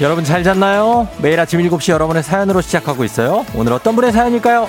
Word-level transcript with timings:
여러분 0.00 0.22
잘 0.22 0.44
잤나요? 0.44 1.08
매일 1.20 1.40
아침 1.40 1.58
7시 1.58 1.90
여러분의 1.90 2.22
사연으로 2.22 2.60
시작하고 2.60 3.02
있어요. 3.02 3.44
오늘 3.52 3.72
어떤 3.72 3.96
분의 3.96 4.12
사연일까요? 4.12 4.68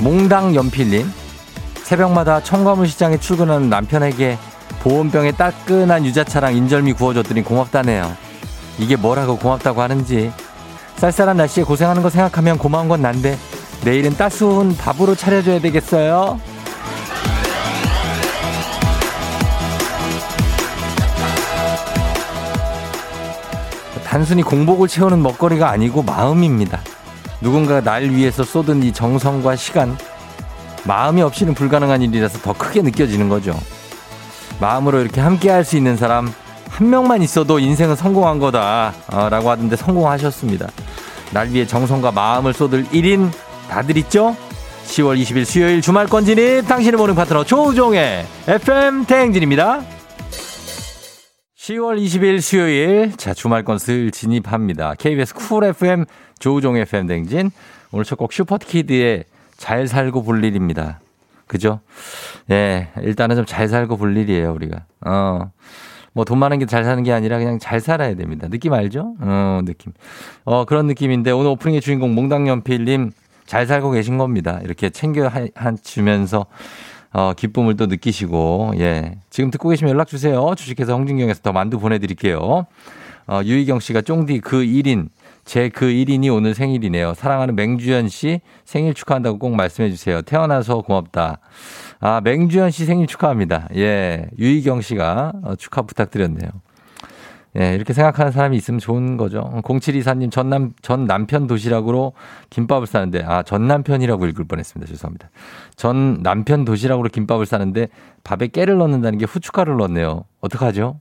몽당 0.00 0.54
연필님 0.54 1.12
새벽마다 1.82 2.40
청과물 2.40 2.86
시장에 2.86 3.18
출근하는 3.18 3.68
남편에게 3.68 4.38
보온병에 4.84 5.32
따끈한 5.32 6.06
유자차랑 6.06 6.54
인절미 6.54 6.92
구워줬더니 6.92 7.42
고맙다네요. 7.42 8.16
이게 8.78 8.94
뭐라고 8.94 9.38
고맙다고 9.38 9.82
하는지 9.82 10.30
쌀쌀한 10.98 11.36
날씨에 11.36 11.62
고생하는 11.62 12.02
거 12.02 12.10
생각하면 12.10 12.58
고마운 12.58 12.88
건 12.88 13.02
난데 13.02 13.38
내일은 13.84 14.16
따스운 14.16 14.76
밥으로 14.76 15.14
차려줘야 15.14 15.60
되겠어요. 15.60 16.40
단순히 24.04 24.42
공복을 24.42 24.88
채우는 24.88 25.22
먹거리가 25.22 25.70
아니고 25.70 26.02
마음입니다. 26.02 26.80
누군가가 27.40 27.80
날 27.82 28.04
위해서 28.04 28.42
쏟은 28.42 28.82
이 28.82 28.92
정성과 28.92 29.54
시간, 29.54 29.96
마음이 30.84 31.22
없이는 31.22 31.54
불가능한 31.54 32.02
일이라서 32.02 32.38
더 32.38 32.52
크게 32.54 32.82
느껴지는 32.82 33.28
거죠. 33.28 33.56
마음으로 34.60 35.00
이렇게 35.00 35.20
함께 35.20 35.50
할 35.50 35.62
수 35.64 35.76
있는 35.76 35.96
사람 35.96 36.32
한 36.78 36.90
명만 36.90 37.22
있어도 37.22 37.58
인생은 37.58 37.96
성공한 37.96 38.38
거다. 38.38 38.94
어, 39.12 39.28
라고 39.28 39.50
하던데 39.50 39.74
성공하셨습니다. 39.74 40.68
날 41.32 41.48
위해 41.50 41.66
정성과 41.66 42.12
마음을 42.12 42.52
쏟을 42.52 42.84
1인 42.86 43.32
다들 43.68 43.96
있죠? 43.98 44.36
10월 44.84 45.20
20일 45.20 45.44
수요일 45.44 45.82
주말권 45.82 46.24
진입 46.24 46.68
당신의 46.68 46.96
모닝 46.96 47.16
파트너 47.16 47.42
조우종의 47.42 48.24
FM 48.46 49.06
대행진입니다. 49.06 49.80
10월 51.58 52.00
20일 52.00 52.40
수요일 52.40 53.12
자 53.16 53.34
주말권 53.34 53.78
슬 53.78 54.12
진입합니다. 54.12 54.94
KBS 54.98 55.34
쿨 55.34 55.64
FM 55.64 56.04
조우종 56.38 56.76
FM 56.76 57.08
대행진 57.08 57.50
오늘 57.90 58.04
첫 58.04 58.16
곡 58.16 58.32
슈퍼키드의 58.32 59.24
잘 59.56 59.88
살고 59.88 60.22
볼 60.22 60.44
일입니다. 60.44 61.00
그죠? 61.48 61.80
예, 62.52 62.88
일단은 63.02 63.34
좀 63.34 63.44
잘 63.46 63.66
살고 63.68 63.96
볼 63.96 64.16
일이에요, 64.16 64.52
우리가. 64.54 64.84
어. 65.04 65.50
뭐 66.18 66.24
돈 66.24 66.38
많은 66.38 66.58
게 66.58 66.66
잘 66.66 66.84
사는 66.84 67.00
게 67.04 67.12
아니라 67.12 67.38
그냥 67.38 67.58
잘 67.60 67.80
살아야 67.80 68.14
됩니다. 68.14 68.48
느낌 68.48 68.72
알죠? 68.72 69.14
어, 69.20 69.60
느낌. 69.64 69.92
어, 70.44 70.64
그런 70.64 70.86
느낌인데 70.86 71.30
오늘 71.30 71.50
오프닝의 71.52 71.80
주인공 71.80 72.14
몽당연필님 72.14 73.12
잘 73.46 73.66
살고 73.66 73.92
계신 73.92 74.18
겁니다. 74.18 74.60
이렇게 74.64 74.90
챙겨 74.90 75.30
한 75.54 75.78
주면서 75.82 76.46
어, 77.10 77.32
기쁨을 77.34 77.76
또 77.76 77.86
느끼시고, 77.86 78.72
예. 78.76 79.16
지금 79.30 79.50
듣고 79.50 79.70
계시면 79.70 79.92
연락 79.94 80.08
주세요. 80.08 80.54
주식회사 80.54 80.92
홍진경에서 80.92 81.40
더 81.40 81.52
만두 81.52 81.78
보내드릴게요. 81.78 82.66
어, 83.28 83.40
유희경 83.42 83.80
씨가 83.80 84.02
쫑디 84.02 84.40
그 84.40 84.58
1인, 84.58 85.08
제 85.48 85.70
그 85.70 85.86
1인이 85.86 86.30
오늘 86.30 86.54
생일이네요. 86.54 87.14
사랑하는 87.14 87.56
맹주연 87.56 88.08
씨 88.10 88.42
생일 88.66 88.92
축하한다고 88.92 89.38
꼭 89.38 89.56
말씀해 89.56 89.88
주세요. 89.88 90.20
태어나서 90.20 90.82
고맙다. 90.82 91.38
아, 92.00 92.20
맹주연 92.22 92.70
씨 92.70 92.84
생일 92.84 93.06
축하합니다. 93.06 93.66
예. 93.74 94.28
유희경 94.38 94.82
씨가 94.82 95.32
어, 95.42 95.54
축하 95.56 95.80
부탁드렸네요. 95.80 96.50
예, 97.58 97.74
이렇게 97.74 97.94
생각하는 97.94 98.30
사람이 98.30 98.58
있으면 98.58 98.78
좋은 98.78 99.16
거죠. 99.16 99.50
0724님, 99.64 100.30
전 100.30 100.50
남, 100.50 100.72
전 100.82 101.06
남편 101.06 101.46
도시락으로 101.46 102.12
김밥을 102.50 102.86
싸는데, 102.86 103.24
아, 103.24 103.42
전 103.42 103.66
남편이라고 103.66 104.26
읽을 104.26 104.44
뻔 104.44 104.58
했습니다. 104.58 104.86
죄송합니다. 104.86 105.30
전 105.76 106.22
남편 106.22 106.66
도시락으로 106.66 107.08
김밥을 107.08 107.46
싸는데 107.46 107.88
밥에 108.22 108.48
깨를 108.48 108.76
넣는다는 108.76 109.18
게 109.18 109.24
후춧가루를 109.24 109.78
넣네요. 109.78 110.24
어떡하죠? 110.42 111.00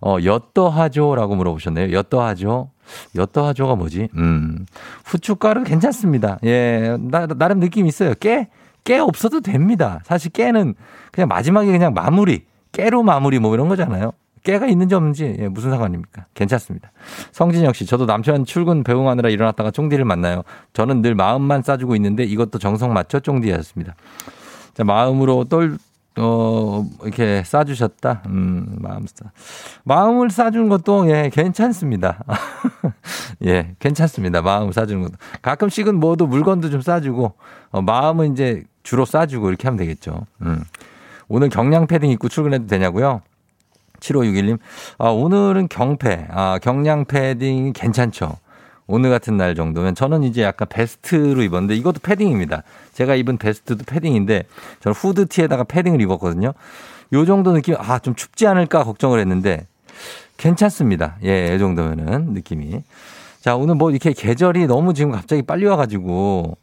어, 0.00 0.18
엿더하죠? 0.22 1.16
라고 1.16 1.34
물어보셨네요. 1.34 1.92
엿더하죠? 1.92 2.70
엿더하죠가 3.14 3.76
뭐지? 3.76 4.08
음, 4.16 4.66
후춧가루 5.04 5.64
괜찮습니다. 5.64 6.38
예, 6.44 6.96
나, 7.00 7.26
나름 7.26 7.60
느낌 7.60 7.86
있어요. 7.86 8.14
깨, 8.14 8.48
깨 8.84 8.98
없어도 8.98 9.40
됩니다. 9.40 10.00
사실 10.04 10.30
깨는 10.30 10.74
그냥 11.12 11.28
마지막에 11.28 11.70
그냥 11.70 11.94
마무리, 11.94 12.44
깨로 12.72 13.02
마무리 13.02 13.38
뭐 13.38 13.54
이런 13.54 13.68
거잖아요. 13.68 14.12
깨가 14.44 14.66
있는지 14.66 14.94
없는지 14.94 15.36
예, 15.38 15.48
무슨 15.48 15.70
상관입니까? 15.70 16.26
괜찮습니다. 16.34 16.92
성진혁 17.32 17.74
씨, 17.74 17.86
저도 17.86 18.04
남편 18.04 18.44
출근 18.44 18.84
배웅하느라 18.84 19.30
일어났다가 19.30 19.70
쫑디를 19.70 20.04
만나요. 20.04 20.42
저는 20.74 21.00
늘 21.00 21.14
마음만 21.14 21.62
싸주고 21.62 21.96
있는데 21.96 22.24
이것도 22.24 22.58
정성 22.58 22.92
맞죠? 22.92 23.20
쫑디였습니다. 23.20 23.94
자, 24.74 24.84
마음으로 24.84 25.44
똘, 25.44 25.78
어, 26.16 26.86
이렇게 27.02 27.42
싸주셨다. 27.44 28.22
음, 28.26 28.76
마음 28.80 29.06
싸. 29.06 29.30
마음을 29.82 30.30
싸주는 30.30 30.68
것도, 30.68 31.10
예, 31.10 31.30
괜찮습니다. 31.32 32.24
예, 33.44 33.74
괜찮습니다. 33.80 34.40
마음을 34.40 34.72
싸주는 34.72 35.02
것도. 35.02 35.14
가끔씩은 35.42 35.96
뭐도 35.96 36.26
물건도 36.26 36.70
좀 36.70 36.80
싸주고, 36.80 37.34
어, 37.70 37.82
마음은 37.82 38.32
이제 38.32 38.62
주로 38.82 39.04
싸주고 39.04 39.48
이렇게 39.48 39.66
하면 39.66 39.78
되겠죠. 39.78 40.26
음. 40.42 40.62
오늘 41.28 41.48
경량 41.48 41.86
패딩 41.86 42.10
입고 42.10 42.28
출근해도 42.28 42.66
되냐고요? 42.66 43.22
7561님, 44.00 44.58
아, 44.98 45.08
오늘은 45.08 45.68
경패, 45.68 46.28
아, 46.30 46.58
경량 46.62 47.06
패딩 47.06 47.72
괜찮죠. 47.72 48.36
오늘 48.86 49.10
같은 49.10 49.36
날 49.36 49.54
정도면 49.54 49.94
저는 49.94 50.24
이제 50.24 50.42
약간 50.42 50.68
베스트로 50.68 51.42
입었는데 51.42 51.74
이것도 51.76 52.00
패딩입니다. 52.02 52.62
제가 52.92 53.14
입은 53.14 53.38
베스트도 53.38 53.84
패딩인데 53.86 54.44
저는 54.80 54.94
후드티에다가 54.94 55.64
패딩을 55.64 56.00
입었거든요. 56.02 56.52
요 57.12 57.24
정도 57.24 57.52
느낌, 57.52 57.76
아, 57.78 57.98
좀 57.98 58.14
춥지 58.14 58.46
않을까 58.46 58.84
걱정을 58.84 59.20
했는데 59.20 59.66
괜찮습니다. 60.36 61.16
예, 61.24 61.54
이 61.54 61.58
정도면은 61.58 62.32
느낌이. 62.34 62.82
자, 63.40 63.56
오늘 63.56 63.74
뭐 63.74 63.90
이렇게 63.90 64.12
계절이 64.12 64.66
너무 64.66 64.94
지금 64.94 65.12
갑자기 65.12 65.42
빨리 65.42 65.66
와가지고 65.66 66.56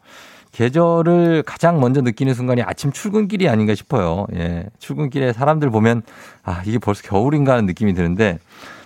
계절을 0.52 1.44
가장 1.44 1.80
먼저 1.80 2.02
느끼는 2.02 2.34
순간이 2.34 2.62
아침 2.62 2.92
출근길이 2.92 3.48
아닌가 3.48 3.74
싶어요. 3.74 4.28
예. 4.36 4.66
출근길에 4.80 5.34
사람들 5.34 5.70
보면 5.70 6.02
아, 6.44 6.62
이게 6.66 6.78
벌써 6.78 7.02
겨울인가 7.04 7.54
하는 7.54 7.66
느낌이 7.66 7.94
드는데 7.94 8.40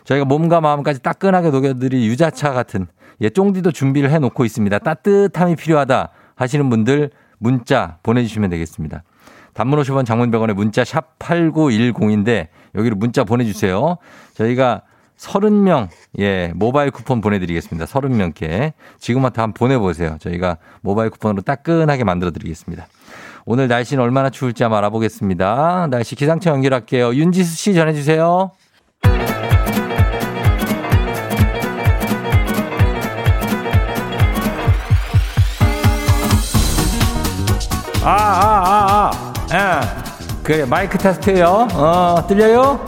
저희가 0.03 0.25
몸과 0.25 0.61
마음까지 0.61 1.01
따끈하게 1.01 1.49
녹여드릴 1.49 2.03
유자차 2.03 2.53
같은 2.53 2.87
예, 3.21 3.29
쫑디도 3.29 3.71
준비를 3.71 4.11
해 4.11 4.19
놓고 4.19 4.45
있습니다. 4.45 4.79
따뜻함이 4.79 5.55
필요하다 5.55 6.09
하시는 6.35 6.69
분들 6.69 7.11
문자 7.37 7.97
보내주시면 8.03 8.49
되겠습니다. 8.49 9.03
단문 9.53 9.79
50원 9.81 10.05
장문병원의 10.05 10.55
문자 10.55 10.83
샵 10.83 11.17
8910인데 11.19 12.47
여기로 12.75 12.97
문자 12.97 13.23
보내주세요. 13.23 13.97
저희가 14.33 14.81
30명, 15.17 15.87
예, 16.19 16.51
모바일 16.55 16.91
쿠폰 16.91 17.21
보내드리겠습니다. 17.21 17.85
30명께. 17.85 18.73
지금부터 18.99 19.43
한번 19.43 19.53
보내보세요. 19.53 20.17
저희가 20.19 20.57
모바일 20.81 21.09
쿠폰으로 21.09 21.41
따끈하게 21.41 22.03
만들어 22.03 22.31
드리겠습니다. 22.31 22.87
오늘 23.45 23.67
날씨는 23.67 24.03
얼마나 24.03 24.29
추울지 24.29 24.63
한번 24.63 24.79
알아보겠습니다. 24.79 25.87
날씨 25.89 26.15
기상청 26.15 26.55
연결할게요. 26.55 27.13
윤지수 27.13 27.55
씨 27.55 27.73
전해주세요. 27.73 28.51
아, 38.07 38.11
아, 38.11 39.09
아, 39.09 39.11
아. 39.49 39.81
예. 39.81 40.43
그래, 40.43 40.63
마이크 40.63 40.95
테스트요. 40.95 41.67
어, 41.73 42.23
들려요? 42.27 42.85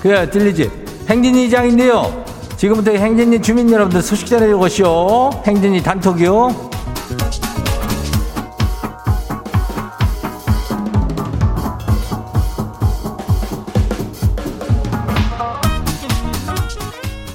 그래, 0.00 0.30
들리지? 0.30 0.70
행진이 1.06 1.50
장인데요. 1.50 2.24
지금부터 2.56 2.92
행진이 2.92 3.42
주민 3.42 3.70
여러분들 3.70 4.00
소식 4.00 4.26
전해주고시오. 4.26 5.42
행진이 5.46 5.82
단톡이요. 5.82 6.70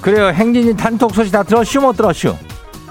그래요. 0.02 0.30
행진이 0.30 0.76
단톡 0.76 1.14
소식 1.14 1.32
다 1.32 1.44
들었슈? 1.44 1.80
못 1.80 1.96
들었슈? 1.96 2.36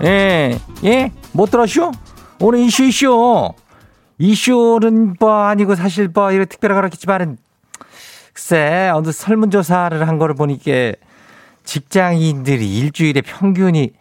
예, 0.04 0.60
예? 0.84 1.12
못 1.32 1.50
들었슈? 1.50 1.90
오늘 2.38 2.60
이슈 2.60 2.84
이슈. 2.84 3.52
이슈는 4.18 5.16
뭐 5.20 5.32
아니고 5.44 5.74
사실 5.76 6.08
뭐 6.12 6.30
이렇게 6.32 6.46
특별하게 6.46 6.80
그렇겠지만은 6.80 7.38
글쎄 8.32 8.90
어느 8.94 9.10
설문조사를 9.12 10.06
한 10.06 10.18
거를 10.18 10.34
보니까 10.34 10.92
직장인들이 11.64 12.78
일주일에 12.78 13.20
평균이 13.20 13.92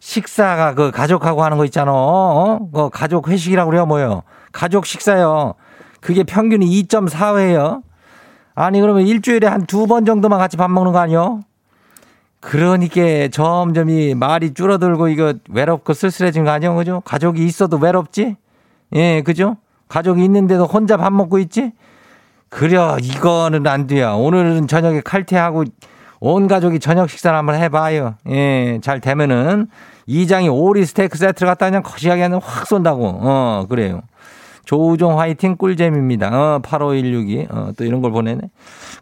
식사가 0.00 0.74
그 0.74 0.90
가족하고 0.90 1.42
하는 1.44 1.56
거 1.56 1.64
있잖아. 1.64 1.92
어? 1.94 2.68
그 2.72 2.90
가족 2.90 3.28
회식이라고 3.28 3.70
그래요, 3.70 3.86
뭐요? 3.86 4.22
가족 4.52 4.84
식사요. 4.84 5.54
그게 6.00 6.24
평균이 6.24 6.66
2.4회요. 6.82 7.82
아니 8.54 8.80
그러면 8.80 9.06
일주일에 9.06 9.46
한 9.46 9.66
두 9.66 9.86
번 9.86 10.04
정도만 10.04 10.38
같이 10.38 10.56
밥 10.56 10.70
먹는 10.70 10.92
거 10.92 10.98
아니요? 10.98 11.40
그러니까 12.40 13.28
점점 13.32 13.88
이 13.88 14.14
말이 14.14 14.52
줄어들고 14.52 15.08
이거 15.08 15.32
외롭고 15.48 15.94
쓸쓸해진 15.94 16.44
거 16.44 16.50
아니야, 16.50 16.74
그죠? 16.74 17.00
가족이 17.04 17.42
있어도 17.44 17.78
외롭지? 17.78 18.36
예, 18.94 19.22
그죠? 19.22 19.56
가족이 19.88 20.24
있는데도 20.24 20.64
혼자 20.64 20.96
밥 20.96 21.12
먹고 21.12 21.38
있지? 21.38 21.72
그래, 22.48 22.78
이거는 23.02 23.66
안 23.66 23.86
돼요. 23.86 24.16
오늘은 24.18 24.68
저녁에 24.68 25.00
칼퇴하고 25.00 25.64
온 26.20 26.46
가족이 26.46 26.78
저녁 26.78 27.10
식사를 27.10 27.36
한번 27.36 27.56
해봐요. 27.56 28.14
예, 28.30 28.78
잘 28.82 29.00
되면은 29.00 29.66
이장이 30.06 30.48
오리 30.48 30.86
스테이크 30.86 31.18
세트를 31.18 31.48
갖다 31.50 31.66
그냥 31.66 31.82
거시하게 31.82 32.22
하면 32.22 32.40
확 32.42 32.66
쏜다고. 32.66 33.18
어, 33.20 33.66
그래요. 33.68 34.02
조우종 34.64 35.18
화이팅 35.20 35.56
꿀잼입니다. 35.56 36.30
어, 36.32 36.58
85162. 36.60 37.46
어, 37.50 37.72
또 37.76 37.84
이런 37.84 38.00
걸 38.00 38.12
보내네. 38.12 38.40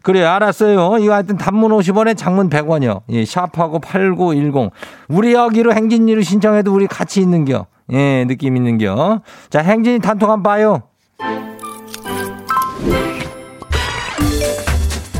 그래, 0.01 0.23
알았어요. 0.23 0.97
이거 0.99 1.13
하여튼 1.13 1.37
단문 1.37 1.71
50원에 1.71 2.17
장문 2.17 2.49
100원이요. 2.49 3.01
예, 3.09 3.23
샵하고 3.23 3.79
8910. 3.79 4.71
우리 5.07 5.33
여기로 5.33 5.73
행진이로 5.73 6.21
신청해도 6.21 6.73
우리 6.73 6.87
같이 6.87 7.21
있는겨. 7.21 7.67
예, 7.91 8.25
느낌 8.25 8.55
있는겨. 8.55 9.21
자, 9.49 9.59
행진이 9.59 9.99
단톡 9.99 10.29
한번 10.29 10.43
봐요. 10.43 10.83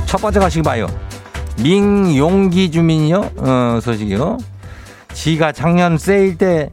첫 0.06 0.22
번째 0.22 0.40
가시기 0.40 0.64
봐요. 0.64 0.88
민용기 1.62 2.72
주민이요. 2.72 3.32
어, 3.38 3.80
소식이요. 3.82 4.38
지가 5.14 5.52
작년 5.52 5.98
세일 5.98 6.38
때 6.38 6.70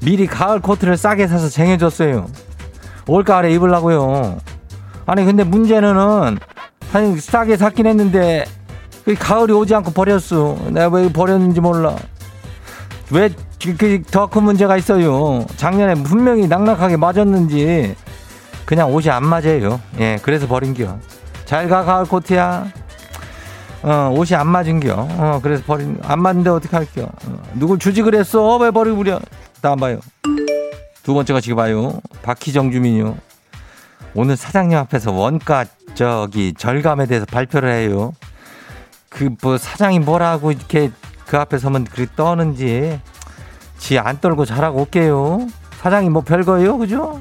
미리 0.00 0.26
가을 0.26 0.60
코트를 0.60 0.96
싸게 0.96 1.26
사서 1.26 1.48
쟁여줬어요. 1.48 2.26
올가을에 3.06 3.52
입으려고요. 3.52 4.38
아니 5.06 5.24
근데 5.24 5.44
문제는 5.44 6.38
아니 6.92 7.18
싸게 7.18 7.56
샀긴 7.56 7.86
했는데 7.86 8.44
그 9.04 9.14
가을이 9.14 9.52
오지 9.52 9.74
않고 9.74 9.90
버렸어. 9.92 10.56
내가 10.70 10.88
왜 10.88 11.12
버렸는지 11.12 11.60
몰라. 11.60 11.96
왜 13.10 13.30
그더 13.72 14.26
큰 14.26 14.42
문제가 14.42 14.76
있어요. 14.76 15.46
작년에 15.56 15.94
분명히 16.02 16.46
낙낙하게 16.46 16.96
맞았는지 16.98 17.94
그냥 18.64 18.92
옷이 18.92 19.10
안 19.10 19.24
맞아요. 19.26 19.80
예, 19.98 20.18
그래서 20.22 20.46
버린겨. 20.46 20.98
잘 21.44 21.68
가 21.68 21.84
가을 21.84 22.04
코트야. 22.06 22.66
어, 23.82 24.14
옷이 24.16 24.34
안 24.34 24.46
맞은겨. 24.48 24.94
어, 24.96 25.40
그래서 25.42 25.62
버린, 25.66 25.98
안 26.02 26.20
맞는데 26.22 26.48
어떻게 26.50 26.74
할게요. 26.76 27.06
어, 27.26 27.38
누굴 27.54 27.78
주지 27.78 28.00
그랬어? 28.02 28.56
왜 28.56 28.70
버리고 28.70 28.96
그래? 28.98 29.18
다음 29.60 29.78
봐요. 29.78 30.00
두 31.02 31.12
번째가 31.12 31.40
지금 31.42 31.56
봐요. 31.56 32.00
박희정 32.22 32.70
주민요. 32.72 33.16
오늘 34.14 34.36
사장님 34.36 34.78
앞에서 34.78 35.12
원가 35.12 35.66
저기 35.94 36.54
절감에 36.54 37.06
대해서 37.06 37.26
발표를 37.26 37.70
해요. 37.72 38.12
그 39.10 39.28
뭐 39.42 39.58
사장이 39.58 39.98
뭐라고 40.00 40.50
이렇게 40.50 40.90
그 41.26 41.36
앞에 41.38 41.58
서면 41.58 41.84
그렇게 41.84 42.10
떠는지 42.16 43.00
지 43.84 43.98
안 43.98 44.18
떨고 44.18 44.46
잘하고 44.46 44.80
올게요. 44.80 45.46
사장이 45.82 46.08
뭐 46.08 46.22
별거예요, 46.22 46.78
그죠? 46.78 47.20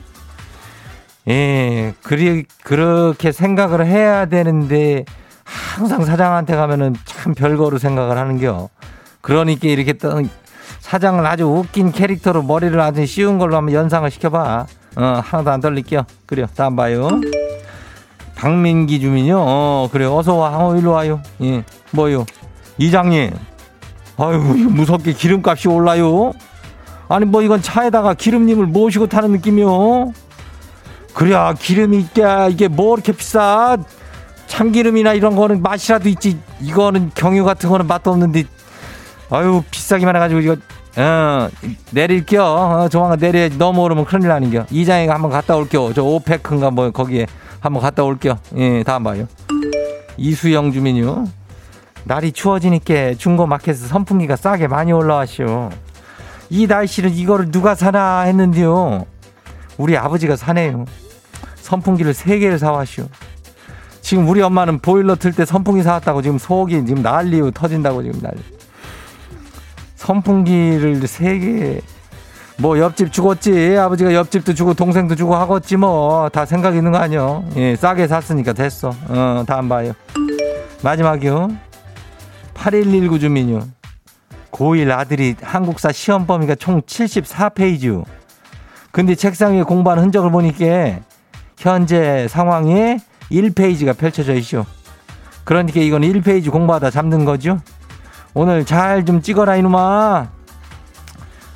예, 1.27 1.93
그리 2.03 2.45
그렇게 2.63 3.33
생각을 3.33 3.85
해야 3.85 4.25
되는데 4.27 5.03
항상 5.43 6.05
사장한테 6.05 6.55
가면은 6.55 6.95
참 7.03 7.33
별거로 7.33 7.77
생각을 7.77 8.17
하는겨. 8.17 8.69
그러니까 9.19 9.67
이렇게 9.67 9.91
또 9.93 10.21
사장을 10.79 11.25
아주 11.25 11.45
웃긴 11.45 11.91
캐릭터로 11.91 12.43
머리를 12.43 12.79
아주 12.79 13.05
씌운 13.05 13.37
걸로 13.39 13.57
한번 13.57 13.73
연상을 13.73 14.09
시켜봐. 14.09 14.65
어, 14.95 15.21
하나도 15.21 15.51
안 15.51 15.59
떨릴게요. 15.59 16.03
그래요. 16.25 16.45
다음 16.55 16.77
봐요. 16.77 17.09
박민기 18.35 19.01
주민요. 19.01 19.37
어, 19.37 19.89
그래. 19.91 20.05
어서 20.05 20.35
와. 20.35 20.57
어, 20.57 20.75
일로 20.77 20.91
와요. 20.91 21.21
예. 21.41 21.63
뭐요? 21.91 22.25
이장님. 22.77 23.31
아유, 24.17 24.37
무섭게 24.37 25.11
기름값이 25.13 25.67
올라요. 25.67 26.31
아니, 27.13 27.25
뭐 27.25 27.43
이건 27.43 27.61
차에다가 27.61 28.15
기름님을 28.15 28.65
모시고 28.65 29.07
타는 29.07 29.31
느낌이요. 29.33 30.13
그래, 31.13 31.35
기름이 31.59 31.99
있게, 31.99 32.23
이게 32.49 32.67
뭐 32.67 32.95
이렇게 32.95 33.11
비싸? 33.11 33.77
참기름이나 34.47 35.13
이런 35.13 35.35
거는 35.35 35.61
맛이라도 35.61 36.09
있지. 36.09 36.39
이거는 36.59 37.11
경유 37.13 37.45
같은 37.45 37.69
거는 37.69 37.85
맛도 37.85 38.11
없는데. 38.11 38.45
아유, 39.29 39.63
비싸기만 39.69 40.15
해가지고 40.15 40.41
이거, 40.41 40.55
어, 40.97 41.49
내릴게요. 41.91 42.43
어, 42.43 42.89
조만간 42.89 43.19
내려야지. 43.19 43.59
너무 43.59 43.81
오르면 43.81 44.05
큰일 44.05 44.29
나는겨. 44.29 44.65
이장이가 44.71 45.13
한번 45.13 45.29
갔다 45.29 45.55
올게요. 45.55 45.93
저 45.93 46.03
오페크인가 46.03 46.71
뭐 46.71 46.89
거기에 46.89 47.27
한번 47.59 47.81
갔다 47.81 48.03
올게요. 48.03 48.39
예, 48.57 48.83
다음 48.83 49.03
봐요. 49.03 49.27
이수영 50.17 50.71
주민요. 50.71 51.25
날이 52.05 52.31
추워지니까 52.31 53.13
중고 53.17 53.45
마켓에서 53.45 53.87
선풍기가 53.87 54.35
싸게 54.35 54.67
많이 54.67 54.91
올라왔쇼. 54.91 55.69
이 56.53 56.67
날씨는 56.67 57.15
이거를 57.15 57.49
누가 57.49 57.73
사나 57.73 58.21
했는데요. 58.21 59.07
우리 59.79 59.97
아버지가 59.97 60.35
사네요. 60.35 60.85
선풍기를 61.55 62.13
세 62.13 62.37
개를 62.37 62.59
사왔쇼. 62.59 63.07
지금 64.01 64.27
우리 64.29 64.39
엄마는 64.43 64.77
보일러 64.77 65.15
틀 65.15 65.33
때 65.33 65.45
선풍기 65.45 65.81
사왔다고 65.81 66.21
지금 66.21 66.37
속이 66.37 66.85
지금 66.85 67.01
난리고 67.01 67.49
터진다고 67.51 68.03
지금 68.03 68.21
난리. 68.21 68.37
선풍기를 69.95 71.07
세 71.07 71.39
개. 71.39 71.81
뭐 72.59 72.77
옆집 72.77 73.11
죽었지 73.11 73.75
아버지가 73.75 74.13
옆집도 74.13 74.53
주고 74.53 74.75
동생도 74.75 75.15
주고 75.15 75.35
하겠지 75.35 75.75
뭐 75.75 76.29
다 76.29 76.45
생각 76.45 76.75
있는 76.75 76.91
거 76.91 76.99
아니요 76.99 77.43
예 77.55 77.75
싸게 77.75 78.05
샀으니까 78.07 78.53
됐어 78.53 78.93
어 79.09 79.43
다음 79.47 79.67
봐요 79.67 79.93
마지막이요 80.83 81.49
8119 82.53 83.17
주민요 83.17 83.61
고1 84.53 84.91
아들이 84.91 85.35
한국사 85.41 85.91
시험 85.91 86.25
범위가 86.25 86.55
총 86.55 86.81
74페이지요 86.81 88.05
근데 88.91 89.15
책상 89.15 89.53
위에 89.55 89.63
공부하는 89.63 90.03
흔적을 90.03 90.31
보니까 90.31 90.99
현재 91.57 92.27
상황에 92.29 92.99
1페이지가 93.31 93.97
펼쳐져 93.97 94.33
있쇼 94.35 94.65
그러니까 95.43 95.79
이건 95.81 96.01
1페이지 96.03 96.49
공부하다 96.51 96.91
잡는 96.91 97.25
거죠 97.25 97.59
오늘 98.33 98.65
잘 98.65 99.03
좀 99.05 99.21
찍어라 99.21 99.55
이놈아 99.57 100.29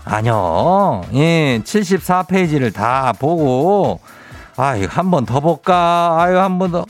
아니요. 0.09 1.01
예, 1.15 1.59
74페이지를 1.65 2.73
다 2.73 3.11
보고, 3.19 3.99
아유, 4.55 4.87
한 4.89 5.11
번 5.11 5.25
더 5.25 5.41
볼까? 5.41 6.15
아유, 6.21 6.39
한 6.39 6.57
번 6.59 6.71
더. 6.71 6.85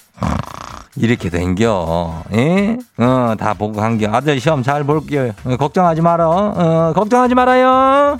이렇게 0.99 1.29
된겨. 1.29 2.23
예? 2.33 2.77
어, 2.97 3.35
다 3.37 3.53
보고 3.53 3.79
간겨. 3.79 4.09
아들 4.11 4.39
시험 4.39 4.63
잘 4.63 4.83
볼게요. 4.83 5.31
어, 5.45 5.55
걱정하지 5.55 6.01
말아. 6.01 6.27
어, 6.27 6.93
걱정하지 6.95 7.35
말아요. 7.35 8.17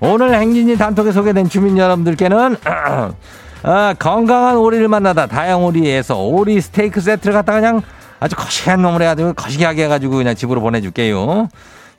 오늘 0.00 0.34
행진이 0.34 0.76
단톡에 0.76 1.12
소개된 1.12 1.48
주민 1.48 1.78
여러분들께는 1.78 2.56
아, 3.62 3.94
건강한 3.98 4.58
오리를 4.58 4.86
만나다 4.88 5.26
다양오리에서 5.26 6.20
오리 6.22 6.60
스테이크 6.60 7.00
세트를 7.00 7.32
갖다 7.32 7.54
그냥 7.54 7.80
아주 8.20 8.36
거시기한 8.36 8.82
놈을 8.82 9.00
해가지고 9.00 9.32
거시기하게 9.32 9.84
해가지고 9.84 10.16
그냥 10.16 10.34
집으로 10.34 10.60
보내줄게요. 10.60 11.48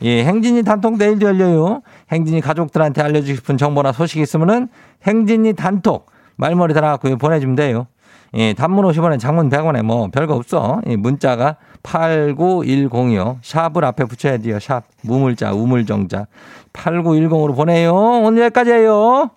예, 0.04 0.24
행진이 0.24 0.64
단톡 0.64 0.98
내일도 0.98 1.26
열려요. 1.26 1.82
행진이 2.12 2.42
가족들한테 2.42 3.02
알려주고 3.02 3.38
싶은 3.38 3.58
정보나 3.58 3.92
소식 3.92 4.20
있으면은 4.20 4.68
행진이 5.08 5.54
단톡 5.54 6.12
말머리 6.36 6.74
달아갖고 6.74 7.18
보내주면 7.18 7.56
돼요. 7.56 7.88
예, 8.34 8.54
단문 8.54 8.86
50원에 8.86 9.20
장문 9.20 9.50
100원에 9.50 9.82
뭐 9.82 10.10
별거 10.10 10.36
없어. 10.36 10.82
예, 10.88 10.96
문자가 10.96 11.56
8910이요. 11.84 13.38
샵을 13.42 13.86
앞에 13.86 14.06
붙여야 14.06 14.38
돼요. 14.40 14.60
샵. 14.60 14.84
무물자, 15.02 15.54
우물정자. 15.54 16.28
8910으로 16.74 17.56
보내요. 17.56 17.94
오늘 17.94 18.44
여기까지예요. 18.44 19.32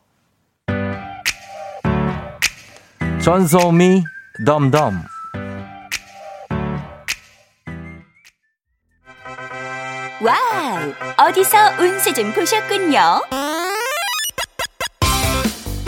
전소미 3.22 4.02
DUMB 4.44 4.66
DUMB. 4.66 4.94
와우! 10.20 11.28
어디서 11.28 11.56
운세 11.80 12.12
좀 12.12 12.32
보셨군요. 12.32 12.98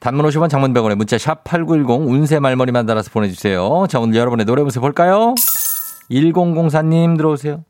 단문 0.00 0.26
50원 0.26 0.48
장문 0.48 0.72
100원에 0.72 0.94
문자 0.94 1.18
샵 1.18 1.44
8910 1.44 2.08
운세 2.08 2.40
말머리만 2.40 2.86
달아서 2.86 3.10
보내주세요. 3.10 3.86
자 3.88 4.00
오늘 4.00 4.18
여러분의 4.18 4.46
노래 4.46 4.62
운세 4.62 4.80
볼까요? 4.80 5.34
1004님 6.10 7.16
들어오세요. 7.16 7.64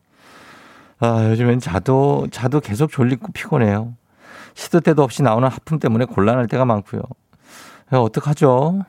아, 1.00 1.28
요즘엔 1.30 1.60
자도, 1.60 2.28
자도 2.30 2.60
계속 2.60 2.90
졸리고 2.90 3.32
피곤해요. 3.32 3.94
시도 4.54 4.80
때도 4.80 5.02
없이 5.02 5.22
나오는 5.22 5.48
하품 5.48 5.78
때문에 5.78 6.04
곤란할 6.04 6.46
때가 6.46 6.64
많고요. 6.64 7.02
야, 7.92 7.98
어떡하죠? 7.98 8.84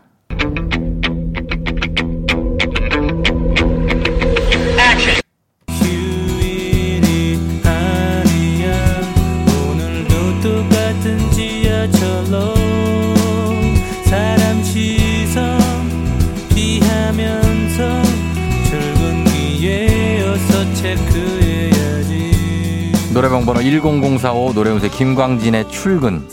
노래방 23.21 23.45
번호 23.45 23.61
10045 23.61 24.53
노래운세 24.53 24.89
김광진의 24.89 25.69
출근. 25.69 26.27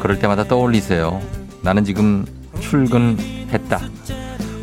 그럴 0.00 0.18
때마다 0.18 0.42
떠올리세요. 0.42 1.20
나는 1.62 1.84
지금 1.84 2.26
출근했다. 2.58 3.78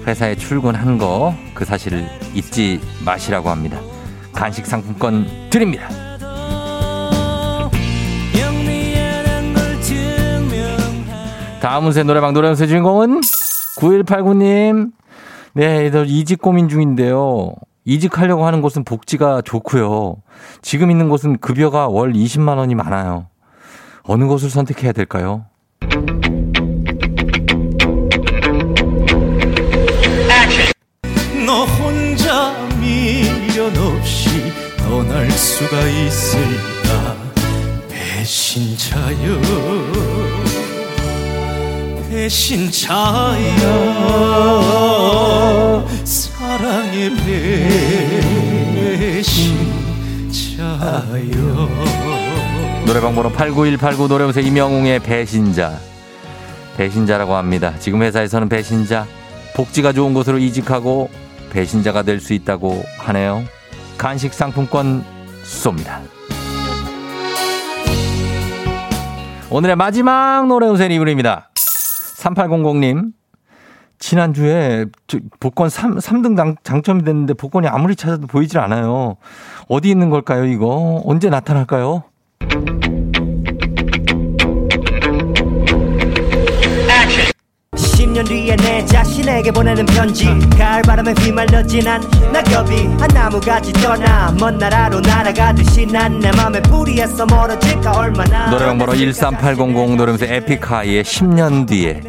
회사에 0.06 0.36
출근한 0.36 0.98
거 0.98 1.34
그 1.54 1.64
사실을 1.64 2.06
잊지 2.34 2.82
마시라고 3.06 3.50
합니다. 3.50 3.80
간식 4.34 4.66
상품권 4.66 5.26
드립니다. 5.50 5.88
다음 11.62 11.86
운세 11.86 12.04
노래방 12.04 12.34
노래운세 12.34 12.68
주인공은 12.68 13.22
9189님. 13.78 14.92
네, 15.54 15.90
이직 16.08 16.42
고민 16.42 16.68
중인데요. 16.68 17.56
이직하려고 17.88 18.46
하는 18.46 18.62
곳은 18.62 18.84
복지가 18.84 19.42
좋고요. 19.44 20.18
지금 20.62 20.92
있는 20.92 21.08
곳은 21.08 21.40
급여가 21.40 21.88
월 21.88 22.12
20만 22.12 22.58
원이 22.58 22.76
많아요. 22.76 23.28
어느 24.04 24.26
곳을 24.26 24.50
선택해야 24.50 24.92
될까요? 24.92 25.46
너 31.46 31.64
혼자 31.64 32.52
미련 32.78 33.72
없이 33.78 34.52
떠날 34.78 35.32
수가 35.32 35.80
있을까 35.88 37.16
배신자여 37.88 39.40
배신자야 42.10 42.98
사랑의 46.98 47.12
배신자여 50.42 50.68
노래방 52.86 53.14
번호 53.14 53.30
89189 53.32 54.08
노래보세요. 54.08 54.46
이명웅의 54.46 55.00
배신자. 55.02 55.78
배신자라고 56.78 57.36
합니다. 57.36 57.74
지금 57.80 58.02
회사에서는 58.02 58.50
배신자. 58.50 59.06
복지가 59.56 59.94
좋은 59.94 60.14
곳으로 60.14 60.40
이직하고 60.40 61.10
배신자가 61.52 62.02
될 62.04 62.20
수 62.20 62.34
있다고 62.34 62.84
하네요. 63.00 63.44
간식 63.98 64.34
상품권 64.34 65.04
쏩니다. 65.44 66.00
오늘의 69.50 69.76
마지막 69.76 70.48
노래 70.48 70.68
우선 70.68 70.92
이분입니다. 70.92 71.52
3800님 72.18 73.17
지난주에 74.00 74.86
복권 75.40 75.70
3, 75.70 75.98
3등 75.98 76.36
당, 76.36 76.56
당첨이 76.64 77.04
됐는데 77.04 77.34
복권이 77.34 77.68
아무리 77.68 77.96
찾아도 77.96 78.28
보이질 78.28 78.60
않아요. 78.60 79.18
어디 79.68 79.90
있는 79.90 80.10
걸까요, 80.10 80.46
이거? 80.46 81.02
언제 81.06 81.30
나타날까요? 81.30 82.04
10년 87.76 88.28
뒤에 88.28 88.56
내 88.56 88.86
자신에게 88.86 89.52
보내는 89.52 89.86
편지 89.88 90.26
가을 90.58 90.82
바람에 90.84 91.14
휘말려 91.20 91.66
지난 91.66 92.02
낙엽이 92.32 92.86
한 93.00 93.08
나무같이 93.14 93.74
떠나 93.74 94.32
먼 94.40 94.58
나라로 94.58 95.00
날아가듯이 95.02 95.86
난 95.88 96.20
내 96.20 96.32
맘에 96.32 96.62
뿌리에서 96.64 97.26
멀어질까 97.26 97.92
얼마나 97.92 98.50
노래방 98.50 98.78
번호 98.78 98.94
13800 98.96 99.96
노래면서 99.96 100.26
에픽하이의 100.26 101.04
10년 101.04 101.68
뒤에 101.68 102.02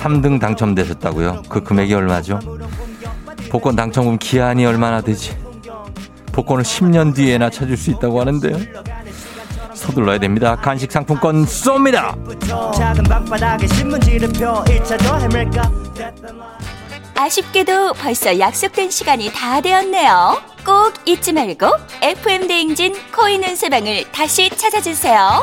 3등 0.00 0.40
당첨되셨다고요? 0.40 1.42
그 1.48 1.62
금액이 1.62 1.92
얼마죠? 1.92 2.40
복권 3.50 3.76
당첨금 3.76 4.18
기한이 4.18 4.64
얼마나 4.64 5.00
되지? 5.02 5.36
복권을 6.32 6.64
10년 6.64 7.14
뒤에나 7.14 7.50
찾을 7.50 7.76
수 7.76 7.90
있다고 7.90 8.20
하는데요. 8.20 8.56
서둘러야 9.74 10.18
됩니다. 10.18 10.56
간식 10.56 10.90
상품권 10.90 11.44
쏩니다. 11.44 12.16
아쉽게도 17.14 17.92
벌써 17.94 18.38
약속된 18.38 18.90
시간이 18.90 19.30
다 19.34 19.60
되었네요. 19.60 20.40
꼭 20.64 20.94
잊지 21.04 21.32
말고 21.32 21.66
FM 22.00 22.48
대행진 22.48 22.94
코인 23.14 23.44
운세방을 23.44 24.10
다시 24.12 24.48
찾아주세요. 24.48 25.42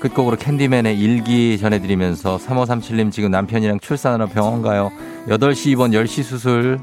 끝곡으로 0.00 0.36
캔디맨의 0.36 0.98
일기 0.98 1.58
전해드리면서 1.58 2.38
3537님 2.38 3.12
지금 3.12 3.30
남편이랑 3.30 3.80
출산하러 3.80 4.26
병원 4.26 4.62
가요. 4.62 4.90
8시 5.28 5.70
입원 5.70 5.92
10시 5.92 6.22
수술. 6.22 6.80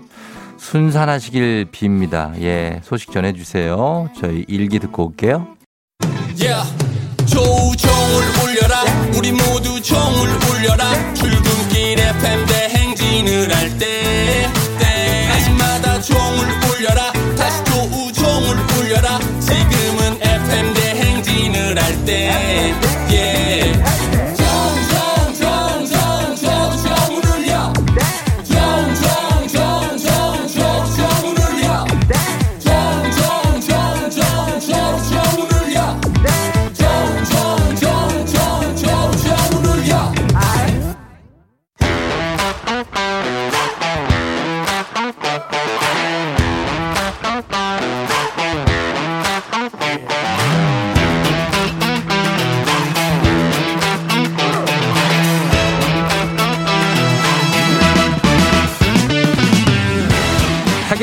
순산하시길 0.58 1.68
빕니다. 1.72 2.40
예, 2.42 2.82
소식 2.84 3.12
전해주세요. 3.12 4.10
저희 4.20 4.46
일기 4.48 4.80
듣고 4.80 5.08
올게요. 5.08 5.58
Yeah. 6.40 6.70
조우종을 7.26 8.24
울려라 8.44 8.84
우리 9.18 9.32
모두 9.32 9.82
종을 9.82 10.28
울려라 10.50 11.14
출근길 11.14 12.00
FM 12.00 12.46
대행진을 12.46 13.56
할때 13.56 14.48
때마다 14.80 16.00
종을 16.02 16.62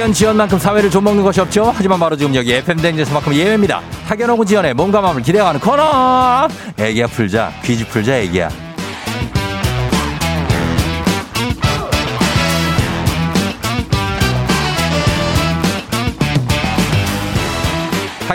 학연 0.08 0.14
지연만큼 0.14 0.58
사회를 0.58 0.90
좀먹는 0.90 1.22
것이 1.22 1.40
없죠. 1.40 1.70
하지만 1.74 1.98
바로 1.98 2.16
지금 2.16 2.34
여기 2.34 2.52
FM 2.52 2.78
댕에서만큼 2.78 3.34
예외입니다. 3.34 3.82
오고 4.30 4.44
지연의 4.44 4.72
몸과 4.74 5.02
마음을 5.02 5.22
기대어가는 5.22 5.60
코너. 5.60 6.48
애기야 6.78 7.08
풀자. 7.08 7.52
퀴즈 7.62 7.86
풀자 7.88 8.16
애기야. 8.16 8.67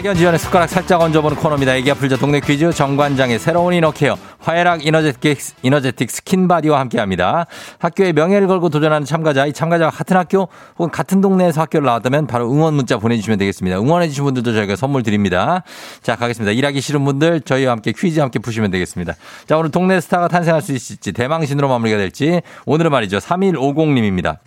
학연 0.04 0.18
지연의 0.18 0.38
숟가락 0.38 0.68
살짝 0.68 1.00
얹어보는 1.00 1.38
코너입니다. 1.38 1.76
애기야 1.76 1.94
풀자 1.94 2.18
동네 2.18 2.42
퀴즈 2.42 2.70
정관장의 2.74 3.40
새로운 3.40 3.74
이너케어 3.74 4.18
화애락 4.40 4.86
이너제틱, 4.86 5.40
이너제틱 5.62 6.12
스킨바디와 6.12 6.78
함께합니다. 6.82 7.46
학교의 7.80 8.12
명예를 8.12 8.48
걸고 8.48 8.68
도전하는 8.68 9.06
참가자, 9.06 9.46
이 9.46 9.54
참가자와 9.54 9.92
같은 9.92 10.18
학교 10.18 10.50
혹은 10.78 10.92
같은 10.92 11.22
동네에서 11.22 11.62
학교를 11.62 11.86
나왔다면 11.86 12.28
바로 12.28 12.52
응원 12.52 12.74
문자 12.74 12.98
보내주시면 12.98 13.40
되겠습니다. 13.40 13.80
응원해주신 13.80 14.26
분들도 14.26 14.52
저희가 14.52 14.76
선물 14.76 15.04
드립니다. 15.04 15.64
자, 16.02 16.18
가겠습니다. 16.18 16.52
일하기 16.52 16.82
싫은 16.82 17.06
분들 17.06 17.40
저희와 17.40 17.72
함께 17.72 17.94
퀴즈 17.94 18.20
함께 18.20 18.40
푸시면 18.40 18.72
되겠습니다. 18.72 19.14
자, 19.48 19.58
오늘 19.58 19.72
동네 19.72 20.02
스타가 20.02 20.28
탄생할 20.28 20.62
수 20.62 20.74
있을지 20.74 21.14
대망신으로 21.14 21.70
마무리가 21.70 21.98
될지 21.98 22.42
오늘은 22.66 22.92
말이죠. 22.92 23.20
3150님입니다. 23.20 24.40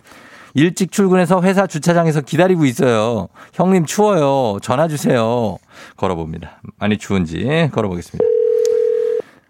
일찍 0.57 0.91
출근해서 0.91 1.43
회사 1.43 1.67
주차장에서 1.67 2.21
기다리고 2.21 2.65
있어요. 2.65 3.27
형님 3.53 3.85
추워요. 3.85 4.57
전화 4.59 4.87
주세요. 4.87 5.57
걸어봅니다. 5.97 6.61
많이 6.79 6.97
추운지 6.97 7.69
걸어보겠습니다. 7.71 8.25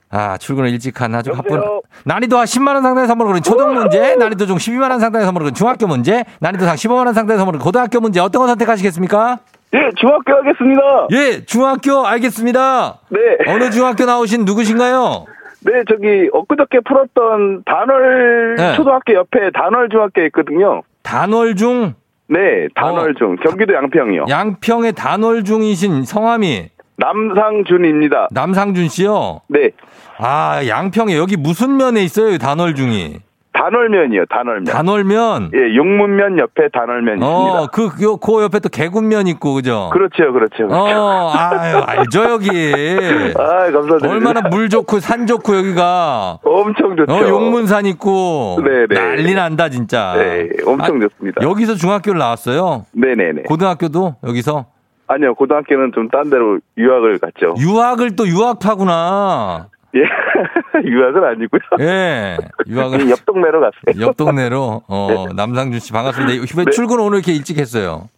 아, 0.09 0.37
출근을 0.37 0.69
일찍 0.69 0.99
한 0.99 1.15
아주 1.15 1.31
바쁜. 1.31 1.61
난이도 2.03 2.35
10만 2.35 2.73
원 2.73 2.83
상당의 2.83 3.07
선물을 3.07 3.29
거는 3.29 3.41
초등 3.41 3.73
문제, 3.73 4.15
난이도 4.15 4.47
중 4.47 4.57
12만 4.57 4.91
원 4.91 4.99
상당의 4.99 5.25
선물을 5.25 5.45
거는 5.45 5.53
중학교 5.53 5.87
문제, 5.87 6.25
난이도 6.41 6.65
상 6.65 6.75
15만 6.75 7.05
원 7.05 7.13
상당의 7.13 7.37
선물을 7.37 7.61
고등학교 7.61 8.01
문제 8.01 8.19
어떤 8.19 8.41
거 8.41 8.47
선택하시겠습니까? 8.47 9.39
예, 9.75 9.79
중학교 9.95 10.33
하겠습니다. 10.33 11.07
예, 11.11 11.45
중학교 11.45 12.05
알겠습니다. 12.05 12.99
네. 13.09 13.19
어느 13.47 13.69
중학교 13.69 14.03
나오신 14.03 14.43
누구신가요? 14.43 15.25
네, 15.61 15.83
저기 15.89 16.29
엊그저께 16.33 16.79
풀었던 16.85 17.63
단월 17.65 18.55
네. 18.57 18.75
초등학교 18.75 19.13
옆에 19.13 19.51
단월 19.53 19.87
중학교 19.89 20.21
있거든요. 20.25 20.83
단월중, 21.07 21.93
네, 22.27 22.67
단월중 22.75 23.37
경기도 23.37 23.73
양평이요. 23.73 24.25
양평의 24.27 24.91
단월중이신 24.91 26.03
성함이 26.03 26.69
남상준입니다. 26.97 28.27
남상준 28.31 28.89
씨요. 28.89 29.39
네, 29.47 29.71
아, 30.17 30.61
양평에 30.67 31.15
여기 31.17 31.37
무슨 31.37 31.77
면에 31.77 32.03
있어요, 32.03 32.33
이 32.33 32.37
단월중이? 32.37 33.19
단월면이요, 33.57 34.25
단월면. 34.25 34.65
단월면. 34.65 35.51
예, 35.55 35.75
용문면 35.75 36.37
옆에 36.39 36.69
단월면 36.71 37.17
있습니다. 37.17 37.27
어, 37.27 37.67
그, 37.73 37.89
요, 38.03 38.17
그 38.17 38.43
옆에 38.43 38.59
또 38.59 38.69
개군면 38.69 39.27
있고, 39.27 39.55
그죠? 39.55 39.89
그렇죠, 39.93 40.31
그렇죠. 40.31 40.67
어, 40.69 41.31
아유, 41.33 41.77
알죠, 41.85 42.23
여기. 42.29 42.49
아, 43.37 43.71
감사드립니다. 43.71 44.09
얼마나 44.09 44.41
물 44.49 44.69
좋고 44.69 44.99
산 44.99 45.25
좋고 45.25 45.55
여기가. 45.57 46.39
엄청 46.43 46.95
좋죠. 46.95 47.11
어, 47.11 47.27
용문산 47.27 47.85
있고. 47.87 48.59
네네. 48.63 48.87
난리 48.93 49.33
난다, 49.33 49.69
진짜. 49.69 50.13
네, 50.17 50.49
엄청 50.65 50.97
아, 50.97 51.07
좋습니다. 51.07 51.41
여기서 51.41 51.75
중학교를 51.75 52.19
나왔어요. 52.19 52.85
네네네. 52.93 53.43
고등학교도 53.43 54.17
여기서. 54.23 54.65
아니요, 55.07 55.33
고등학교는 55.35 55.93
좀 55.95 56.09
딴 56.09 56.29
데로 56.29 56.59
유학을 56.77 57.19
갔죠. 57.19 57.55
유학을 57.59 58.15
또 58.15 58.27
유학파구나. 58.27 59.67
예, 59.95 60.01
유학은 60.85 61.23
아니고요. 61.23 61.61
예. 61.79 62.37
유학을. 62.67 63.09
옆 63.09 63.25
동네로 63.25 63.59
갔어요. 63.59 64.05
옆 64.05 64.17
동네로. 64.17 64.83
어, 64.87 65.25
남상준 65.35 65.79
씨 65.79 65.91
반갑습니다. 65.91 66.33
왜 66.33 66.65
네. 66.65 66.71
출근 66.71 66.99
오늘 66.99 67.19
이렇게 67.19 67.33
일찍 67.33 67.57
했어요? 67.57 68.09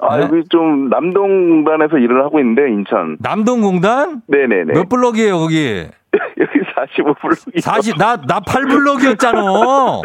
아, 0.00 0.16
네? 0.16 0.22
여기 0.22 0.42
좀 0.48 0.88
남동단에서 0.88 1.98
일을 1.98 2.24
하고 2.24 2.40
있는데 2.40 2.70
인천. 2.70 3.18
남동공단? 3.20 4.22
네네네. 4.26 4.72
몇 4.72 4.88
블럭이에요, 4.88 5.38
거기? 5.38 5.86
여기 6.40 6.58
45블록이. 6.74 7.60
40, 7.60 7.96
나, 7.98 8.16
나 8.16 8.40
8블럭이었잖아. 8.40 9.38
어, 9.44 10.02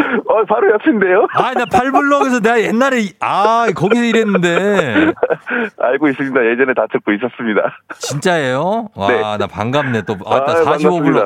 바로 0.47 0.71
옆인데요? 0.73 1.27
아, 1.33 1.53
나 1.53 1.65
8블럭에서 1.65 2.43
내가 2.43 2.61
옛날에, 2.61 3.01
이- 3.01 3.13
아, 3.19 3.67
거기서 3.75 4.03
일했는데. 4.03 5.13
알고 5.79 6.09
있습니다. 6.09 6.45
예전에 6.51 6.73
다 6.73 6.85
듣고 6.91 7.11
있었습니다. 7.13 7.61
진짜예요? 7.97 8.89
와, 8.95 9.07
네. 9.07 9.21
나 9.37 9.47
반갑네. 9.47 10.03
또, 10.03 10.15
아, 10.25 10.39
나 10.45 10.53
아유, 10.53 10.63
45블럭. 10.65 10.65
반갑습니다. 10.65 11.21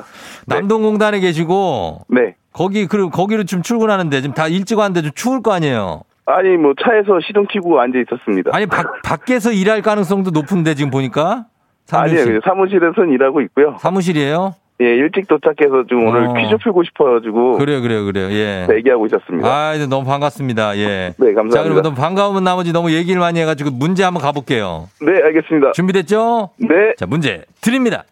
네. 0.47 0.55
남동공단에 0.55 1.19
계시고, 1.19 2.05
네. 2.09 2.35
거기, 2.53 2.87
그리고 2.87 3.09
거기로 3.09 3.43
좀 3.43 3.61
출근하는데, 3.61 4.21
지금 4.21 4.33
다 4.33 4.47
일찍 4.47 4.77
왔는데 4.77 5.01
좀 5.01 5.11
추울 5.13 5.41
거 5.41 5.51
아니에요? 5.53 6.03
아니, 6.25 6.55
뭐, 6.57 6.73
차에서 6.81 7.19
시동 7.25 7.45
켜고 7.51 7.79
앉아 7.81 7.97
있었습니다. 7.99 8.51
아니, 8.53 8.65
밖, 8.65 9.01
밖에서 9.01 9.51
일할 9.51 9.81
가능성도 9.81 10.31
높은데, 10.31 10.73
지금 10.75 10.89
보니까? 10.91 11.45
씨. 11.87 11.95
그냥 12.23 12.39
사무실에서는 12.45 13.09
일하고 13.13 13.41
있고요. 13.41 13.75
사무실이에요? 13.79 14.53
예, 14.81 14.85
일찍 14.85 15.27
도착해서 15.27 15.83
지금 15.89 16.07
오늘 16.07 16.27
어. 16.27 16.33
퀴즈 16.33 16.55
풀고 16.63 16.83
싶어가지고. 16.83 17.57
그래요, 17.57 17.81
그래요, 17.81 18.05
그래요. 18.05 18.31
예. 18.31 18.65
네, 18.67 18.75
얘기하고 18.77 19.07
있었습니다. 19.07 19.47
아, 19.47 19.73
이제 19.75 19.85
너무 19.85 20.05
반갑습니다. 20.05 20.77
예. 20.77 21.13
네, 21.17 21.33
감사합니다. 21.33 21.57
자, 21.57 21.63
그러면 21.63 21.83
너무 21.83 21.95
반가우면 21.97 22.45
나머지 22.45 22.71
너무 22.71 22.91
얘기를 22.93 23.19
많이 23.19 23.41
해가지고 23.41 23.71
문제 23.71 24.03
한번 24.03 24.23
가볼게요. 24.23 24.87
네, 25.01 25.11
알겠습니다. 25.21 25.73
준비됐죠? 25.73 26.51
네. 26.59 26.93
자, 26.97 27.05
문제 27.05 27.43
드립니다. 27.59 28.05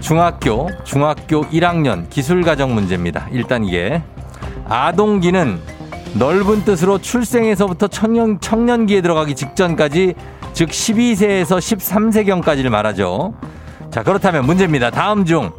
중학교, 0.00 0.68
중학교 0.82 1.42
1학년 1.42 2.10
기술가정 2.10 2.74
문제입니다. 2.74 3.28
일단 3.30 3.64
이게 3.64 4.02
아동기는 4.68 5.58
넓은 6.18 6.64
뜻으로 6.64 6.98
출생에서부터 6.98 7.86
청년, 7.86 8.40
청년기에 8.40 9.00
들어가기 9.00 9.36
직전까지 9.36 10.14
즉 10.52 10.68
12세에서 10.68 11.58
13세경까지를 11.58 12.68
말하죠. 12.68 13.32
자, 13.92 14.02
그렇다면 14.02 14.44
문제입니다. 14.46 14.90
다음 14.90 15.24
중 15.24 15.50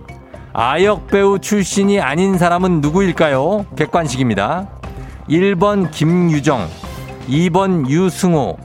아역 0.54 1.08
배우 1.08 1.40
출신이 1.40 2.00
아닌 2.02 2.38
사람은 2.38 2.82
누구일까요? 2.82 3.66
객관식입니다. 3.78 4.68
1번 5.30 5.90
김유정, 5.92 6.68
2번 7.30 7.88
유승호, 7.90 8.58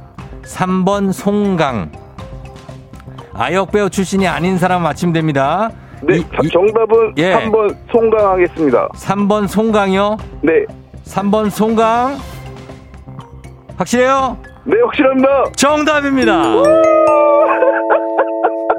3번 0.43 1.13
송강. 1.13 1.93
아역 3.35 3.71
배우 3.71 3.89
출신이 3.91 4.27
아닌 4.27 4.59
사람 4.59 4.83
맞히면 4.83 5.13
됩니다. 5.13 5.71
네, 6.03 6.17
이- 6.17 6.25
이- 6.45 6.49
정답은 6.51 7.13
예. 7.19 7.35
3번 7.35 7.77
송강 7.93 8.27
하겠습니다. 8.33 8.89
3번 8.95 9.47
송강이요? 9.49 10.17
네. 10.43 10.53
3번 11.05 11.51
송강? 11.51 12.19
확실해요? 13.77 14.37
네, 14.65 14.77
확실합니다. 14.85 15.45
정답입니다. 15.57 16.43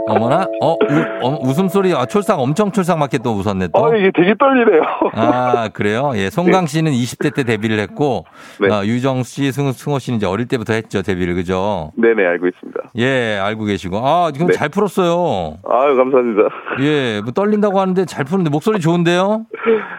어머나, 0.09 0.47
어, 0.61 0.73
우, 0.73 0.77
어, 1.21 1.39
웃음소리, 1.41 1.93
아, 1.93 2.05
촐싹, 2.05 2.39
엄청 2.39 2.71
촐싹 2.71 2.97
맞게 2.97 3.19
또 3.19 3.33
웃었네, 3.33 3.67
또. 3.73 3.85
아, 3.85 3.95
이게 3.95 4.11
되게 4.15 4.33
떨리네요. 4.37 4.81
아, 5.13 5.69
그래요? 5.73 6.11
예, 6.15 6.29
송강 6.29 6.65
씨는 6.65 6.91
20대 6.91 7.33
때 7.33 7.43
데뷔를 7.43 7.79
했고, 7.79 8.25
네. 8.59 8.73
어, 8.73 8.83
유정 8.83 9.23
씨, 9.23 9.51
승, 9.51 9.71
승호 9.71 9.99
씨는 9.99 10.17
이제 10.17 10.25
어릴 10.25 10.47
때부터 10.47 10.73
했죠, 10.73 11.01
데뷔를, 11.01 11.35
그죠? 11.35 11.91
네네, 11.95 12.25
알고 12.25 12.47
있습니다. 12.47 12.79
예, 12.97 13.37
알고 13.37 13.65
계시고. 13.65 13.97
아, 13.97 14.31
지금 14.31 14.47
네. 14.47 14.53
잘 14.53 14.69
풀었어요. 14.69 15.57
아유, 15.69 15.95
감사합니다. 15.95 16.49
예, 16.81 17.21
뭐 17.21 17.31
떨린다고 17.31 17.79
하는데 17.79 18.05
잘 18.05 18.25
푸는데 18.25 18.49
목소리 18.49 18.79
좋은데요? 18.79 19.45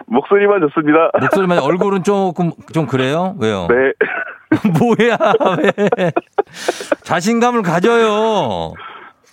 목소리만 0.06 0.60
좋습니다. 0.60 1.10
목소리만 1.20 1.58
얼굴은 1.60 2.02
조금 2.02 2.50
좀 2.72 2.86
그래요? 2.86 3.34
왜요? 3.38 3.68
네. 3.70 3.92
뭐야, 4.78 5.16
왜? 5.96 6.12
자신감을 7.02 7.62
가져요. 7.62 8.72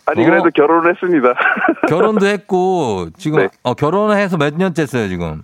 아니, 0.07 0.23
어. 0.23 0.29
그래도 0.29 0.49
결혼을 0.49 0.91
했습니다. 0.93 1.33
결혼도 1.87 2.25
했고, 2.25 3.09
지금, 3.17 3.39
네. 3.39 3.49
어, 3.63 3.73
결혼을 3.73 4.17
해서 4.17 4.37
몇 4.37 4.55
년째 4.55 4.83
어요 4.83 5.07
지금? 5.09 5.43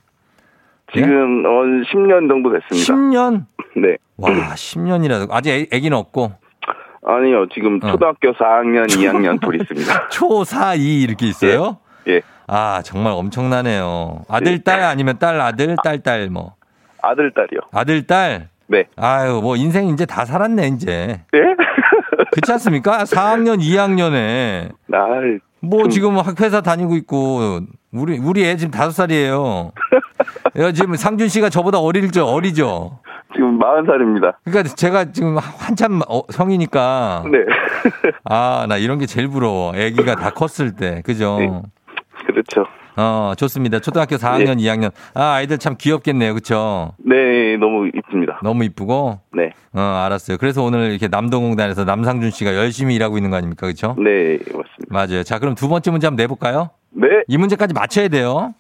지금, 0.94 1.46
어, 1.46 1.50
10년 1.92 2.30
정도 2.30 2.52
됐습니다. 2.52 2.94
10년? 2.94 3.46
네. 3.76 3.98
와, 4.18 4.30
10년이라도. 4.56 5.32
아직 5.32 5.52
애, 5.52 5.68
애기는 5.72 5.98
없고, 5.98 6.32
아니요, 7.06 7.48
지금 7.54 7.80
어. 7.84 7.92
초등학교 7.92 8.32
4학년, 8.34 8.88
2학년 8.88 9.42
둘 9.42 9.60
있습니다. 9.60 10.08
초, 10.10 10.44
사, 10.46 10.74
이 10.76 11.02
이렇게 11.02 11.28
있어요? 11.28 11.78
예. 12.08 12.22
아, 12.48 12.82
정말 12.84 13.14
엄청나네요. 13.14 14.24
아들, 14.30 14.64
딸 14.64 14.84
아니면 14.84 15.18
딸, 15.20 15.40
아들, 15.42 15.76
딸, 15.84 16.00
딸, 16.00 16.30
뭐. 16.30 16.56
아들, 17.02 17.32
딸이요. 17.32 17.60
아들, 17.74 18.08
딸. 18.08 18.48
네. 18.68 18.86
아유, 18.96 19.42
뭐, 19.42 19.58
인생 19.58 19.90
이제 19.90 20.06
다 20.06 20.24
살았네, 20.24 20.68
이제. 20.70 21.22
예? 21.34 21.56
그렇지 22.34 22.52
않습니까? 22.54 23.04
4학년, 23.04 23.60
2학년에. 23.60 24.72
날, 24.88 25.40
뭐 25.62 25.82
좀- 25.84 25.90
지금 25.90 26.18
학회사 26.18 26.62
다니고 26.62 26.96
있고 26.98 27.60
우리 27.92 28.18
우리 28.18 28.44
애 28.46 28.56
지금 28.58 28.72
다섯 28.72 28.92
살이에요. 28.92 29.72
야, 30.60 30.72
지금 30.72 30.96
상준 30.96 31.28
씨가 31.30 31.50
저보다 31.50 31.80
어릴죠, 31.80 32.26
어리죠. 32.26 33.00
지금 33.34 33.58
40살입니다. 33.60 34.36
그러니까 34.44 34.76
제가 34.76 35.12
지금 35.12 35.38
한참 35.38 36.02
어, 36.08 36.22
성이니까 36.30 37.24
네. 37.32 37.40
아 38.26 38.66
나 38.68 38.78
이런 38.78 39.00
게 39.00 39.06
제일 39.06 39.28
부러워. 39.28 39.72
아기가 39.74 40.16
다 40.16 40.30
컸을 40.32 40.76
때, 40.76 41.02
그죠? 41.04 41.38
네. 41.40 41.62
그렇죠. 42.28 42.66
어 42.96 43.34
좋습니다. 43.38 43.80
초등학교 43.80 44.16
4학년, 44.18 44.60
2학년 44.60 44.92
아 45.14 45.34
아이들 45.34 45.58
참 45.58 45.76
귀엽겠네요, 45.78 46.34
그렇죠? 46.34 46.94
네, 46.98 47.58
너무 47.58 47.88
이쁩니다. 47.88 48.40
너무 48.44 48.64
이쁘고 48.66 49.20
네. 49.36 49.52
어 49.74 49.80
알았어요. 49.80 50.38
그래서 50.38 50.64
오늘 50.64 50.92
이렇게 50.92 51.08
남동공단에서 51.08 51.86
남상준 51.86 52.32
씨가 52.32 52.56
열심히 52.56 52.96
일하고 52.96 53.18
있는 53.18 53.32
거 53.32 53.38
아닙니까, 53.38 53.66
그렇죠? 53.68 53.96
네, 53.98 54.38
맞습니다. 54.38 54.64
맞아요. 54.90 55.24
자 55.24 55.40
그럼 55.40 55.56
두 55.56 55.68
번째 55.68 55.92
문제 55.92 56.08
한번 56.08 56.24
내볼까요? 56.24 56.70
네, 56.92 57.08
이 57.28 57.38
문제까지 57.38 57.74
맞춰야 57.74 58.08
돼요. 58.08 58.54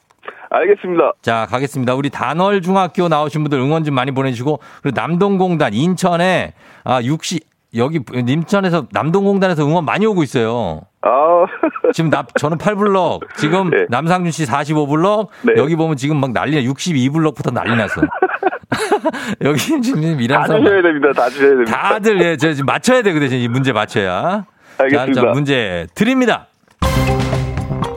알겠습니다. 0.50 1.13
자, 1.22 1.48
가겠습니다. 1.50 1.96
우리 1.96 2.10
단월 2.12 2.62
중학교 2.62 3.08
나오신 3.08 3.41
분들 3.43 3.60
응원 3.60 3.84
좀 3.84 3.96
많이 3.96 4.12
보내주시고, 4.12 4.60
그리고 4.84 5.02
남동공단, 5.02 5.74
인천에, 5.74 6.54
아, 6.84 7.02
60, 7.02 7.43
여기, 7.76 8.00
인천에서 8.13 8.86
남동공단에서 8.91 9.65
응원 9.65 9.84
많이 9.84 10.06
오고 10.06 10.22
있어요. 10.22 10.82
아, 11.06 11.46
지금 11.92 12.10
나, 12.10 12.24
저는 12.39 12.58
8블럭, 12.58 13.22
지금 13.38 13.70
네. 13.70 13.86
남상준 13.89 14.32
씨 14.32 14.46
45블럭, 14.46 15.28
네. 15.42 15.54
여기 15.58 15.76
보면 15.76 15.98
지금 15.98 16.18
막 16.18 16.32
난리나, 16.32 16.62
62블럭부터 16.72 17.54
난리 17.54 17.76
났어. 17.76 18.02
여기 19.44 19.60
지금 19.82 20.02
일하는 20.22 20.42
다 20.44 20.48
사람. 20.48 20.63
주셔야 20.63 20.82
됩니다. 20.82 21.12
다 21.13 21.30
주셔야 21.30 21.50
됩니다. 21.50 21.72
다들, 21.72 22.22
예, 22.22 22.38
저 22.38 22.54
지금 22.54 22.66
맞춰야 22.66 23.02
돼, 23.02 23.12
그이 23.12 23.48
문제 23.50 23.74
맞춰야. 23.74 24.46
알겠습니다. 24.78 25.22
자, 25.22 25.28
자, 25.28 25.34
문제 25.34 25.88
드립니다. 25.94 26.48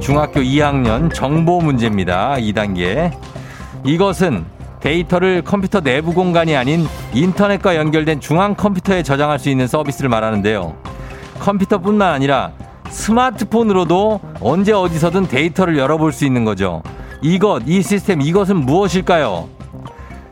중학교 0.00 0.40
2학년 0.40 1.12
정보 1.12 1.60
문제입니다. 1.60 2.34
2단계. 2.38 3.12
이것은 3.84 4.44
데이터를 4.80 5.42
컴퓨터 5.42 5.80
내부 5.80 6.12
공간이 6.12 6.56
아닌 6.56 6.86
인터넷과 7.14 7.76
연결된 7.76 8.20
중앙 8.20 8.54
컴퓨터에 8.54 9.02
저장할 9.02 9.38
수 9.38 9.48
있는 9.48 9.66
서비스를 9.66 10.10
말하는데요. 10.10 10.76
컴퓨터뿐만 11.40 12.12
아니라 12.12 12.52
스마트폰으로도 12.90 14.20
언제 14.40 14.72
어디서든 14.72 15.28
데이터를 15.28 15.78
열어볼 15.78 16.12
수 16.12 16.24
있는 16.24 16.44
거죠. 16.44 16.82
이것, 17.22 17.62
이 17.66 17.82
시스템, 17.82 18.20
이것은 18.20 18.56
무엇일까요? 18.56 19.48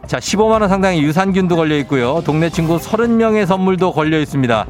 자, 0.07 0.19
15만원 0.19 0.69
상당의 0.69 1.03
유산균도 1.03 1.57
걸려 1.57 1.77
있고요. 1.79 2.23
동네 2.25 2.51
친구 2.51 2.77
30명의 2.77 3.47
선물도 3.47 3.93
걸려 3.93 4.19
있습니다. 4.21 4.67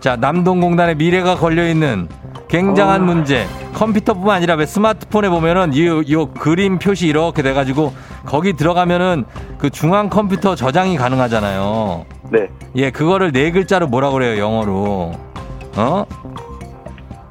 자, 0.00 0.16
남동공단의 0.16 0.96
미래가 0.96 1.36
걸려 1.36 1.68
있는 1.68 2.08
굉장한 2.48 3.04
문제. 3.04 3.46
컴퓨터뿐만 3.74 4.36
아니라 4.36 4.54
왜 4.54 4.64
스마트폰에 4.64 5.28
보면은 5.28 5.72
이, 5.74 5.86
요 5.86 6.26
그림 6.26 6.78
표시 6.78 7.08
이렇게 7.08 7.42
돼가지고 7.42 7.92
거기 8.24 8.52
들어가면은 8.52 9.24
그 9.58 9.70
중앙 9.70 10.08
컴퓨터 10.08 10.54
저장이 10.54 10.96
가능하잖아요. 10.96 12.06
네. 12.30 12.48
예, 12.76 12.90
그거를 12.90 13.32
네 13.32 13.50
글자로 13.50 13.88
뭐라 13.88 14.10
그래요, 14.10 14.40
영어로. 14.40 15.12
어? 15.76 16.06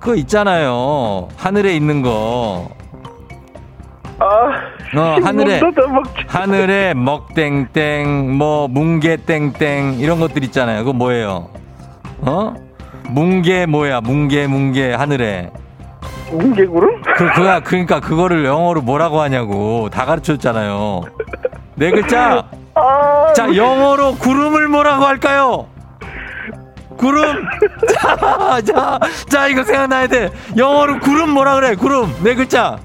그거 0.06 0.16
있잖아요. 0.18 1.30
하늘에 1.36 1.76
있는 1.76 2.04
거. 2.04 2.70
아, 4.20 4.26
어, 4.96 5.18
하늘에. 5.24 5.60
하늘에 6.28 6.94
먹땡땡, 6.94 8.38
뭐, 8.38 8.68
뭉게땡땡, 8.68 9.96
이런 9.98 10.20
것들 10.20 10.44
있잖아요. 10.44 10.82
그거 10.82 10.94
뭐예요? 10.94 11.50
어? 12.22 12.54
뭉게 13.10 13.66
뭐야? 13.66 14.02
뭉게, 14.02 14.46
뭉게, 14.46 14.94
하늘에. 14.94 15.52
뭉개구름? 16.30 17.02
그, 17.18 17.32
그야, 17.34 17.62
그러니까 17.62 18.00
그거를 18.00 18.46
영어로 18.46 18.84
뭐라고 18.84 19.22
하냐고. 19.22 19.90
다 19.90 20.06
가르쳐 20.06 20.34
줬잖아요. 20.34 21.02
네 21.74 21.90
글자. 21.90 22.46
아, 22.76 23.34
자, 23.36 23.56
영어로 23.56 24.18
구름을 24.18 24.68
뭐라고 24.68 25.04
할까요? 25.04 25.66
구름. 26.98 27.46
자, 27.94 28.62
자, 28.62 29.00
자, 29.30 29.48
이거 29.48 29.64
생각나야 29.64 30.08
돼. 30.08 30.30
영어로 30.58 31.00
구름 31.00 31.32
뭐라 31.32 31.56
그래? 31.56 31.76
구름. 31.76 32.14
네 32.24 32.36
글자. 32.36 32.78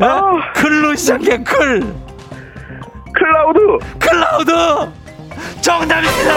예? 0.00 0.04
아. 0.06 0.52
클로 0.54 0.94
시작해, 0.96 1.38
클. 1.42 1.94
Cloud! 3.12 3.60
Cloud 4.00 4.52
정답입니다. 5.60 6.34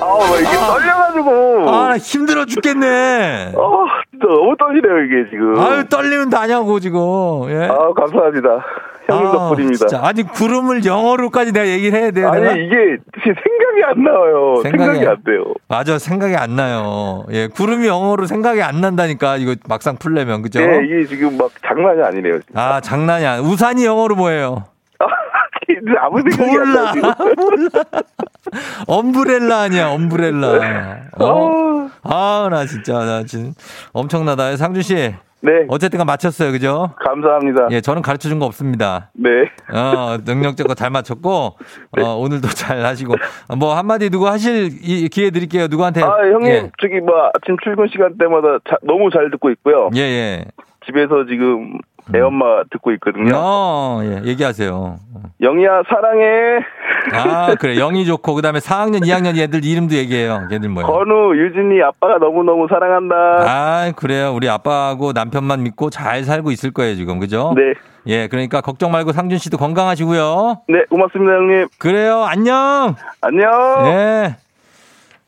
아, 0.00 0.06
막 0.18 0.40
이게 0.40 0.56
떨려가지고. 0.56 1.68
아, 1.70 1.88
나 1.88 1.98
힘들어 1.98 2.44
죽겠네. 2.44 3.52
어, 3.56 3.84
너무 4.20 4.56
떨리네요, 4.56 5.00
이게 5.04 5.30
지금. 5.30 5.58
아유, 5.58 5.84
떨리면 5.88 6.30
다냐고, 6.30 6.78
지금. 6.80 7.00
예. 7.48 7.66
아, 7.66 7.92
감사합니다. 7.96 8.64
형님 9.06 9.26
아, 9.26 9.32
덕분입니다. 9.32 9.76
진짜. 9.86 10.00
아니, 10.02 10.22
구름을 10.22 10.84
영어로까지 10.84 11.52
내가 11.52 11.66
얘기를 11.66 11.98
해야 11.98 12.10
돼요. 12.10 12.30
내가? 12.30 12.50
아니, 12.52 12.64
이게 12.64 12.96
생각이 13.22 13.84
안 13.86 14.02
나와요. 14.02 14.56
생각이 14.62 14.84
생각이, 14.84 15.06
안- 15.06 15.12
안 15.12 15.22
돼요. 15.24 15.44
맞아, 15.68 15.98
생각이 15.98 16.34
안 16.36 16.56
나요. 16.56 17.24
예, 17.30 17.48
구름이 17.48 17.86
영어로 17.86 18.26
생각이 18.26 18.62
안 18.62 18.80
난다니까, 18.80 19.36
이거 19.36 19.54
막상 19.68 19.96
풀려면, 19.96 20.40
그죠? 20.42 20.60
네, 20.60 20.80
이게 20.86 21.04
지금 21.06 21.36
막 21.36 21.50
장난이 21.66 22.02
아니네요. 22.02 22.40
지금. 22.40 22.58
아, 22.58 22.80
장난이 22.80 23.26
아니야. 23.26 23.42
우산이 23.46 23.84
영어로 23.84 24.14
뭐예요? 24.16 24.64
이제 25.68 25.80
아무 25.98 26.20
생각이 26.20 26.42
안 26.50 26.56
몰라, 26.68 26.82
나요. 26.82 26.92
지금. 26.92 27.12
몰라. 27.36 27.68
엄브렐라 28.86 29.60
아니야, 29.62 29.88
엄브렐라. 29.88 30.96
어? 31.20 31.88
아, 32.02 32.48
나 32.50 32.66
진짜, 32.66 32.92
나 33.04 33.24
지금 33.24 33.52
엄청나다. 33.92 34.56
상준 34.56 34.82
씨, 34.82 35.14
네, 35.44 35.66
어쨌든가 35.68 36.06
맞췄어요, 36.06 36.52
그죠? 36.52 36.94
감사합니다. 37.04 37.68
예, 37.70 37.80
저는 37.82 38.00
가르쳐 38.00 38.28
준 38.30 38.38
거 38.38 38.46
없습니다. 38.46 39.10
네. 39.12 39.28
어, 39.72 40.16
능력적으로 40.24 40.74
잘 40.74 40.88
맞췄고, 40.90 41.56
어, 42.00 42.02
오늘도 42.16 42.48
잘 42.48 42.84
하시고, 42.84 43.14
뭐, 43.58 43.76
한마디 43.76 44.08
누구 44.08 44.26
하실 44.26 44.70
이 44.82 45.08
기회 45.10 45.30
드릴게요. 45.30 45.66
누구한테. 45.68 46.02
아, 46.02 46.16
형님, 46.32 46.48
예, 46.50 46.70
저기 46.80 46.98
뭐 47.00 47.30
아침 47.34 47.56
출근 47.62 47.86
시간 47.92 48.16
때마다 48.16 48.58
자- 48.68 48.78
너무 48.82 49.10
잘 49.10 49.30
듣고 49.30 49.50
있고요. 49.50 49.90
예. 49.94 50.00
예. 50.00 50.44
집에서 50.86 51.26
지금 51.28 51.76
애엄마 52.14 52.64
듣고 52.70 52.92
있거든요. 52.92 53.32
어, 53.34 54.00
예, 54.02 54.22
얘기하세요. 54.28 54.96
영희야, 55.40 55.82
사랑해. 55.88 56.60
아, 57.12 57.54
그래. 57.54 57.76
영이 57.76 58.04
좋고, 58.04 58.34
그 58.34 58.42
다음에 58.42 58.58
4학년, 58.58 59.02
2학년 59.02 59.36
얘들 59.36 59.64
이름도 59.64 59.94
얘기해요. 59.94 60.46
걔들 60.50 60.68
뭐예요? 60.68 60.86
건우, 60.86 61.34
유진이 61.36 61.82
아빠가 61.82 62.18
너무너무 62.18 62.66
사랑한다. 62.68 63.14
아, 63.14 63.92
그래요. 63.96 64.32
우리 64.34 64.48
아빠하고 64.48 65.12
남편만 65.12 65.62
믿고 65.62 65.90
잘 65.90 66.24
살고 66.24 66.50
있을 66.50 66.72
거예요, 66.72 66.94
지금. 66.96 67.18
그죠? 67.20 67.54
네. 67.56 67.74
예, 68.06 68.28
그러니까 68.28 68.60
걱정 68.60 68.90
말고 68.92 69.12
상준 69.12 69.38
씨도 69.38 69.56
건강하시고요. 69.56 70.62
네, 70.68 70.84
고맙습니다, 70.90 71.32
형님. 71.32 71.68
그래요. 71.78 72.24
안녕! 72.24 72.94
안녕. 73.22 73.50
예. 73.86 74.36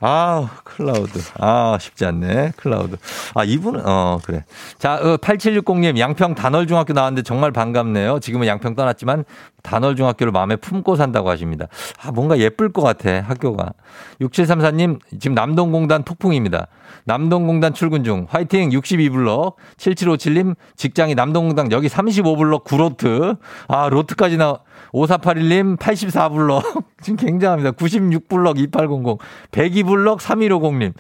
아, 0.01 0.51
클라우드. 0.65 1.21
아, 1.39 1.79
쉽지 1.81 2.05
않네. 2.05 2.53
클라우드. 2.57 2.97
아, 3.35 3.45
이분은, 3.45 3.83
어, 3.87 4.19
그래. 4.23 4.45
자, 4.79 4.97
어, 4.97 5.17
8760님, 5.17 5.99
양평 5.99 6.35
단월중학교 6.35 6.93
나왔는데 6.93 7.23
정말 7.23 7.51
반갑네요. 7.51 8.21
지금은 8.21 8.47
양평 8.47 8.75
떠났지만 8.75 9.25
단월중학교를 9.67 10.33
마음에 10.33 10.57
품고 10.57 10.97
산다고 10.97 11.29
하십니다. 11.29 11.67
아, 12.03 12.13
뭔가 12.13 12.39
예쁠 12.39 12.73
것 12.73 12.83
같아, 12.83 13.21
학교가. 13.21 13.73
6734님, 14.21 15.01
지금 15.21 15.35
남동공단 15.35 16.05
폭풍입니다. 16.05 16.69
남동공단 17.05 17.75
출근 17.75 18.05
중. 18.05 18.27
화이팅! 18.29 18.71
62블럭. 18.71 19.55
7757님, 19.77 20.55
직장이 20.77 21.15
남동공단 21.15 21.73
여기 21.73 21.89
35블럭 21.89 22.65
구로트. 22.65 23.35
아, 23.69 23.89
로트까지 23.89 24.37
나, 24.37 24.59
5481님 24.93 25.77
84블럭. 25.77 26.85
지금 27.03 27.17
굉장합니다. 27.17 27.73
96블럭 27.73 28.59
2800. 28.59 29.19
102블럭 29.51 30.19
3150님. 30.19 30.93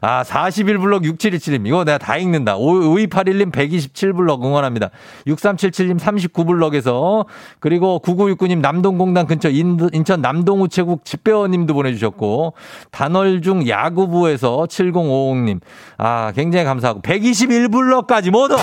아, 0.00 0.22
41블럭 0.22 1.04
6717님. 1.04 1.66
이거 1.66 1.84
내가 1.84 1.98
다 1.98 2.16
읽는다. 2.16 2.56
5281님 2.56 3.52
127블럭 3.52 4.44
응원합니다. 4.44 4.90
6377님 5.26 5.98
39블럭에서 5.98 7.26
그리고 7.60 8.00
9969님 8.16 8.60
남동공단 8.60 9.26
근처 9.26 9.48
인천 9.50 10.20
남동우체국 10.20 11.04
집배원님도 11.04 11.74
보내주셨고 11.74 12.54
단월중 12.90 13.68
야구부에서 13.68 14.66
7050님. 14.68 15.60
아, 15.98 16.32
굉장히 16.34 16.64
감사하고 16.64 17.00
121블럭까지 17.02 18.30
모두 18.30 18.56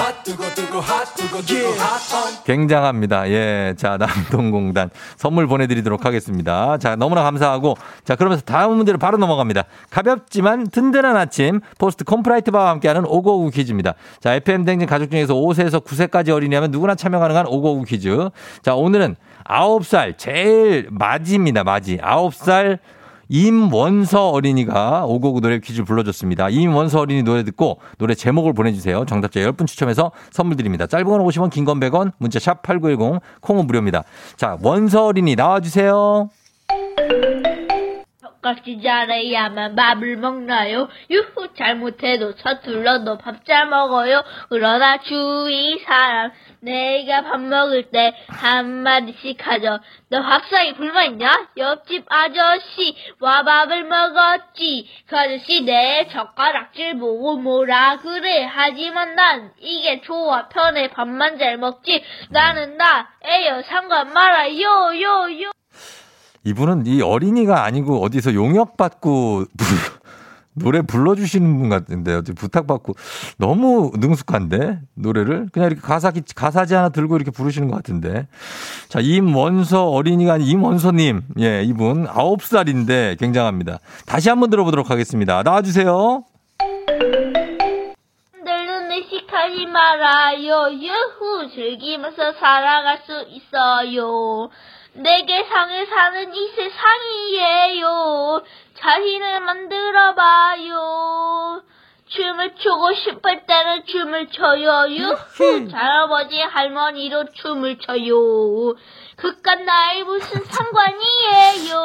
굉장합니다. 2.46 3.30
예. 3.30 3.74
자, 3.78 3.98
남동공단 3.98 4.90
선물 5.18 5.48
보내드리도록 5.48 6.06
하겠습니다. 6.06 6.78
자, 6.78 6.96
너무나 6.96 7.24
감사하고 7.24 7.76
자, 8.04 8.16
그러면서 8.16 8.44
다음 8.44 8.78
문제로 8.78 8.98
바로 8.98 9.18
넘어갑니다. 9.18 9.64
가볍지만 9.90 10.68
든든한 10.70 11.16
아침 11.18 11.60
포스트 11.78 12.04
콘푸라이트 12.04 12.52
바와 12.52 12.70
함께하는 12.72 13.06
오구오구 13.06 13.52
퀴즈입니다. 13.52 13.94
자, 14.20 14.34
FM 14.36 14.66
대행진 14.66 14.88
가족 14.88 15.12
중에서 15.12 15.34
5세에서 15.34 15.84
9세까지 15.84 16.30
어린이라면 16.30 16.72
누구나 16.72 16.96
참여 16.96 17.20
가능한 17.20 17.48
오구오구 17.48 17.86
퀴즈. 17.86 18.30
자, 18.62 18.76
오늘은 18.76 19.16
9살 19.46 20.18
제일 20.18 20.88
맏이입니다. 20.92 21.64
맏이. 21.64 21.98
9살 21.98 22.80
임원서 23.32 24.30
어린이가 24.30 25.06
오구오구 25.06 25.42
노래 25.42 25.60
퀴즈 25.60 25.84
불러줬습니다. 25.84 26.50
임원서 26.50 27.00
어린이 27.00 27.22
노래 27.22 27.44
듣고 27.44 27.80
노래 28.00 28.16
제목을 28.16 28.54
보내주세요. 28.54 29.06
정답자 29.06 29.40
10분 29.42 29.68
추첨해서 29.68 30.12
선물 30.32 30.58
드립니다. 30.58 30.88
짧은 30.88 31.06
건 31.06 31.22
50원, 31.22 31.52
긴 31.52 31.64
건 31.66 31.80
100원, 31.80 32.12
문자 32.18 32.40
샵 32.40 32.64
8910, 32.64 33.22
콩은 33.42 33.68
무료입니다. 33.68 34.04
자, 34.36 34.58
원서 34.64 35.06
어린이 35.06 35.36
나와주세요. 35.36 36.30
젓가락질 38.42 38.82
잘해야만 38.82 39.76
밥을 39.76 40.18
먹나요? 40.18 40.88
유후 41.10 41.54
잘못해도 41.54 42.34
서툴러도 42.34 43.18
밥 43.18 43.46
잘 43.46 43.68
먹어요. 43.68 44.24
그러나 44.50 44.98
주위 45.00 45.80
사람 45.80 46.32
내가 46.62 47.22
밥 47.22 47.40
먹을 47.40 47.90
때 47.90 48.14
한마디씩 48.28 49.46
하죠. 49.46 49.80
너 50.10 50.20
학사에 50.20 50.74
불만 50.74 51.12
있냐? 51.12 51.48
옆집 51.58 52.06
아저씨 52.10 52.96
와 53.20 53.44
밥을 53.44 53.86
먹었지. 53.86 54.88
그 55.08 55.18
아저씨 55.18 55.62
내 55.62 56.08
젓가락질 56.12 57.00
보고 57.00 57.38
뭐라 57.38 57.98
그래. 57.98 58.46
하지만 58.46 59.16
난 59.16 59.52
이게 59.60 60.02
좋아 60.02 60.48
편해 60.50 60.90
밥만 60.90 61.40
잘 61.40 61.58
먹지. 61.58 62.04
나는 62.30 62.78
나 62.78 63.08
에요 63.24 63.62
상관 63.66 64.12
말아요 64.14 65.02
요 65.02 65.42
요. 65.44 65.59
이분은 66.44 66.86
이 66.88 67.02
어린이가 67.02 67.64
아니고 67.64 68.02
어디서 68.04 68.34
용역받고 68.34 69.46
노래 70.54 70.82
불러주시는 70.82 71.58
분 71.58 71.70
같은데 71.70 72.14
어디 72.16 72.34
부탁받고 72.34 72.96
너무 73.38 73.92
능숙한데 73.96 74.80
노래를 74.96 75.48
그냥 75.52 75.68
이렇게 75.68 75.82
가사 75.82 76.12
가사지 76.36 76.74
하나 76.74 76.90
들고 76.90 77.16
이렇게 77.16 77.32
부르시는 77.32 77.70
것 77.70 77.76
같은데. 77.78 78.28
자 78.90 79.00
임원서 79.00 79.90
어린이가 79.90 80.34
아닌 80.34 80.48
임원서님. 80.48 81.22
예 81.40 81.64
이분 81.64 82.08
아홉 82.08 82.44
살인데 82.44 83.16
굉장합니다. 83.20 83.80
다시 84.06 84.30
한번 84.30 84.50
들어보도록 84.50 84.90
하겠습니다. 84.90 85.44
나와주세요. 85.44 86.24
흔들는 88.34 88.92
의식하지 88.92 89.66
말아요. 89.68 90.74
유후 90.74 91.50
즐기면서 91.54 92.34
살아갈 92.34 93.00
수 93.06 93.26
있어요. 93.30 94.50
내게 95.00 95.44
상을 95.46 95.88
사는 95.88 96.34
이 96.36 96.48
세상이에요. 96.50 98.44
자신을 98.76 99.40
만들어봐요. 99.42 100.80
춤을 102.08 102.56
추고 102.56 102.94
싶을 102.96 103.46
때는 103.46 103.86
춤을 103.86 104.28
춰요. 104.30 104.88
유후. 104.90 105.70
할아버지 105.72 106.42
할머니로 106.42 107.32
춤을 107.34 107.78
춰요. 107.80 108.74
그깟 109.16 109.64
나이 109.64 110.04
무슨 110.04 110.44
상관이에요. 110.44 111.78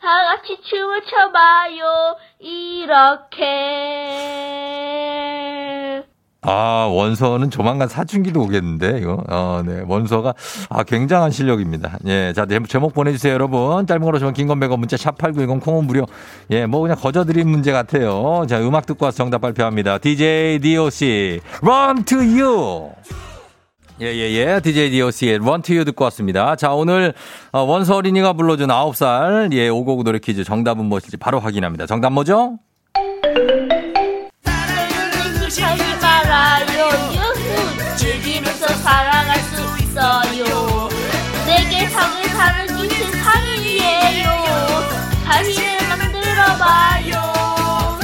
다 0.00 0.24
같이 0.24 0.60
춤을 0.60 1.02
춰봐요. 1.04 2.16
이렇게. 2.40 3.42
아, 6.44 6.88
원서는 6.90 7.50
조만간 7.50 7.86
사춘기도 7.86 8.42
오겠는데, 8.42 8.98
이거. 8.98 9.22
어, 9.28 9.62
네. 9.64 9.82
원서가, 9.86 10.34
아, 10.68 10.82
굉장한 10.82 11.30
실력입니다. 11.30 11.98
예. 12.06 12.32
자, 12.34 12.46
제목 12.68 12.94
보내주세요, 12.94 13.32
여러분. 13.32 13.86
짧은 13.86 14.02
거로 14.02 14.18
주면 14.18 14.34
긴건 14.34 14.58
100원, 14.58 14.78
문자 14.78 14.96
샵8910 14.96 15.60
콩은 15.60 15.86
무료. 15.86 16.04
예, 16.50 16.66
뭐 16.66 16.80
그냥 16.80 16.96
거저드린 16.96 17.48
문제 17.48 17.70
같아요. 17.70 18.44
자, 18.48 18.60
음악 18.60 18.86
듣고 18.86 19.04
와서 19.04 19.18
정답 19.18 19.40
발표합니다. 19.40 19.98
DJ 19.98 20.58
DOC, 20.58 21.40
Run 21.62 22.04
to 22.04 22.18
You! 22.18 22.90
예, 24.00 24.06
예, 24.06 24.32
예. 24.32 24.60
DJ 24.60 24.90
DOC의 24.90 25.36
Run 25.36 25.62
to 25.62 25.76
You 25.76 25.84
듣고 25.84 26.02
왔습니다. 26.04 26.56
자, 26.56 26.72
오늘 26.72 27.14
어, 27.52 27.60
원서 27.60 27.94
어린이가 27.94 28.32
불러준 28.32 28.66
9살, 28.66 29.52
예, 29.52 29.68
오고구 29.68 30.02
노래 30.02 30.18
퀴즈 30.18 30.42
정답은 30.42 30.86
무엇일지 30.86 31.18
바로 31.18 31.38
확인합니다. 31.38 31.86
정답 31.86 32.10
뭐죠? 32.10 32.58
자신을 45.42 45.88
만들어봐요. 45.88 47.98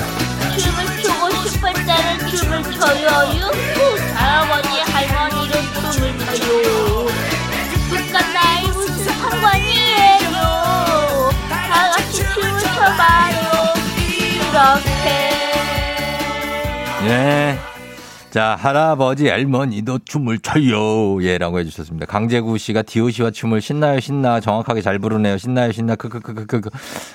춤을 0.58 0.78
추고 1.02 1.30
싶을 1.48 1.72
때는 1.72 2.26
춤을 2.26 2.62
춰요. 2.64 3.06
유후 3.32 3.96
할아버지 4.14 4.80
할머니로 4.80 5.52
춤을 5.92 6.18
춰요. 6.34 7.06
그깟 7.90 8.32
나이 8.32 8.66
무슨 8.72 9.04
상관이에요? 9.04 11.30
다 11.48 11.90
같이 11.90 12.24
춤을 12.34 12.60
춰봐요. 12.60 13.46
이렇게. 14.08 15.06
예. 17.04 17.56
자, 18.30 18.56
할아버지 18.60 19.26
할머니도 19.28 20.00
춤을 20.04 20.40
춰요. 20.40 21.22
예, 21.22 21.38
라고 21.38 21.58
해주셨습니다. 21.60 22.04
강재구 22.04 22.58
씨가 22.58 22.82
디오 22.82 23.08
씨와 23.08 23.30
춤을 23.30 23.62
신나요, 23.62 24.00
신나. 24.00 24.40
정확하게 24.40 24.82
잘 24.82 24.98
부르네요. 24.98 25.38
신나요, 25.38 25.72
신나. 25.72 25.96
크크크크크. 25.96 26.68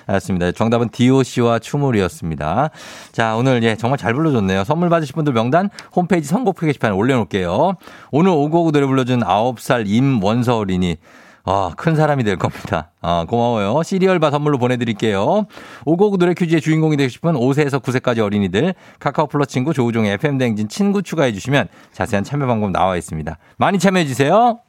알았습니다. 0.07 0.53
정답은 0.53 0.89
디오 0.89 1.21
씨와 1.21 1.59
춤을이었습니다. 1.59 2.71
자, 3.11 3.35
오늘 3.35 3.61
예, 3.61 3.75
정말 3.75 3.99
잘 3.99 4.15
불러줬네요. 4.15 4.63
선물 4.63 4.89
받으실 4.89 5.13
분들 5.13 5.33
명단 5.33 5.69
홈페이지 5.95 6.27
선곡표 6.27 6.65
게시판에 6.65 6.95
올려놓을게요. 6.95 7.75
오늘 8.09 8.31
오고오고 8.31 8.71
노래 8.71 8.87
불러준 8.87 9.19
9살 9.19 9.83
임원서 9.85 10.57
어린이. 10.57 10.97
아, 11.45 11.71
큰 11.75 11.95
사람이 11.95 12.23
될 12.23 12.37
겁니다. 12.37 12.91
아, 13.01 13.25
고마워요. 13.27 13.83
시리얼바 13.83 14.31
선물로 14.31 14.57
보내드릴게요. 14.57 15.45
오고구 15.85 16.17
노래 16.17 16.33
퀴즈의 16.33 16.61
주인공이 16.61 16.95
되고 16.95 17.09
싶은 17.09 17.33
5세에서 17.33 17.81
9세까지 17.81 18.19
어린이들 18.19 18.73
카카오 18.99 19.27
플러스 19.27 19.51
친구 19.51 19.73
조우종의 19.73 20.13
FM대행진 20.13 20.69
친구 20.69 21.01
추가해주시면 21.01 21.67
자세한 21.91 22.23
참여 22.23 22.47
방법 22.47 22.71
나와 22.71 22.95
있습니다. 22.95 23.37
많이 23.57 23.77
참여해주세요. 23.77 24.59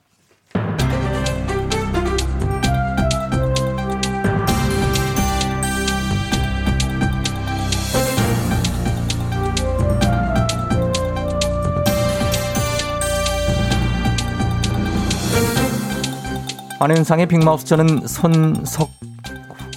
안현상의 16.81 17.27
빅마우스 17.27 17.65
저는 17.67 18.07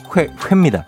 손석회입니다. 0.08 0.86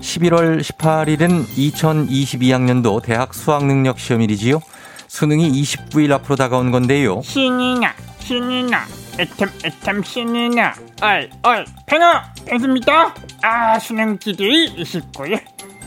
11월 0.00 0.60
18일은 0.60 1.46
2022학년도 1.46 3.02
대학 3.02 3.32
수학능력 3.34 3.98
시험일이지요. 3.98 4.60
수능이 5.08 5.50
29일 5.62 6.12
앞으로 6.12 6.36
다가온 6.36 6.70
건데요. 6.70 7.22
신이나 7.22 7.94
신이나 8.18 8.84
엣헴 9.18 9.48
엣헴 9.64 10.02
신이나 10.02 10.74
얼얼 11.00 11.66
펭하 11.86 12.20
펭수입니다. 12.46 13.14
아 13.42 13.78
수능 13.78 14.18
디데이 14.18 14.74
29일 14.76 15.40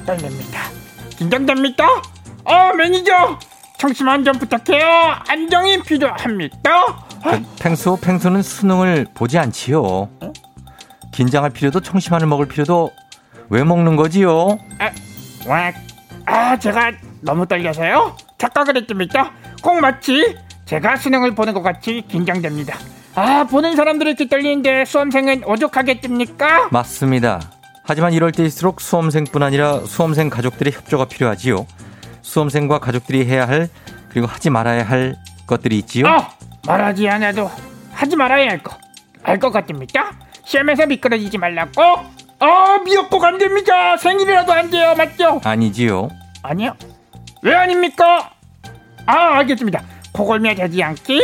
떨립니다. 0.05 0.61
긴장됩니다. 1.17 1.85
어 2.45 2.73
매니저 2.73 3.37
청심환 3.77 4.07
좀 4.07 4.39
부탁해요. 4.39 5.17
안정이 5.27 5.83
필요합니다. 5.83 7.06
그, 7.23 7.43
펭수, 7.59 7.97
펭수는 8.01 8.41
수능을 8.41 9.07
보지 9.13 9.37
않지요. 9.37 10.09
긴장할 11.11 11.49
필요도 11.49 11.81
청심환을 11.81 12.27
먹을 12.27 12.47
필요도 12.47 12.91
왜 13.49 13.63
먹는 13.63 13.95
거지요? 13.95 14.57
아, 14.79 14.91
와, 15.47 15.71
아, 16.25 16.57
제가 16.59 16.91
너무 17.21 17.45
떨려서요? 17.45 18.15
착각을 18.37 18.77
했습니까? 18.77 19.31
꼭 19.63 19.79
마치 19.79 20.35
제가 20.65 20.97
수능을 20.97 21.33
보는 21.33 21.53
것 21.53 21.61
같이 21.63 22.03
긴장됩니다. 22.07 22.77
아, 23.15 23.45
보는 23.45 23.75
사람들이 23.75 24.11
이렇게 24.11 24.27
떨리는데 24.27 24.85
수험생은 24.85 25.43
오죽하겠습니까? 25.45 26.69
맞습니다. 26.71 27.41
하지만 27.83 28.13
이럴 28.13 28.31
때일수록 28.31 28.81
수험생뿐 28.81 29.41
아니라 29.41 29.79
수험생 29.85 30.29
가족들의 30.29 30.73
협조가 30.73 31.05
필요하지요. 31.05 31.65
수험생과 32.21 32.79
가족들이 32.79 33.25
해야 33.25 33.47
할 33.47 33.69
그리고 34.09 34.27
하지 34.27 34.49
말아야 34.49 34.83
할 34.83 35.15
것들이 35.47 35.77
있지요. 35.79 36.05
어, 36.07 36.27
말하지 36.65 37.07
않아도 37.09 37.49
하지 37.91 38.15
말아야 38.15 38.49
할 38.49 38.59
거. 38.63 38.77
알 39.23 39.39
것 39.39 39.51
같습니까? 39.51 40.11
시험에서 40.45 40.85
미끄러지지 40.85 41.37
말라고? 41.37 41.81
아, 42.39 42.77
미역국 42.85 43.23
안 43.23 43.37
됩니다. 43.37 43.97
생일이라도 43.97 44.53
안 44.53 44.69
돼요. 44.69 44.93
맞죠? 44.97 45.41
아니지요. 45.43 46.09
아니요. 46.43 46.75
왜 47.41 47.53
아닙니까? 47.55 48.31
아, 49.05 49.37
알겠습니다. 49.39 49.81
코골며 50.13 50.55
자지 50.55 50.81
않기, 50.83 51.21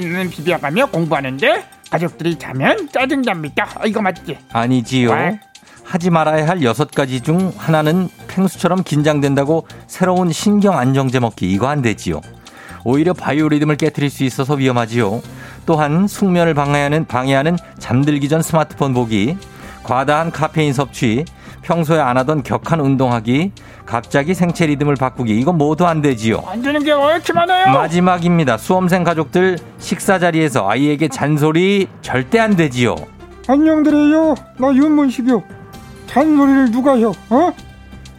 눈은 0.00 0.30
비벼가며 0.30 0.86
공부하는데 0.86 1.64
가족들이 1.90 2.38
자면 2.38 2.88
짜증납니다. 2.90 3.68
아, 3.76 3.86
이거 3.86 4.00
맞지? 4.02 4.38
아니지요. 4.52 5.10
왜? 5.12 5.40
하지 5.84 6.10
말아야 6.10 6.46
할 6.46 6.62
여섯 6.62 6.90
가지 6.90 7.20
중 7.20 7.52
하나는 7.56 8.08
펭수처럼 8.28 8.84
긴장된다고 8.84 9.66
새로운 9.88 10.30
신경 10.30 10.78
안정제 10.78 11.18
먹기 11.18 11.50
이거 11.50 11.66
안 11.68 11.82
되지요. 11.82 12.20
오히려 12.84 13.12
바이오리듬을 13.12 13.76
깨뜨릴 13.76 14.10
수 14.10 14.24
있어서 14.24 14.54
위험하지요. 14.54 15.20
또한 15.66 16.06
숙면을 16.08 16.54
방해하는 16.54 17.04
방해하는 17.06 17.56
잠들기 17.78 18.28
전 18.28 18.42
스마트폰 18.42 18.94
보기, 18.94 19.36
과다한 19.82 20.30
카페인 20.30 20.72
섭취, 20.72 21.24
평소에 21.62 22.00
안 22.00 22.16
하던 22.18 22.42
격한 22.42 22.80
운동하기, 22.80 23.52
갑자기 23.84 24.34
생체 24.34 24.66
리듬을 24.66 24.94
바꾸기 24.96 25.38
이건 25.38 25.58
모두 25.58 25.86
안 25.86 26.00
되지요. 26.00 26.42
안 26.46 26.62
되는 26.62 26.82
게왜 26.82 27.04
이렇게 27.14 27.32
많아요? 27.32 27.72
마지막입니다. 27.72 28.56
수험생 28.56 29.04
가족들 29.04 29.58
식사 29.78 30.18
자리에서 30.18 30.68
아이에게 30.68 31.08
잔소리 31.08 31.88
절대 32.00 32.38
안 32.38 32.56
되지요. 32.56 32.94
안녕드려요. 33.48 34.34
나 34.58 34.72
윤문식이요. 34.74 35.42
잔소리를 36.06 36.70
누가 36.70 36.94
해? 36.96 37.04
어? 37.04 37.52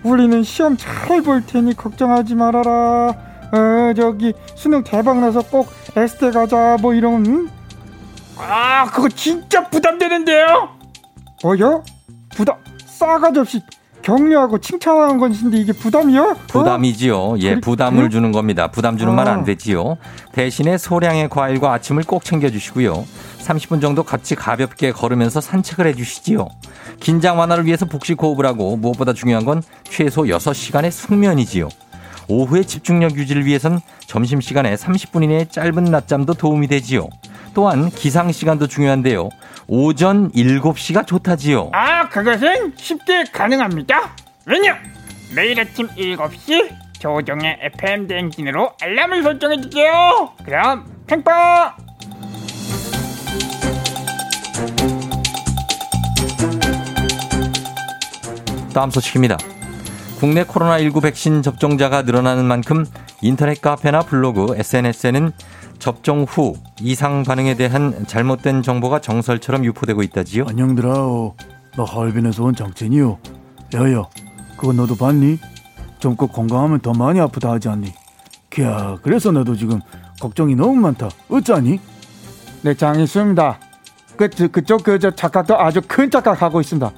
우리는 0.04 0.44
시험 0.44 0.78
잘 0.78 1.22
볼 1.22 1.46
테니 1.46 1.76
걱정하지 1.76 2.36
말아라. 2.36 3.14
어 3.52 3.94
저기 3.96 4.34
수능 4.56 4.84
대박 4.84 5.20
나서 5.20 5.42
꼭 5.42 5.68
에스테 5.96 6.32
가자 6.32 6.78
뭐 6.82 6.94
이런 6.94 7.26
응? 7.26 7.50
아, 8.38 8.86
그거 8.92 9.08
진짜 9.10 9.68
부담되는데요? 9.70 10.70
뭐요? 11.44 11.84
부담 12.36 12.56
싸가지 12.86 13.40
없이 13.40 13.62
격려하고 14.02 14.58
칭찬하는 14.58 15.20
것인데 15.20 15.58
이게 15.58 15.74
부담이요? 15.74 16.24
어? 16.24 16.36
부담이지요. 16.48 17.36
예, 17.40 17.50
그래- 17.52 17.60
부담을 17.62 17.98
그래요? 17.98 18.10
주는 18.10 18.32
겁니다. 18.32 18.72
부담 18.72 18.98
주는 18.98 19.14
말 19.14 19.28
아. 19.28 19.34
안 19.34 19.44
되지요. 19.44 19.98
대신에 20.32 20.78
소량의 20.80 21.30
과일과 21.30 21.72
아침을 21.74 22.04
꼭 22.04 22.24
챙겨주시고요. 22.24 23.06
30분 23.44 23.80
정도 23.82 24.02
같이 24.04 24.34
가볍게 24.34 24.92
걸으면서 24.92 25.40
산책을 25.40 25.86
해주시지요. 25.88 26.48
긴장 27.00 27.38
완화를 27.38 27.66
위해서 27.68 27.86
복식 27.86 28.22
호흡을 28.24 28.46
하고 28.46 28.76
무엇보다 28.76 29.14
중요한 29.14 29.46
건 29.46 29.62
최소 29.84 30.24
6시간의 30.24 30.90
숙면이지요. 30.90 31.70
오후에 32.28 32.64
집중력 32.64 33.16
유지를 33.16 33.46
위해선 33.46 33.82
점심시간에 34.06 34.76
30분 34.76 35.24
이내의 35.24 35.50
짧은 35.50 35.86
낮잠도 35.86 36.34
도움이 36.36 36.68
되지요. 36.68 37.10
또한 37.54 37.90
기상 37.90 38.32
시간도 38.32 38.68
중요한데요. 38.68 39.30
오전 39.68 40.32
7시가 40.32 41.06
좋다지요. 41.06 41.72
아, 41.74 42.10
그것은 42.10 42.74
쉽게 42.78 43.26
가능합니다. 43.32 44.16
왜냐? 44.46 44.78
매일 45.36 45.60
아침 45.60 45.88
7시 45.88 46.70
조종의 47.00 47.58
FM 47.62 48.08
대행진으로 48.08 48.74
알람을 48.82 49.24
설정해 49.24 49.62
주세요. 49.62 50.32
그럼 50.44 50.86
팽빵! 51.08 51.74
다음 58.74 58.90
소식입니다. 58.90 59.38
국내 60.22 60.44
코로나19 60.44 61.02
백신 61.02 61.42
접종자가 61.42 62.04
늘어나는 62.04 62.46
만큼 62.46 62.86
인터넷 63.24 63.60
카페나 63.60 64.02
블로그, 64.02 64.54
SNS에는 64.56 65.32
접종 65.80 66.26
후 66.30 66.54
이상 66.80 67.24
반응에 67.24 67.56
대한 67.56 68.06
잘못된 68.06 68.62
정보가 68.62 69.00
정설처럼 69.00 69.66
유포되고 69.66 70.04
있다지요. 70.04 70.46
안녕들아오. 70.48 71.34
나 71.76 71.84
하얼빈에서 71.84 72.44
온 72.44 72.54
장첸이요. 72.54 73.18
야야, 73.74 74.04
그거 74.58 74.72
너도 74.74 74.96
봤니? 74.96 75.40
젊고 75.98 76.28
건강하면 76.28 76.82
더 76.82 76.94
많이 76.94 77.20
아프다 77.20 77.54
하지 77.54 77.70
않니? 77.70 77.92
캬, 78.52 79.02
그래서 79.02 79.32
나도 79.32 79.56
지금 79.56 79.82
걱정이 80.20 80.54
너무 80.54 80.76
많다. 80.76 81.10
어쩌니? 81.30 81.80
네 82.62 82.76
장있습니다. 82.76 83.60
그 84.18 84.30
그쪽 84.30 84.84
그저 84.84 85.10
착각도 85.10 85.60
아주 85.60 85.82
큰 85.88 86.12
착각하고 86.12 86.62
있습니다. 86.62 86.92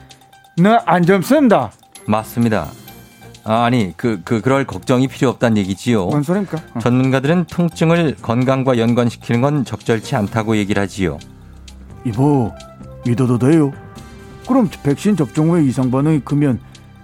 너안 0.57 1.05
젊습니다. 1.05 1.71
맞습니다. 2.05 2.82
아, 3.45 3.63
아니 3.65 3.93
그, 3.97 4.21
그 4.23 4.41
그럴 4.41 4.65
걱정이 4.65 5.07
필요 5.07 5.29
없다는 5.29 5.57
얘기지요. 5.57 6.05
뭔 6.05 6.23
소리입니까? 6.23 6.57
어. 6.75 6.79
전문가들은 6.79 7.45
통증을 7.45 8.15
건강과 8.21 8.77
연관시키는 8.77 9.41
건 9.41 9.65
적절치 9.65 10.15
않다고 10.15 10.55
얘기를 10.57 10.81
하지요. 10.81 11.19
이보, 12.05 12.51
믿어도 13.05 13.37
돼요? 13.37 13.71
그럼 14.47 14.69
백신 14.83 15.15
접종 15.15 15.51
후에 15.51 15.63
이상 15.65 15.91
반응이 15.91 16.21
크면 16.21 16.59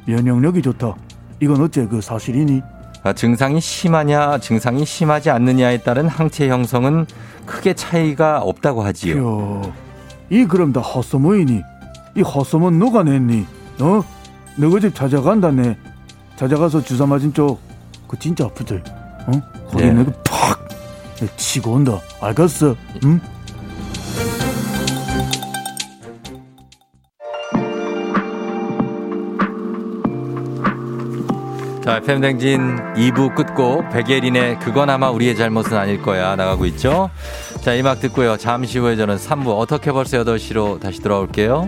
면역력이 0.05 0.61
좋다. 0.61 0.95
이건 1.41 1.61
어째 1.61 1.87
그 1.87 2.01
사실이니? 2.01 2.61
아, 3.03 3.13
증상이 3.13 3.61
심하냐, 3.61 4.39
증상이 4.39 4.85
심하지 4.85 5.29
않느냐에 5.29 5.79
따른 5.79 6.07
항체 6.07 6.49
형성은 6.49 7.05
크게 7.45 7.73
차이가 7.73 8.39
없다고 8.41 8.83
하지요. 8.83 9.61
캬, 9.61 9.71
이 10.29 10.45
그럼 10.45 10.73
다 10.73 10.81
헛소문이니? 10.81 11.61
이 12.15 12.21
헛소문 12.21 12.77
누가 12.77 13.03
냈니? 13.03 13.45
어? 13.79 14.03
너희 14.57 14.81
집 14.81 14.93
찾아간다네. 14.95 15.77
찾아가서 16.39 16.81
주사 16.81 17.05
맞은 17.05 17.33
쪽, 17.33 17.59
그 18.07 18.17
진짜 18.17 18.45
아프지? 18.45 18.75
어? 18.75 19.31
거기 19.69 19.83
네. 19.83 19.91
내가 19.91 20.09
팍! 20.23 20.69
내 21.17 21.27
치고 21.35 21.73
온다. 21.73 21.99
알겠어? 22.21 22.77
응? 23.03 23.19
자, 31.83 31.97
FM댕진 31.97 32.77
2부 32.93 33.35
끝곡 33.35 33.89
백예린의 33.89 34.59
그건 34.59 34.89
아마 34.89 35.09
우리의 35.09 35.35
잘못은 35.35 35.75
아닐 35.75 36.01
거야 36.01 36.37
나가고 36.37 36.65
있죠. 36.67 37.09
자, 37.59 37.73
이 37.73 37.81
음악 37.81 37.99
듣고요. 37.99 38.37
잠시 38.37 38.79
후에 38.79 38.95
저는 38.95 39.17
3부 39.17 39.59
어떻게 39.59 39.91
벌써 39.91 40.23
8시로 40.23 40.79
다시 40.79 41.01
돌아올게요. 41.01 41.67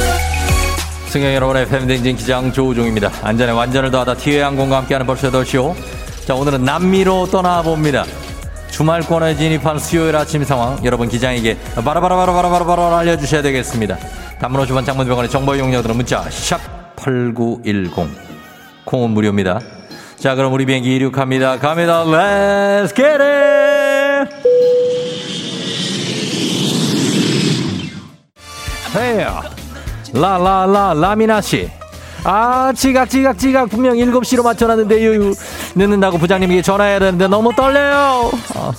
승객 1.11 1.35
여러분의 1.35 1.63
FM댕진 1.63 2.15
기장 2.15 2.53
조우종입니다. 2.53 3.11
안전에 3.21 3.51
완전을 3.51 3.91
더하다 3.91 4.13
티웨이 4.13 4.39
항공과 4.39 4.77
함께하는 4.77 5.05
벌써 5.05 5.29
8시오. 5.29 5.75
자, 6.25 6.33
오늘은 6.35 6.63
남미로 6.63 7.27
떠나봅니다. 7.29 8.05
주말권에 8.69 9.35
진입한 9.35 9.77
수요일 9.77 10.15
아침 10.15 10.45
상황 10.45 10.79
여러분 10.85 11.09
기장에게 11.09 11.57
바라바라바라바라바라 11.75 12.99
알려주셔야 12.99 13.41
되겠습니다. 13.41 13.97
단문 14.39 14.65
50원 14.65 14.85
장문병원의 14.85 15.29
정보 15.29 15.53
이용료들은 15.53 15.97
문자 15.97 16.23
샵 16.29 16.95
8910 16.95 18.07
콩은 18.85 19.09
무료입니다. 19.09 19.59
자 20.15 20.35
그럼 20.35 20.53
우리 20.53 20.65
비행기 20.65 20.95
이륙합니다. 20.95 21.59
갑니다. 21.59 22.05
Let's 22.05 22.95
get 22.95 23.21
it! 23.21 24.31
헤이 28.95 29.60
라라라 30.13 30.93
라미나 30.95 31.41
씨 31.41 31.69
아, 32.23 32.71
지각, 32.75 33.09
지각, 33.09 33.35
지각. 33.39 33.67
분명 33.69 33.95
7시로 33.95 34.43
맞춰놨는데, 34.43 35.01
유유. 35.01 35.33
늦는다고 35.73 36.19
부장님에게 36.19 36.61
전화해야 36.61 36.99
되는데 36.99 37.27
너무 37.27 37.51
떨려요. 37.55 38.29
아, 38.53 38.71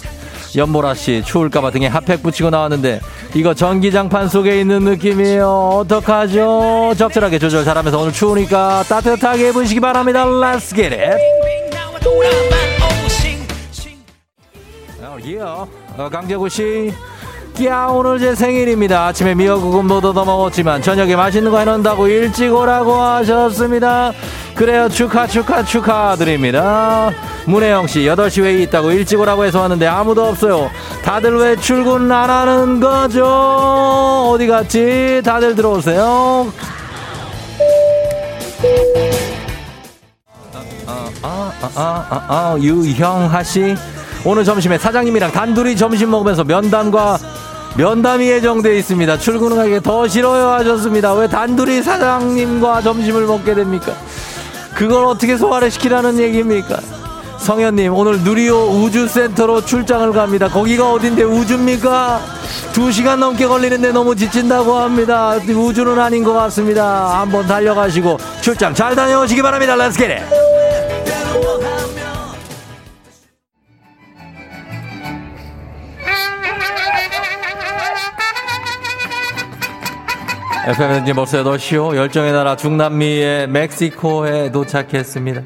연보라 0.55 0.95
씨, 0.95 1.24
추울까봐 1.26 1.72
등에 1.72 1.89
핫팩 1.89 2.22
붙이고 2.22 2.51
나왔는데, 2.51 3.01
이거 3.35 3.53
전기장판 3.53 4.28
속에 4.28 4.61
있는 4.61 4.85
느낌이에요. 4.85 5.49
어떡하죠? 5.83 6.95
적절하게 6.97 7.41
조절 7.41 7.64
잘하면서 7.64 7.99
오늘 7.99 8.12
추우니까 8.12 8.85
따뜻하게 8.85 9.49
입으시기 9.49 9.80
바랍니다. 9.80 10.24
Let's 10.24 10.72
get 10.72 10.95
it. 10.95 11.16
어, 15.01 15.16
예. 15.26 15.41
어, 15.41 16.09
강재구 16.09 16.49
씨. 16.49 16.93
야 17.61 17.86
오늘 17.86 18.18
제 18.18 18.34
생일입니다. 18.34 19.07
아침에 19.09 19.34
미역국은 19.34 19.84
못 19.84 20.03
얻어 20.05 20.24
먹었지만 20.24 20.80
저녁에 20.80 21.14
맛있는 21.14 21.50
거 21.50 21.59
해놓는다고 21.59 22.09
일찍 22.09 22.53
오라고 22.53 22.94
하셨습니다. 22.94 24.12
그래요 24.55 24.88
축하 24.88 25.26
축하 25.26 25.62
축하드립니다. 25.62 27.11
문혜영 27.44 27.86
씨 27.88 28.00
8시 28.00 28.42
회의 28.42 28.62
있다고 28.62 28.90
일찍 28.92 29.20
오라고 29.20 29.44
해서 29.44 29.61
왔는데 29.61 29.86
아무도 29.86 30.24
없어요. 30.28 30.70
다들 31.05 31.36
왜 31.36 31.55
출근 31.57 32.11
안 32.11 32.30
하는 32.30 32.80
거죠? 32.80 33.26
어디 34.32 34.46
갔지? 34.46 35.20
다들 35.22 35.55
들어오세요. 35.55 36.50
아, 40.86 41.12
아, 41.22 41.53
아, 41.76 42.07
아, 42.11 42.24
아, 42.28 42.57
유형하 42.59 43.42
씨. 43.42 43.76
오늘 44.24 44.44
점심에 44.44 44.78
사장님이랑 44.78 45.32
단둘이 45.32 45.76
점심 45.76 46.11
먹으면서 46.11 46.44
면담과 46.44 47.18
면담이 47.77 48.27
예정돼 48.29 48.77
있습니다. 48.79 49.18
출근하기 49.18 49.81
더 49.81 50.07
싫어요 50.07 50.49
하셨습니다. 50.51 51.14
왜 51.14 51.27
단둘이 51.27 51.83
사장님과 51.83 52.83
점심을 52.83 53.27
먹게 53.27 53.55
됩니까? 53.55 53.95
그걸 54.75 55.07
어떻게 55.07 55.37
소화를 55.37 55.70
시키라는 55.70 56.18
얘기입니까? 56.18 56.81
성현님 57.39 57.93
오늘 57.95 58.20
누리호 58.20 58.85
우주센터로 58.85 59.64
출장을 59.64 60.12
갑니다. 60.12 60.49
거기가 60.49 60.93
어딘데 60.93 61.25
우주입니까? 61.25 62.20
두 62.73 62.93
시간 62.93 63.20
넘게 63.20 63.47
걸리는데 63.47 63.91
너무 63.91 64.14
지친다고 64.14 64.77
합니다. 64.77 65.35
우주는 65.49 65.99
아닌 65.99 66.23
것 66.23 66.33
같습니다. 66.35 67.20
한번 67.20 67.47
달려가시고 67.47 68.18
출장 68.43 68.75
잘 68.75 68.95
다녀오시기 68.95 69.43
바랍니다. 69.43 69.77
Get 69.91 70.12
it. 70.12 70.51
FM은지 80.64 81.12
벌써 81.12 81.42
8시요. 81.42 81.96
열정의 81.96 82.32
나라 82.32 82.54
중남미의 82.54 83.48
멕시코에 83.48 84.52
도착했습니다. 84.52 85.42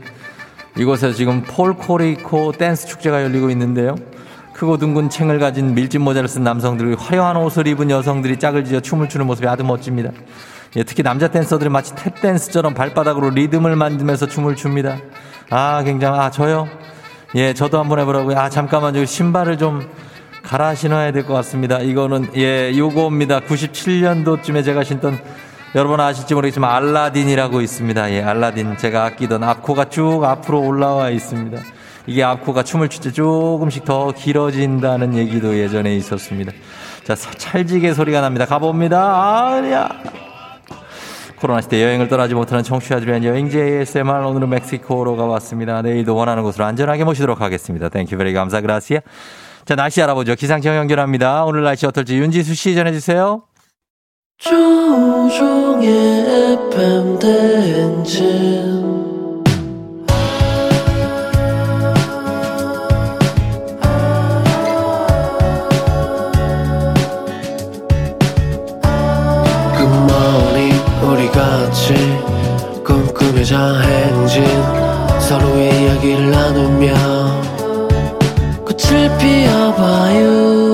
이곳에서 0.77 1.17
지금 1.17 1.43
폴코리코 1.43 2.53
댄스 2.53 2.87
축제가 2.87 3.23
열리고 3.23 3.49
있는데요. 3.49 3.95
크고 4.53 4.77
둥근 4.77 5.09
챙을 5.09 5.39
가진 5.39 5.75
밀짚 5.75 6.03
모자를 6.03 6.29
쓴 6.29 6.45
남성들이 6.45 6.97
화려한 6.97 7.39
옷을 7.39 7.67
입은 7.67 7.89
여성들이 7.89 8.39
짝을 8.39 8.67
지어 8.67 8.81
춤을 8.81 9.09
추는 9.09 9.27
모습이 9.27 9.49
아주 9.49 9.65
멋집니다. 9.65 10.11
예, 10.77 10.83
특히 10.83 11.03
남자 11.03 11.29
댄서들이 11.29 11.71
마치 11.71 11.95
탭 11.95 12.21
댄스처럼 12.21 12.75
발바닥으로 12.75 13.31
리듬을 13.31 13.75
만들면서 13.75 14.27
춤을 14.27 14.55
춥니다. 14.55 14.99
아, 15.49 15.83
굉장히, 15.83 16.19
아, 16.19 16.31
저요? 16.31 16.69
예, 17.37 17.55
저도 17.55 17.79
한번 17.79 18.01
해보라고요. 18.01 18.39
아, 18.39 18.51
잠깐만, 18.51 18.93
저 18.93 19.03
신발을 19.07 19.57
좀 19.57 19.89
갈아 20.47 20.75
신어야 20.75 21.11
될 21.13 21.25
것 21.25 21.35
같습니다. 21.35 21.79
이거는, 21.81 22.29
예, 22.37 22.73
요거입니다. 22.77 23.41
97년도쯤에 23.41 24.65
제가 24.65 24.85
신던, 24.85 25.19
여러분 25.75 25.99
아실지 26.01 26.35
모르겠지만, 26.35 26.71
알라딘이라고 26.71 27.61
있습니다. 27.61 28.13
예, 28.13 28.23
알라딘. 28.23 28.77
제가 28.77 29.05
아끼던 29.07 29.43
앞코가 29.43 29.87
쭉 29.87 30.23
앞으로 30.25 30.61
올라와 30.63 31.11
있습니다. 31.11 31.61
이게 32.07 32.23
앞코가 32.23 32.63
춤을 32.63 32.89
출 32.89 33.03
때 33.03 33.11
조금씩 33.11 33.85
더 33.85 34.13
길어진다는 34.13 35.15
얘기도 35.17 35.59
예전에 35.59 35.97
있었습니다. 35.97 36.53
자, 37.03 37.17
찰지게 37.17 37.93
소리가 37.95 38.21
납니다. 38.21 38.47
가봅니다. 38.47 39.49
아야. 39.51 39.89
코로나 41.41 41.61
시대 41.61 41.83
여행을 41.83 42.09
떠나지 42.09 42.35
못하는 42.35 42.63
청취자들 42.63 43.09
위한 43.09 43.23
여행지 43.25 43.59
ASMR 43.61 44.25
오늘은 44.29 44.49
멕시코로 44.49 45.17
가봤습니다. 45.17 45.83
내일도 45.83 46.15
원하는 46.15 46.43
곳으로 46.45 46.65
안전하게 46.65 47.03
모시도록 47.05 47.41
하겠습니다. 47.41 47.89
Thank 47.89 48.17
you 48.17 48.24
very 48.24 48.33
감사 48.33 48.61
gracias. 48.61 49.01
자, 49.67 49.75
날씨 49.75 50.01
알아보죠. 50.01 50.37
기상청 50.37 50.77
연결합니다. 50.77 51.45
오늘 51.45 51.65
날씨 51.65 51.87
어떨지 51.87 52.17
윤지수 52.17 52.55
씨 52.55 52.77
전해주세요. 52.77 53.43
조우종의 54.39 55.89
FM 56.73 57.19
대행진 57.19 58.87
굿모닝 69.77 70.73
우리 71.11 71.29
같이 71.31 71.93
꿈꾸며자 72.85 73.81
행진 73.81 74.45
서로의 75.19 75.83
이야기를 75.83 76.31
나누며 76.31 77.16
꽃을 78.77 79.17
피워봐요. 79.19 80.71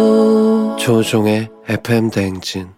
조종의 0.77 1.49
FM 1.69 2.11
대행진 2.11 2.71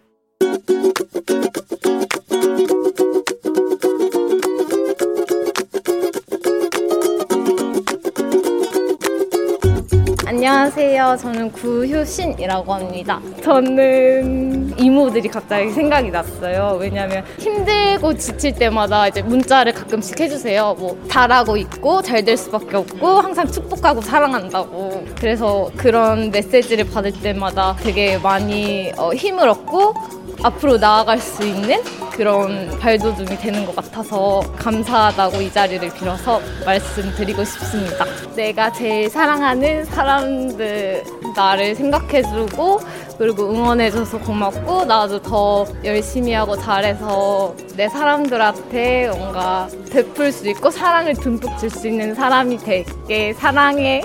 안녕하세요. 10.47 11.17
저는 11.23 11.53
구효신이라고 11.53 12.75
합니다. 12.75 13.19
저는 13.43 14.79
이모들이 14.79 15.31
갑자기 15.31 15.71
생각이 15.71 16.11
났어요. 16.11 16.77
왜냐면 16.79 17.25
힘들고 17.39 18.13
지칠 18.19 18.55
때마다 18.55 19.09
이제 19.09 19.23
문자를 19.23 19.73
가끔씩 19.73 20.21
해주세요. 20.21 20.77
뭐 20.79 21.03
잘하고 21.09 21.57
있고 21.57 22.03
잘 22.03 22.23
될 22.27 22.37
수밖에 22.37 22.77
없고 22.77 23.07
항상 23.21 23.47
축복하고 23.51 24.03
사랑한다고. 24.03 25.07
그래서 25.19 25.71
그런 25.79 26.31
메시지를 26.31 26.91
받을 26.91 27.11
때마다 27.13 27.75
되게 27.81 28.19
많이 28.19 28.93
어, 28.99 29.15
힘을 29.15 29.49
얻고 29.49 29.95
앞으로 30.43 30.77
나아갈 30.79 31.19
수 31.19 31.43
있는 31.47 31.83
그런 32.13 32.79
발돋움이 32.79 33.37
되는 33.39 33.67
것 33.67 33.75
같아서 33.75 34.41
감사하다고 34.57 35.41
이 35.41 35.51
자리를 35.53 35.93
빌어서 35.95 36.41
말씀드리고 36.65 37.45
싶습니다. 37.45 38.05
내가 38.37 38.71
제일 38.73 39.11
사랑하는 39.11 39.85
사람들 39.85 41.03
나를 41.35 41.75
생각해주고 41.75 42.81
그리고 43.19 43.51
응원해줘서 43.51 44.19
고맙고 44.21 44.85
나도 44.85 45.23
더 45.23 45.65
열심히 45.85 46.33
하고 46.33 46.57
잘해서 46.57 47.55
내 47.77 47.89
사람들한테 47.89 49.09
뭔가 49.09 49.69
베풀 49.91 50.31
수 50.33 50.49
있고 50.51 50.71
사랑을 50.71 51.15
듬뿍 51.15 51.59
줄 51.59 51.71
수 51.71 51.89
있는 51.89 52.15
사람이 52.15 52.59
될게 52.59 53.33
사랑해. 53.35 54.03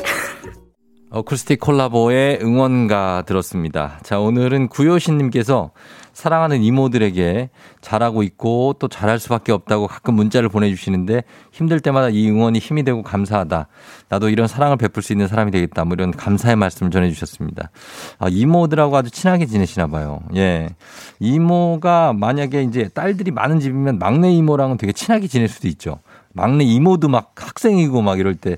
어쿠스틱 1.11 1.59
콜라보의 1.59 2.39
응원가 2.41 3.23
들었습니다. 3.25 3.99
자, 4.03 4.19
오늘은 4.19 4.67
구효신님께서 4.69 5.71
사랑하는 6.19 6.61
이모들에게 6.63 7.49
잘하고 7.79 8.23
있고 8.23 8.75
또 8.77 8.89
잘할 8.89 9.19
수밖에 9.19 9.53
없다고 9.53 9.87
가끔 9.87 10.15
문자를 10.15 10.49
보내주시는데 10.49 11.23
힘들 11.53 11.79
때마다 11.79 12.09
이 12.09 12.29
응원이 12.29 12.59
힘이 12.59 12.83
되고 12.83 13.01
감사하다. 13.03 13.67
나도 14.09 14.27
이런 14.27 14.49
사랑을 14.49 14.75
베풀 14.75 15.01
수 15.01 15.13
있는 15.13 15.29
사람이 15.29 15.51
되겠다. 15.51 15.85
뭐 15.85 15.93
이런 15.93 16.11
감사의 16.11 16.57
말씀을 16.57 16.91
전해주셨습니다. 16.91 17.71
아, 18.17 18.27
이모들하고 18.27 18.97
아주 18.97 19.09
친하게 19.09 19.45
지내시나 19.45 19.87
봐요. 19.87 20.19
예. 20.35 20.67
이모가 21.21 22.11
만약에 22.11 22.63
이제 22.63 22.89
딸들이 22.89 23.31
많은 23.31 23.61
집이면 23.61 23.97
막내 23.97 24.29
이모랑은 24.33 24.75
되게 24.75 24.91
친하게 24.91 25.27
지낼 25.27 25.47
수도 25.47 25.69
있죠. 25.69 25.99
막내 26.39 26.63
이모도 26.63 27.07
막 27.09 27.33
학생이고 27.35 28.01
막 28.01 28.19
이럴 28.19 28.35
때 28.35 28.57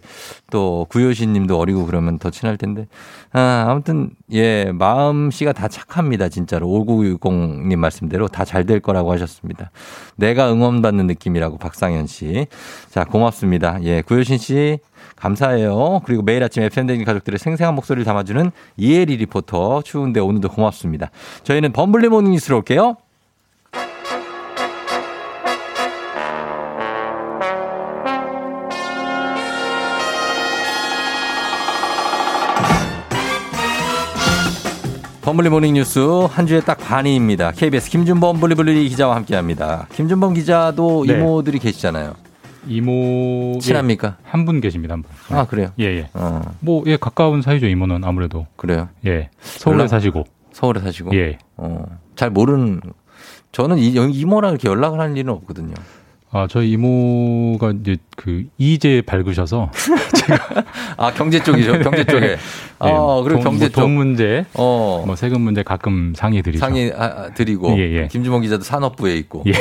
또 0.51 0.85
구효신 0.89 1.33
님도 1.33 1.57
어리고 1.57 1.85
그러면 1.85 2.19
더 2.19 2.29
친할 2.29 2.57
텐데. 2.57 2.85
아, 3.31 3.65
아무튼, 3.69 4.11
예, 4.33 4.65
마음씨가 4.73 5.53
다 5.53 5.67
착합니다. 5.69 6.27
진짜로. 6.29 6.67
5960님 6.67 7.75
말씀대로 7.77 8.27
다 8.27 8.43
잘 8.43 8.65
될 8.65 8.81
거라고 8.81 9.11
하셨습니다. 9.13 9.71
내가 10.17 10.51
응원받는 10.51 11.07
느낌이라고 11.07 11.57
박상현 11.57 12.05
씨. 12.07 12.47
자, 12.89 13.05
고맙습니다. 13.05 13.79
예, 13.83 14.01
구효신 14.01 14.37
씨. 14.37 14.79
감사해요. 15.15 16.01
그리고 16.05 16.21
매일 16.21 16.43
아침 16.43 16.63
FM대행진 16.63 17.05
가족들의 17.05 17.39
생생한 17.39 17.73
목소리를 17.75 18.03
담아주는 18.03 18.51
이혜리 18.75 19.15
리포터. 19.17 19.83
추운데 19.83 20.19
오늘도 20.19 20.49
고맙습니다. 20.49 21.11
저희는 21.43 21.71
범블리 21.71 22.09
모닝 22.09 22.31
뉴스로 22.33 22.57
올게요. 22.57 22.97
범블리 35.21 35.49
모닝 35.49 35.75
뉴스 35.75 35.99
한 36.31 36.47
주에 36.47 36.61
딱 36.61 36.79
반입니다. 36.79 37.51
KBS 37.51 37.89
김준범 37.91 38.39
블리블리 38.39 38.89
기자와 38.89 39.15
함께합니다. 39.17 39.87
김준범 39.93 40.33
기자도 40.33 41.05
네. 41.07 41.13
이모들이 41.13 41.59
계시잖아요. 41.59 42.15
이모 42.67 43.57
친합니까? 43.61 44.17
한분 44.23 44.61
계십니다. 44.61 44.93
한 44.93 45.03
분. 45.03 45.11
아 45.37 45.45
그래요? 45.45 45.69
예, 45.79 45.85
예. 45.85 46.09
어 46.13 46.41
뭐, 46.59 46.83
예, 46.87 46.97
가까운 46.97 47.41
사이죠, 47.41 47.67
이모는 47.67 48.03
아무래도. 48.03 48.47
그래요. 48.55 48.89
예. 49.05 49.29
서울에 49.41 49.77
연락- 49.79 49.87
사시고. 49.89 50.23
서울에 50.53 50.79
사시고. 50.81 51.15
예. 51.15 51.37
어, 51.57 51.85
잘 52.15 52.29
모르는 52.29 52.81
저는 53.51 53.77
이, 53.77 53.87
이모랑 53.89 54.51
이렇게 54.51 54.69
연락을 54.69 54.99
하는 54.99 55.17
일은 55.17 55.33
없거든요. 55.33 55.73
아, 56.33 56.47
저희 56.49 56.71
이모가 56.71 57.73
이제 57.81 57.97
그 58.15 58.45
이제 58.57 59.01
밝으셔서. 59.05 59.69
아 60.95 61.11
경제 61.11 61.43
쪽이죠. 61.43 61.79
경제 61.79 62.05
쪽에. 62.05 62.37
아 62.79 62.87
예, 62.87 63.23
그리고 63.23 63.41
돈, 63.41 63.43
경제 63.43 63.65
뭐 63.65 63.69
쪽. 63.69 63.81
돈 63.81 63.91
문제, 63.91 64.45
어. 64.53 65.03
뭐 65.05 65.15
세금 65.15 65.41
문제 65.41 65.61
가끔 65.61 66.13
상의 66.15 66.41
드리죠. 66.41 66.59
상의 66.59 66.93
아, 66.95 67.03
아, 67.03 67.29
드리고 67.33 67.77
예, 67.77 68.03
예. 68.03 68.07
김주봉 68.07 68.41
기자도 68.41 68.63
산업부에 68.63 69.15
있고. 69.17 69.43
예. 69.47 69.51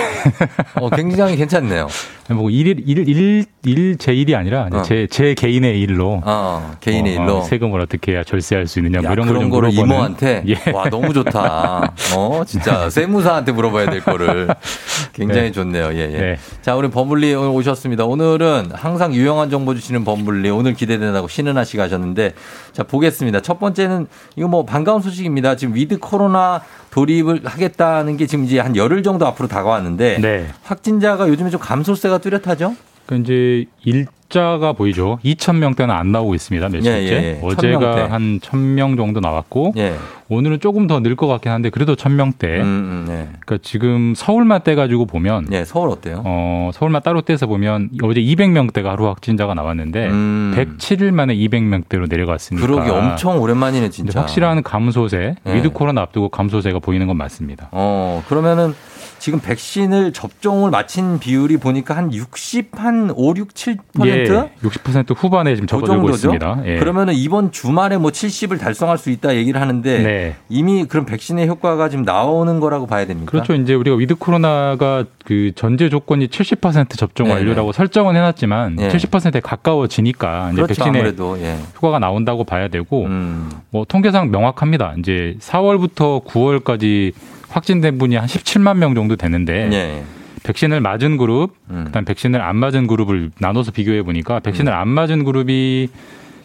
어, 0.80 0.88
굉장히 0.90 1.36
괜찮네요. 1.36 1.88
뭐 2.30 2.48
일, 2.50 2.68
일, 2.86 3.08
일, 3.08 3.44
일, 3.64 3.98
제 3.98 4.14
일이 4.14 4.36
아니라 4.36 4.68
어. 4.72 4.82
제, 4.82 5.08
제 5.10 5.34
개인의 5.34 5.80
일로. 5.80 6.22
어, 6.24 6.76
개인의 6.80 7.18
어, 7.18 7.22
일로. 7.22 7.36
어, 7.38 7.42
세금을 7.42 7.80
어떻게 7.80 8.12
해야 8.12 8.22
절세할 8.22 8.68
수 8.68 8.78
있느냐, 8.78 9.00
뭐 9.00 9.08
야, 9.10 9.12
이런 9.12 9.26
그런 9.26 9.50
걸좀 9.50 9.50
거를 9.50 9.68
물어보는. 9.70 9.94
이모한테 9.94 10.44
예. 10.46 10.70
와 10.70 10.88
너무 10.88 11.12
좋다. 11.12 11.92
어 12.16 12.42
진짜 12.46 12.88
세무사한테 12.88 13.52
물어봐야 13.52 13.90
될 13.90 14.00
거를 14.04 14.48
굉장히 15.12 15.42
네. 15.48 15.52
좋네요. 15.52 15.90
예 15.94 15.98
예. 15.98 16.18
네. 16.18 16.36
자 16.62 16.76
우리 16.76 16.90
범블리 16.90 17.34
오늘 17.34 17.48
오셨습니다. 17.50 18.04
오늘은 18.04 18.72
항상 18.74 19.14
유용한 19.14 19.48
정보 19.48 19.74
주시는 19.74 20.04
범블리 20.04 20.50
오늘 20.50 20.74
기대된다고 20.74 21.26
신은아 21.26 21.64
씨가 21.64 21.84
하셨는데 21.84 22.34
자 22.72 22.82
보겠습니다. 22.82 23.40
첫 23.40 23.58
번째는 23.58 24.06
이거 24.36 24.46
뭐 24.46 24.66
반가운 24.66 25.00
소식입니다. 25.00 25.56
지금 25.56 25.74
위드 25.74 25.98
코로나 25.98 26.62
돌입을 26.90 27.42
하겠다는 27.44 28.18
게 28.18 28.26
지금 28.26 28.44
이제 28.44 28.58
한 28.58 28.76
열흘 28.76 29.02
정도 29.02 29.26
앞으로 29.26 29.48
다가왔는데 29.48 30.18
네. 30.20 30.48
확진자가 30.62 31.28
요즘에 31.28 31.48
좀 31.48 31.60
감소세가 31.60 32.18
뚜렷하죠? 32.18 32.76
그 33.06 33.16
이제 33.16 33.64
일 33.84 34.06
자가 34.30 34.72
보이죠. 34.72 35.18
2천 35.24 35.56
명대는 35.56 35.94
안 35.94 36.12
나오고 36.12 36.34
있습니다. 36.34 36.68
며칠째. 36.68 36.90
예, 36.90 37.02
예, 37.04 37.10
예. 37.10 37.40
어제가 37.42 37.78
1000명대. 37.78 38.08
한 38.08 38.40
1,000명 38.40 38.96
정도 38.96 39.20
나왔고 39.20 39.74
예. 39.76 39.94
오늘은 40.28 40.60
조금 40.60 40.86
더 40.86 41.00
늘 41.00 41.16
것 41.16 41.26
같긴 41.26 41.50
한데 41.50 41.70
그래도 41.70 41.96
1,000명대. 41.96 42.44
음, 42.44 42.62
음, 42.62 43.04
네. 43.08 43.28
그러니까 43.44 43.58
지금 43.62 44.14
서울만 44.16 44.62
떼 44.62 44.76
가지고 44.76 45.04
보면 45.06 45.48
예, 45.50 45.64
서울 45.64 45.90
어때요? 45.90 46.22
어, 46.24 46.70
서울만 46.72 47.02
따로 47.02 47.20
떼서 47.20 47.46
보면 47.48 47.90
어제 48.04 48.20
200명대가 48.20 48.84
하루 48.84 49.08
확진자가 49.08 49.54
나왔는데 49.54 50.06
음. 50.06 50.54
107일 50.56 51.10
만에 51.10 51.34
200명대로 51.34 52.08
내려갔으니까. 52.08 52.64
그러게 52.64 52.90
엄청 52.90 53.40
오랜만이네 53.42 53.90
진짜. 53.90 54.20
확실한 54.20 54.62
감소세, 54.62 55.34
네. 55.42 55.54
위드 55.56 55.70
코로나 55.70 56.02
앞두고 56.02 56.28
감소세가 56.28 56.78
보이는 56.78 57.06
건 57.08 57.16
맞습니다. 57.16 57.68
어, 57.72 58.22
그러면은 58.28 58.74
지금 59.20 59.38
백신을 59.38 60.14
접종을 60.14 60.70
마친 60.70 61.18
비율이 61.18 61.58
보니까 61.58 61.94
한 61.94 62.12
60, 62.12 62.70
한 62.72 63.12
5, 63.14 63.34
6, 63.36 63.48
7%? 63.52 64.06
예, 64.06 64.24
60% 64.62 65.14
후반에 65.14 65.54
지금 65.54 65.66
그 65.66 65.70
접어들고 65.70 66.12
정도죠? 66.12 66.14
있습니다. 66.14 66.62
예. 66.64 66.78
그러면은 66.78 67.12
이번 67.12 67.52
주말에 67.52 67.98
뭐 67.98 68.10
70을 68.10 68.58
달성할 68.58 68.96
수 68.96 69.10
있다 69.10 69.36
얘기를 69.36 69.60
하는데 69.60 70.02
네. 70.02 70.36
이미 70.48 70.86
그럼 70.86 71.04
백신의 71.04 71.48
효과가 71.48 71.90
지금 71.90 72.06
나오는 72.06 72.60
거라고 72.60 72.86
봐야 72.86 73.04
됩니까? 73.04 73.30
그렇죠. 73.30 73.52
이제 73.52 73.74
우리가 73.74 73.96
위드 73.96 74.14
코로나가 74.14 75.04
그 75.26 75.52
전제 75.54 75.90
조건이 75.90 76.28
70% 76.28 76.96
접종 76.96 77.28
네, 77.28 77.34
완료라고 77.34 77.72
설정은 77.72 78.16
해놨지만 78.16 78.76
네. 78.76 78.88
70%에 78.88 79.40
가까워지니까 79.40 80.52
이제 80.52 80.62
그렇죠. 80.62 80.82
백신의 80.82 80.98
아무래도 80.98 81.38
예. 81.40 81.58
효과가 81.76 81.98
나온다고 81.98 82.44
봐야 82.44 82.68
되고 82.68 83.04
음. 83.04 83.50
뭐 83.68 83.84
통계상 83.86 84.30
명확합니다. 84.30 84.94
이제 84.98 85.36
4월부터 85.40 86.24
9월까지 86.24 87.12
확진된 87.50 87.98
분이 87.98 88.16
한 88.16 88.26
17만 88.26 88.78
명 88.78 88.94
정도 88.94 89.16
되는데 89.16 89.68
예. 89.72 90.04
백신을 90.42 90.80
맞은 90.80 91.16
그룹, 91.18 91.54
음. 91.70 91.84
그다음 91.86 92.04
백신을 92.04 92.40
안 92.40 92.56
맞은 92.56 92.86
그룹을 92.86 93.30
나눠서 93.38 93.72
비교해 93.72 94.02
보니까 94.02 94.40
백신을 94.40 94.72
안 94.72 94.88
맞은 94.88 95.24
그룹이 95.24 95.88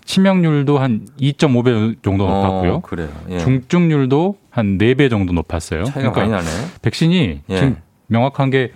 치명률도 0.03 0.77
한 0.77 1.07
2.5배 1.19 2.03
정도 2.03 2.27
높았고요. 2.27 2.73
어, 2.75 2.81
그래요. 2.81 3.09
예. 3.29 3.39
중증률도 3.39 4.37
한 4.49 4.77
4배 4.77 5.09
정도 5.09 5.33
높았어요. 5.33 5.85
나네. 6.29 6.47
백신이 6.81 7.41
예. 7.49 7.55
지금 7.55 7.77
명확한 8.07 8.49
게 8.51 8.71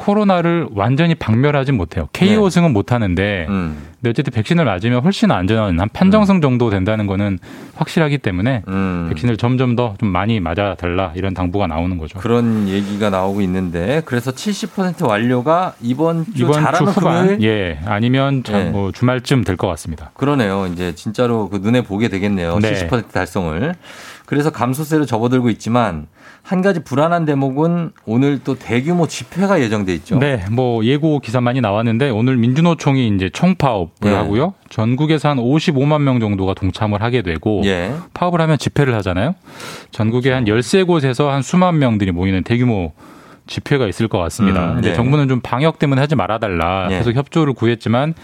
코로나를 0.00 0.68
완전히 0.74 1.14
박멸하진 1.14 1.76
못해요. 1.76 2.08
KO승은 2.14 2.72
못하는데 2.72 3.22
네. 3.22 3.46
음. 3.52 3.76
근데 4.00 4.10
어쨌든 4.10 4.32
백신을 4.32 4.64
맞으면 4.64 5.02
훨씬 5.02 5.30
안전한 5.30 5.78
한 5.78 5.88
판정승 5.92 6.40
정도 6.40 6.70
된다는 6.70 7.06
거는 7.06 7.38
확실하기 7.76 8.16
때문에 8.18 8.62
음. 8.66 9.08
백신을 9.10 9.36
점점 9.36 9.76
더 9.76 9.94
좀 9.98 10.08
많이 10.08 10.40
맞아 10.40 10.74
달라 10.78 11.12
이런 11.16 11.34
당부가 11.34 11.66
나오는 11.66 11.98
거죠. 11.98 12.18
그런 12.18 12.66
얘기가 12.68 13.10
나오고 13.10 13.42
있는데 13.42 14.00
그래서 14.06 14.30
70% 14.30 15.06
완료가 15.06 15.74
이번 15.82 16.24
주 16.24 16.44
이번 16.44 16.54
주 16.74 16.84
후반 16.84 17.26
금요일 17.26 17.42
예 17.42 17.78
아니면 17.84 18.42
참 18.42 18.54
예. 18.60 18.64
뭐 18.70 18.92
주말쯤 18.92 19.44
될 19.44 19.56
것 19.56 19.66
같습니다. 19.68 20.10
그러네요. 20.14 20.66
이제 20.72 20.94
진짜로 20.94 21.50
그 21.50 21.58
눈에 21.58 21.82
보게 21.82 22.08
되겠네요. 22.08 22.58
네. 22.60 22.88
70% 22.88 23.10
달성을. 23.12 23.74
그래서 24.24 24.48
감소세를 24.50 25.04
접어들고 25.06 25.50
있지만 25.50 26.06
한 26.50 26.62
가지 26.62 26.82
불안한 26.82 27.26
대목은 27.26 27.92
오늘 28.06 28.40
또 28.42 28.56
대규모 28.56 29.06
집회가 29.06 29.60
예정돼 29.60 29.94
있죠. 29.94 30.18
네, 30.18 30.44
뭐 30.50 30.84
예고 30.84 31.20
기사 31.20 31.40
많이 31.40 31.60
나왔는데 31.60 32.10
오늘 32.10 32.36
민주노총이 32.38 33.06
이제 33.06 33.30
총파업을 33.32 33.90
예. 34.06 34.10
하고요. 34.10 34.54
전국에서 34.68 35.28
한 35.28 35.36
55만 35.36 36.02
명 36.02 36.18
정도가 36.18 36.54
동참을 36.54 37.02
하게 37.02 37.22
되고 37.22 37.62
예. 37.66 37.94
파업을 38.14 38.40
하면 38.40 38.58
집회를 38.58 38.96
하잖아요. 38.96 39.36
전국에 39.92 40.32
한 40.32 40.46
13곳에서 40.46 41.28
한 41.28 41.42
수만 41.42 41.78
명들이 41.78 42.10
모이는 42.10 42.42
대규모 42.42 42.94
집회가 43.46 43.86
있을 43.86 44.08
것 44.08 44.18
같습니다. 44.18 44.72
음, 44.72 44.80
이제 44.80 44.90
예. 44.90 44.94
정부는 44.94 45.28
좀 45.28 45.38
방역 45.40 45.78
때문에 45.78 46.00
하지 46.00 46.16
말아달라 46.16 46.88
예. 46.90 46.98
계속 46.98 47.14
협조를 47.14 47.54
구했지만 47.54 48.14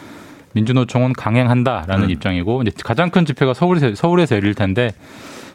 민주노총은 0.52 1.12
강행한다라는 1.12 2.06
음. 2.06 2.10
입장이고 2.10 2.62
이제 2.62 2.72
가장 2.82 3.10
큰 3.10 3.24
집회가 3.24 3.54
서울에서, 3.54 3.94
서울에서 3.94 4.34
열릴 4.34 4.54
텐데 4.54 4.90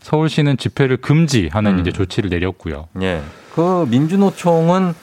서울시는 0.02 0.58
집회를 0.58 0.98
금지하는 0.98 1.76
음. 1.76 1.80
이제 1.80 1.92
조치를 1.92 2.30
내렸고요. 2.30 2.88
예. 3.02 3.22
그 3.56 3.86
민주노총은 3.90 4.94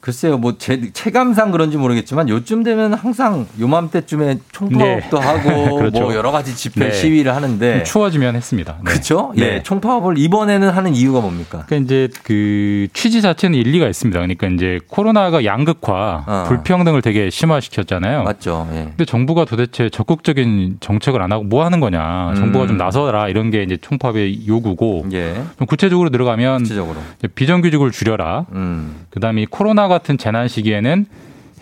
글쎄요, 0.00 0.38
뭐 0.38 0.56
제, 0.58 0.92
체감상 0.92 1.50
그런지 1.50 1.76
모르겠지만 1.76 2.28
요즘 2.28 2.62
되면 2.62 2.94
항상 2.94 3.46
요맘때쯤에 3.58 4.38
총파업도 4.52 5.18
네. 5.18 5.26
하고 5.26 5.74
그렇죠. 5.76 6.00
뭐 6.00 6.14
여러 6.14 6.30
가지 6.30 6.54
집회 6.54 6.86
네. 6.86 6.92
시위를 6.92 7.34
하는데 7.34 7.78
좀 7.78 7.84
추워지면 7.84 8.36
했습니다. 8.36 8.76
네. 8.78 8.84
그렇죠? 8.84 9.32
네. 9.34 9.42
예. 9.42 9.62
총파업을 9.62 10.16
이번에는 10.16 10.70
하는 10.70 10.94
이유가 10.94 11.20
뭡니까? 11.20 11.64
그러니까 11.66 11.84
이제 11.84 12.08
그 12.22 12.86
취지 12.92 13.20
자체는 13.22 13.58
일리가 13.58 13.88
있습니다. 13.88 14.18
그러니까 14.20 14.46
이제 14.46 14.78
코로나가 14.86 15.44
양극화, 15.44 16.24
어. 16.26 16.44
불평등을 16.46 17.02
되게 17.02 17.28
심화시켰잖아요. 17.28 18.22
맞죠. 18.22 18.68
예. 18.72 18.84
근데 18.84 19.04
정부가 19.04 19.46
도대체 19.46 19.90
적극적인 19.90 20.76
정책을 20.78 21.20
안 21.20 21.32
하고 21.32 21.42
뭐 21.42 21.64
하는 21.64 21.80
거냐. 21.80 22.34
정부가 22.36 22.66
음. 22.66 22.68
좀 22.68 22.76
나서라. 22.76 23.28
이런 23.28 23.50
게 23.50 23.64
이제 23.64 23.76
총파업의 23.76 24.46
요구고. 24.46 25.06
예. 25.12 25.42
좀 25.58 25.66
구체적으로 25.66 26.10
들어가면 26.10 26.62
구체적으로. 26.62 26.98
비정규직을 27.34 27.90
줄여라. 27.90 28.46
음. 28.52 29.06
그다음에 29.10 29.42
이 29.42 29.46
코로나 29.88 29.94
같은 29.98 30.18
재난 30.18 30.46
시기에는 30.46 31.06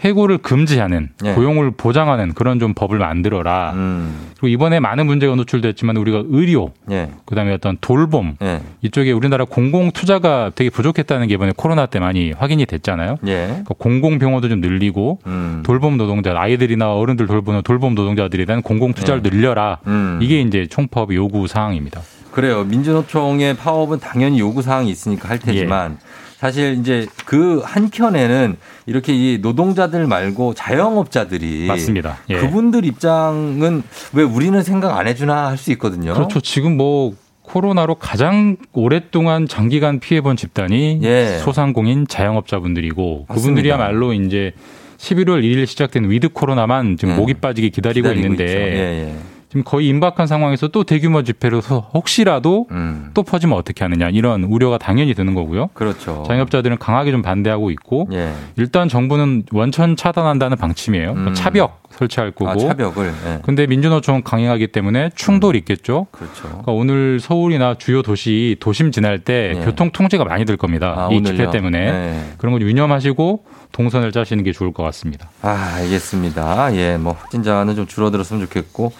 해고를 0.01 0.39
금지하는 0.39 1.09
예. 1.25 1.33
고용을 1.33 1.71
보장하는 1.71 2.35
그런 2.35 2.59
좀 2.59 2.75
법을 2.75 2.99
만들어라. 2.99 3.73
음. 3.75 4.33
그리고 4.33 4.49
이번에 4.49 4.79
많은 4.79 5.07
문제가 5.07 5.35
노출됐지만 5.37 5.97
우리가 5.97 6.25
의료, 6.27 6.73
예. 6.91 7.09
그다음에 7.25 7.55
어떤 7.55 7.79
돌봄 7.81 8.37
예. 8.43 8.61
이쪽에 8.83 9.13
우리나라 9.13 9.47
공공 9.47 9.93
투자가 9.93 10.51
되게 10.55 10.69
부족했다는 10.69 11.29
게 11.29 11.35
이번에 11.35 11.53
코로나 11.57 11.87
때 11.87 11.99
많이 11.99 12.33
확인이 12.33 12.67
됐잖아요. 12.67 13.17
예. 13.27 13.47
그러니까 13.47 13.75
공공 13.79 14.19
병원도 14.19 14.51
좀 14.51 14.61
늘리고 14.61 15.21
음. 15.27 15.63
돌봄 15.65 15.97
노동자 15.97 16.35
아이들이나 16.39 16.93
어른들 16.95 17.27
돌보는 17.27 17.63
돌봄 17.63 17.95
노동자들에 17.95 18.45
대한 18.45 18.61
공공 18.61 18.93
투자를 18.93 19.23
예. 19.25 19.31
늘려라. 19.31 19.79
음. 19.87 20.19
이게 20.21 20.41
이제 20.43 20.67
총파업의 20.67 21.17
요구 21.17 21.47
사항입니다. 21.47 22.03
그래요. 22.33 22.65
민주노총의 22.65 23.57
파업은 23.57 23.99
당연히 24.01 24.41
요구 24.41 24.61
사항이 24.61 24.91
있으니까 24.91 25.31
할 25.31 25.39
테지만 25.39 25.97
사실 26.39 26.77
이제 26.79 27.07
그 27.25 27.63
한켠에는 27.65 28.57
이렇게 28.85 29.15
이 29.15 29.39
노동자들 29.39 30.07
말고 30.07 30.55
자영업자들이 30.55 31.67
맞습니다. 31.67 32.19
예. 32.29 32.37
그분들 32.37 32.85
입장은 32.85 33.83
왜 34.13 34.23
우리는 34.23 34.63
생각 34.63 34.99
안 34.99 35.09
해주나 35.09 35.49
할 35.49 35.57
수 35.57 35.73
있거든요. 35.73 36.13
그렇죠. 36.13 36.41
지금 36.41 36.77
뭐 36.77 37.15
코로나로 37.43 37.95
가장 37.95 38.57
오랫동안 38.73 39.49
장기간 39.49 39.99
피해본 40.01 40.37
집단이 40.37 41.01
예. 41.03 41.39
소상공인 41.43 42.07
자영업자분들이고 42.07 43.25
맞습니다. 43.29 43.35
그분들이야말로 43.35 44.13
이제 44.13 44.53
11월 44.99 45.43
1일 45.43 45.67
시작된 45.67 46.11
위드 46.11 46.29
코로나만 46.31 46.99
지금 46.99 47.15
예. 47.15 47.17
목이 47.17 47.35
빠지게 47.35 47.71
기다리고, 47.71 48.09
기다리고 48.09 48.27
있는데. 48.35 49.15
지금 49.57 49.65
거의 49.65 49.89
임박한 49.89 50.27
상황에서 50.27 50.69
또 50.69 50.85
대규모 50.85 51.23
집회로 51.23 51.63
서 51.63 51.91
혹시라도 51.95 52.67
음. 52.73 53.11
또 53.15 53.23
퍼지면 53.23 53.57
어떻게 53.57 53.85
하느냐 53.85 54.11
이런 54.11 54.45
우려가 54.45 54.77
당연히 54.77 55.15
드는 55.15 55.35
거고요. 55.35 55.71
그렇죠. 55.73 56.25
자영업자들은 56.27 56.77
강하게 56.77 57.11
좀 57.11 57.23
반대하고 57.23 57.71
있고 57.71 58.07
예. 58.13 58.33
일단 58.57 58.87
정부는 58.89 59.45
원천 59.53 59.97
차단한다는 59.97 60.59
방침이에요. 60.59 61.13
음. 61.13 61.35
차벽 61.35 61.83
설치할 61.91 62.33
거고. 62.33 62.51
아, 62.51 62.57
차벽을. 62.57 63.07
예. 63.27 63.39
근데 63.43 63.67
민주노총 63.67 64.23
강행하기 64.23 64.67
때문에 64.67 65.11
충돌이 65.15 65.59
있겠죠. 65.61 66.07
그렇죠. 66.11 66.43
그러니까 66.43 66.73
오늘 66.73 67.19
서울이나 67.19 67.77
주요 67.79 68.03
도시 68.03 68.57
도심 68.61 68.93
지날 68.93 69.21
때 69.21 69.55
예. 69.57 69.65
교통 69.65 69.91
통제가 69.91 70.25
많이 70.25 70.45
될 70.45 70.59
겁니다. 70.59 70.95
아, 70.97 71.09
이? 71.11 71.23
집회 71.23 71.51
때문에 71.51 71.93
네. 71.93 72.33
그런 72.37 72.53
걸 72.53 72.61
유념하시고 72.61 73.45
동선을 73.73 74.13
짜시는 74.13 74.45
게 74.45 74.53
좋을 74.53 74.75
것 74.75 74.83
같습니다. 74.83 75.31
아, 75.41 75.77
알겠습니다. 75.77 76.77
예, 76.77 76.99
뭐 76.99 77.15
확진자는 77.15 77.75
좀 77.75 77.87
줄어들었으면 77.87 78.43
좋겠고 78.43 78.93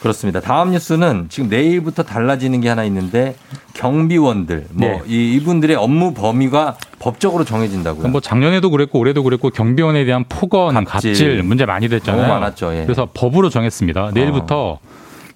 그렇습니다. 0.00 0.40
다음 0.40 0.70
뉴스는 0.70 1.26
지금 1.28 1.48
내일부터 1.50 2.02
달라지는 2.02 2.60
게 2.60 2.68
하나 2.68 2.84
있는데 2.84 3.36
경비원들 3.74 4.66
뭐 4.72 4.88
네. 4.88 5.02
이, 5.06 5.34
이분들의 5.36 5.76
업무 5.76 6.14
범위가 6.14 6.76
법적으로 6.98 7.44
정해진다고요. 7.44 8.08
뭐 8.08 8.20
작년에도 8.20 8.70
그랬고 8.70 8.98
올해도 8.98 9.22
그랬고 9.22 9.50
경비원에 9.50 10.04
대한 10.04 10.24
폭언, 10.28 10.74
갑질. 10.84 11.12
갑질, 11.12 11.42
문제 11.42 11.66
많이 11.66 11.88
됐잖아요. 11.88 12.22
너무 12.22 12.34
많았죠, 12.34 12.74
예. 12.74 12.82
그래서 12.84 13.08
법으로 13.12 13.50
정했습니다. 13.50 14.12
내일부터 14.14 14.78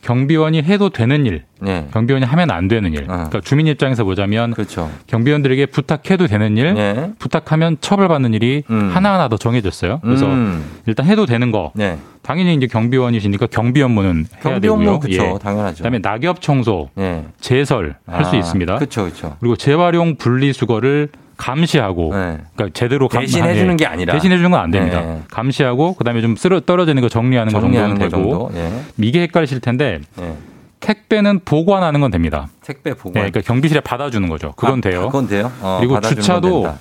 경비원이 0.05 0.62
해도 0.62 0.90
되는 0.90 1.24
일, 1.24 1.44
예. 1.66 1.86
경비원이 1.90 2.26
하면 2.26 2.50
안 2.50 2.68
되는 2.68 2.92
일. 2.92 3.07
그러니까 3.07 3.40
주민 3.40 3.66
입장에서 3.66 4.05
보자면 4.05 4.52
그렇죠. 4.52 4.90
경비원들에게 5.07 5.66
부탁해도 5.66 6.26
되는 6.26 6.57
일, 6.59 6.76
예. 6.76 7.11
부탁하면 7.18 7.78
처벌받는 7.80 8.34
일이 8.34 8.62
하나하나 8.68 9.28
더 9.28 9.38
정해졌어요. 9.38 10.00
그래서 10.02 10.26
음. 10.26 10.62
일단 10.86 11.07
해도 11.07 11.24
되는 11.24 11.50
거. 11.50 11.72
네. 11.74 11.98
당연히 12.20 12.55
이제 12.55 12.66
경비원이시니까 12.66 13.46
경비 13.46 13.82
업무는 13.82 14.26
해야 14.44 14.61
되고요. 14.61 14.72
업무 14.72 15.00
그쵸, 15.00 15.38
당연하죠. 15.42 15.78
그다음에 15.78 15.98
낙엽 16.00 16.40
청소, 16.42 16.90
예. 16.98 17.24
제설 17.40 17.96
할수 18.07 18.36
아, 18.36 18.38
있습니다. 18.38 18.76
그렇죠, 18.76 19.05
그렇죠. 19.05 19.36
그리고 19.40 19.57
재활용 19.57 20.16
분리수거를 20.16 21.09
감시하고 21.37 22.11
그러니까 22.11 22.68
제대로 22.72 23.09
감- 23.09 23.20
네. 23.20 23.26
대신 23.26 23.45
해 23.45 23.55
주는 23.55 23.72
예, 23.72 23.76
게 23.76 23.87
아니라. 23.87 24.12
대신 24.14 24.32
해 24.32 24.37
주는 24.37 24.51
건 24.51 24.61
안 24.61 24.70
됩니다. 24.70 25.01
네. 25.01 25.22
감시하고 25.30 25.95
그다음에 25.95 26.20
좀 26.20 26.37
쓰러 26.37 26.61
떨어지는 26.61 27.03
거 27.03 27.09
정리하는 27.09 27.53
거 27.53 27.61
정리하는 27.61 27.99
정도는 27.99 28.11
거 28.11 28.16
되고 28.16 28.49
정도. 28.53 28.59
예. 28.61 28.80
이게 28.99 29.22
헷갈리실 29.22 29.61
텐데 29.61 30.01
예. 30.20 30.32
택배는 30.80 31.41
보관하는 31.45 32.01
건 32.01 32.11
됩니다. 32.11 32.49
택배 32.62 32.93
보관. 32.95 33.14
네, 33.14 33.30
그러니까 33.30 33.41
경비실에 33.41 33.80
받아주는 33.80 34.28
거죠. 34.28 34.53
그건 34.57 34.78
아, 34.78 34.80
돼요. 34.82 35.07
그건 35.07 35.26
돼요. 35.28 35.51
어, 35.61 35.78
그리고 35.80 36.01
주차도. 36.01 36.74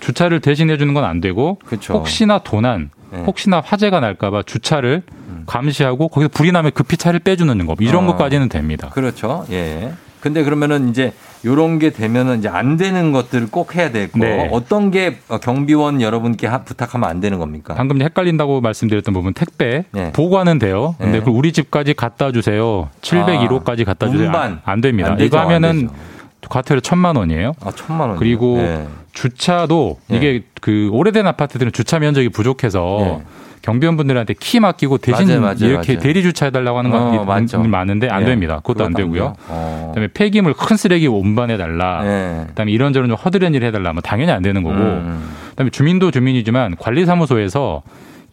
주차를 0.00 0.40
대신 0.40 0.68
해 0.70 0.76
주는 0.76 0.92
건 0.94 1.04
안 1.04 1.20
되고 1.20 1.58
그쵸. 1.64 1.94
혹시나 1.94 2.38
도난, 2.38 2.90
네. 3.10 3.18
음. 3.18 3.24
혹시나 3.24 3.62
화재가 3.64 3.98
날까봐 4.00 4.42
주차를 4.42 5.02
감시하고 5.46 6.08
거기서 6.08 6.28
불이 6.28 6.52
나면 6.52 6.72
급히 6.74 6.96
차를 6.96 7.20
빼주는 7.20 7.64
거 7.66 7.74
이런 7.80 8.04
어. 8.04 8.06
것까지는 8.12 8.48
됩니다. 8.48 8.90
그렇죠. 8.90 9.46
예. 9.50 9.92
근데 10.26 10.42
그러면은 10.42 10.88
이제 10.88 11.12
요런 11.44 11.78
게 11.78 11.90
되면은 11.90 12.40
이제 12.40 12.48
안 12.48 12.76
되는 12.76 13.12
것들을 13.12 13.48
꼭 13.52 13.76
해야 13.76 13.92
되고 13.92 14.18
네. 14.18 14.48
어떤 14.50 14.90
게 14.90 15.18
어, 15.28 15.38
경비원 15.38 16.00
여러분께 16.02 16.48
하- 16.48 16.62
부탁하면 16.64 17.08
안 17.08 17.20
되는 17.20 17.38
겁니까? 17.38 17.74
방금 17.74 18.02
헷갈린다고 18.02 18.60
말씀드렸던 18.60 19.14
부분 19.14 19.32
택배 19.34 19.84
네. 19.92 20.10
보관은 20.12 20.58
돼요. 20.58 20.96
근데 20.98 21.12
네. 21.12 21.18
그걸 21.20 21.34
우리 21.34 21.52
집까지 21.52 21.94
갖다 21.94 22.32
주세요. 22.32 22.88
701호까지 23.02 23.84
갖다 23.84 24.08
주세요. 24.10 24.30
안, 24.32 24.60
안 24.64 24.80
됩니다. 24.80 25.10
안 25.12 25.16
되죠, 25.16 25.26
이거 25.26 25.38
안 25.38 25.46
하면은 25.46 25.88
과태료 26.48 26.80
천만 26.80 27.14
원이에요. 27.16 27.54
아, 27.60 27.70
천만 27.74 28.08
원. 28.08 28.18
그리고 28.18 28.56
네. 28.56 28.86
주차도 29.12 29.98
이게 30.08 30.42
그 30.60 30.88
오래된 30.92 31.26
아파트들은 31.26 31.70
주차 31.72 31.98
면적이 32.00 32.30
부족해서 32.30 33.22
경비원분들한테 33.62 34.34
키 34.38 34.60
맡기고 34.60 34.98
대신 34.98 35.26
맞아요, 35.26 35.40
맞아요, 35.40 35.56
이렇게 35.60 35.94
맞아요. 35.94 36.02
대리 36.02 36.22
주차해달라고 36.22 36.78
하는 36.78 36.92
어, 36.92 37.16
건 37.16 37.26
맞죠. 37.26 37.60
많은데 37.60 38.08
안 38.08 38.22
예. 38.22 38.26
됩니다. 38.26 38.56
그것도 38.56 38.84
안 38.84 38.94
되고요. 38.94 39.34
어. 39.48 39.92
그다음에 39.94 40.08
폐기물 40.12 40.54
큰 40.54 40.76
쓰레기 40.76 41.06
운반해 41.06 41.56
달라. 41.56 42.00
예. 42.04 42.44
그다음에 42.48 42.72
이런저런 42.72 43.08
좀 43.08 43.16
허드렛 43.16 43.54
일 43.54 43.64
해달라. 43.64 43.92
뭐 43.92 44.02
당연히 44.02 44.32
안 44.32 44.42
되는 44.42 44.62
거고. 44.62 44.76
음. 44.76 45.34
그다음에 45.50 45.70
주민도 45.70 46.10
주민이지만 46.10 46.76
관리사무소에서 46.78 47.82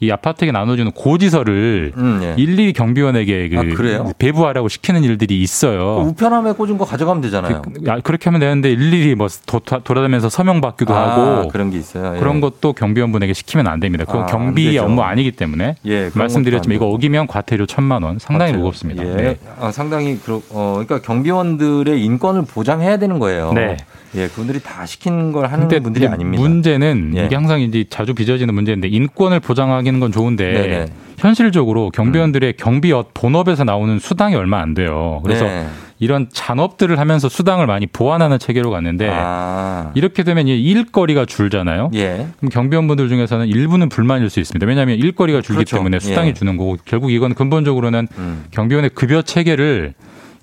이 0.04 0.12
아파트에 0.12 0.52
나눠주는 0.52 0.92
고지서를 0.92 1.94
음, 1.96 2.20
예. 2.24 2.36
일일이 2.38 2.74
경비원에게 2.74 3.50
그 3.50 3.98
아? 4.00 4.12
배부하라고 4.18 4.68
시키는 4.68 5.04
일들이 5.04 5.42
있어요. 5.42 6.00
우편함에 6.08 6.54
꽂은 6.54 6.78
거 6.78 6.86
가져가면 6.86 7.22
되잖아요. 7.22 7.62
야, 7.88 8.00
그렇게 8.02 8.26
하면 8.26 8.40
되는데 8.42 8.72
일일이 8.72 9.16
뭐 9.16 9.28
도, 9.46 9.60
돌아다니면서 9.60 10.30
서명 10.30 10.60
받기도 10.62 10.94
아, 10.94 11.12
하고 11.12 11.48
그런 11.48 11.70
게 11.70 11.78
있어요. 11.78 12.16
예. 12.16 12.20
그런 12.20 12.42
것도 12.42 12.74
경비원분에게 12.74 13.34
시키면 13.34 13.68
안 13.68 13.80
됩니다. 13.80 14.04
그건 14.06 14.22
아, 14.22 14.26
안 14.26 14.32
경비. 14.32 14.78
업무 14.78 15.02
아니기 15.02 15.32
때문에 15.32 15.76
예, 15.86 16.10
말씀드렸지만 16.14 16.76
이거 16.76 16.88
어기면 16.88 17.28
과태료 17.28 17.66
천만 17.66 18.04
원 18.04 18.20
상당히 18.20 18.52
과태료. 18.52 18.60
무겁습니다. 18.60 19.04
예. 19.06 19.16
네. 19.16 19.38
아, 19.60 19.72
상당히 19.72 20.18
그러, 20.20 20.42
어, 20.50 20.82
그러니까 20.86 21.02
경비원들의 21.02 22.04
인권을 22.04 22.44
보장해야 22.44 22.98
되는 22.98 23.20
거예요. 23.20 23.54
네. 23.54 23.78
예, 24.16 24.28
그분들이 24.28 24.60
다 24.60 24.86
시킨 24.86 25.32
걸 25.32 25.48
하는 25.48 25.68
분들이 25.68 26.08
아닙니다. 26.08 26.42
문제는 26.42 27.14
예. 27.16 27.26
이게 27.26 27.36
항상 27.36 27.62
이제 27.62 27.86
자주 27.90 28.14
빚어지는 28.14 28.54
문제인데 28.54 28.88
인권을 28.88 29.40
보장하기는 29.40 30.00
건 30.00 30.12
좋은데 30.12 30.52
네네. 30.52 30.78
음. 30.82 30.88
현실적으로 31.18 31.90
경비원들의 31.92 32.54
경비업 32.58 33.14
본업에서 33.14 33.64
나오는 33.64 33.98
수당이 34.00 34.36
얼마 34.36 34.60
안 34.60 34.74
돼요. 34.74 35.22
그래서 35.24 35.46
네. 35.46 35.68
이런 36.00 36.28
잔업들을 36.32 37.00
하면서 37.00 37.30
수당을 37.30 37.66
많이 37.66 37.88
보완하는 37.88 38.38
체계로 38.38 38.72
갔는데 38.72 39.10
아. 39.10 39.92
이렇게 39.96 40.24
되면 40.24 40.48
일거리가 40.48 41.26
줄잖아요. 41.26 41.92
예. 41.96 42.28
그럼 42.38 42.50
경비원분들 42.50 43.08
중에서는 43.08 43.48
일부는 43.48 43.90
불만일 43.90 44.30
수 44.30 44.40
있습니다. 44.42 44.68
왜냐하면 44.68 44.98
일거리가 44.98 45.42
줄기 45.42 45.60
그렇죠. 45.60 45.78
때문에 45.78 46.00
수당이 46.00 46.30
예. 46.30 46.34
주는 46.34 46.58
거고 46.58 46.78
결국 46.84 47.12
이건 47.12 47.34
근본적으로는 47.34 48.08
음. 48.18 48.44
경비원의 48.52 48.92
급여 48.92 49.22
체계를 49.22 49.94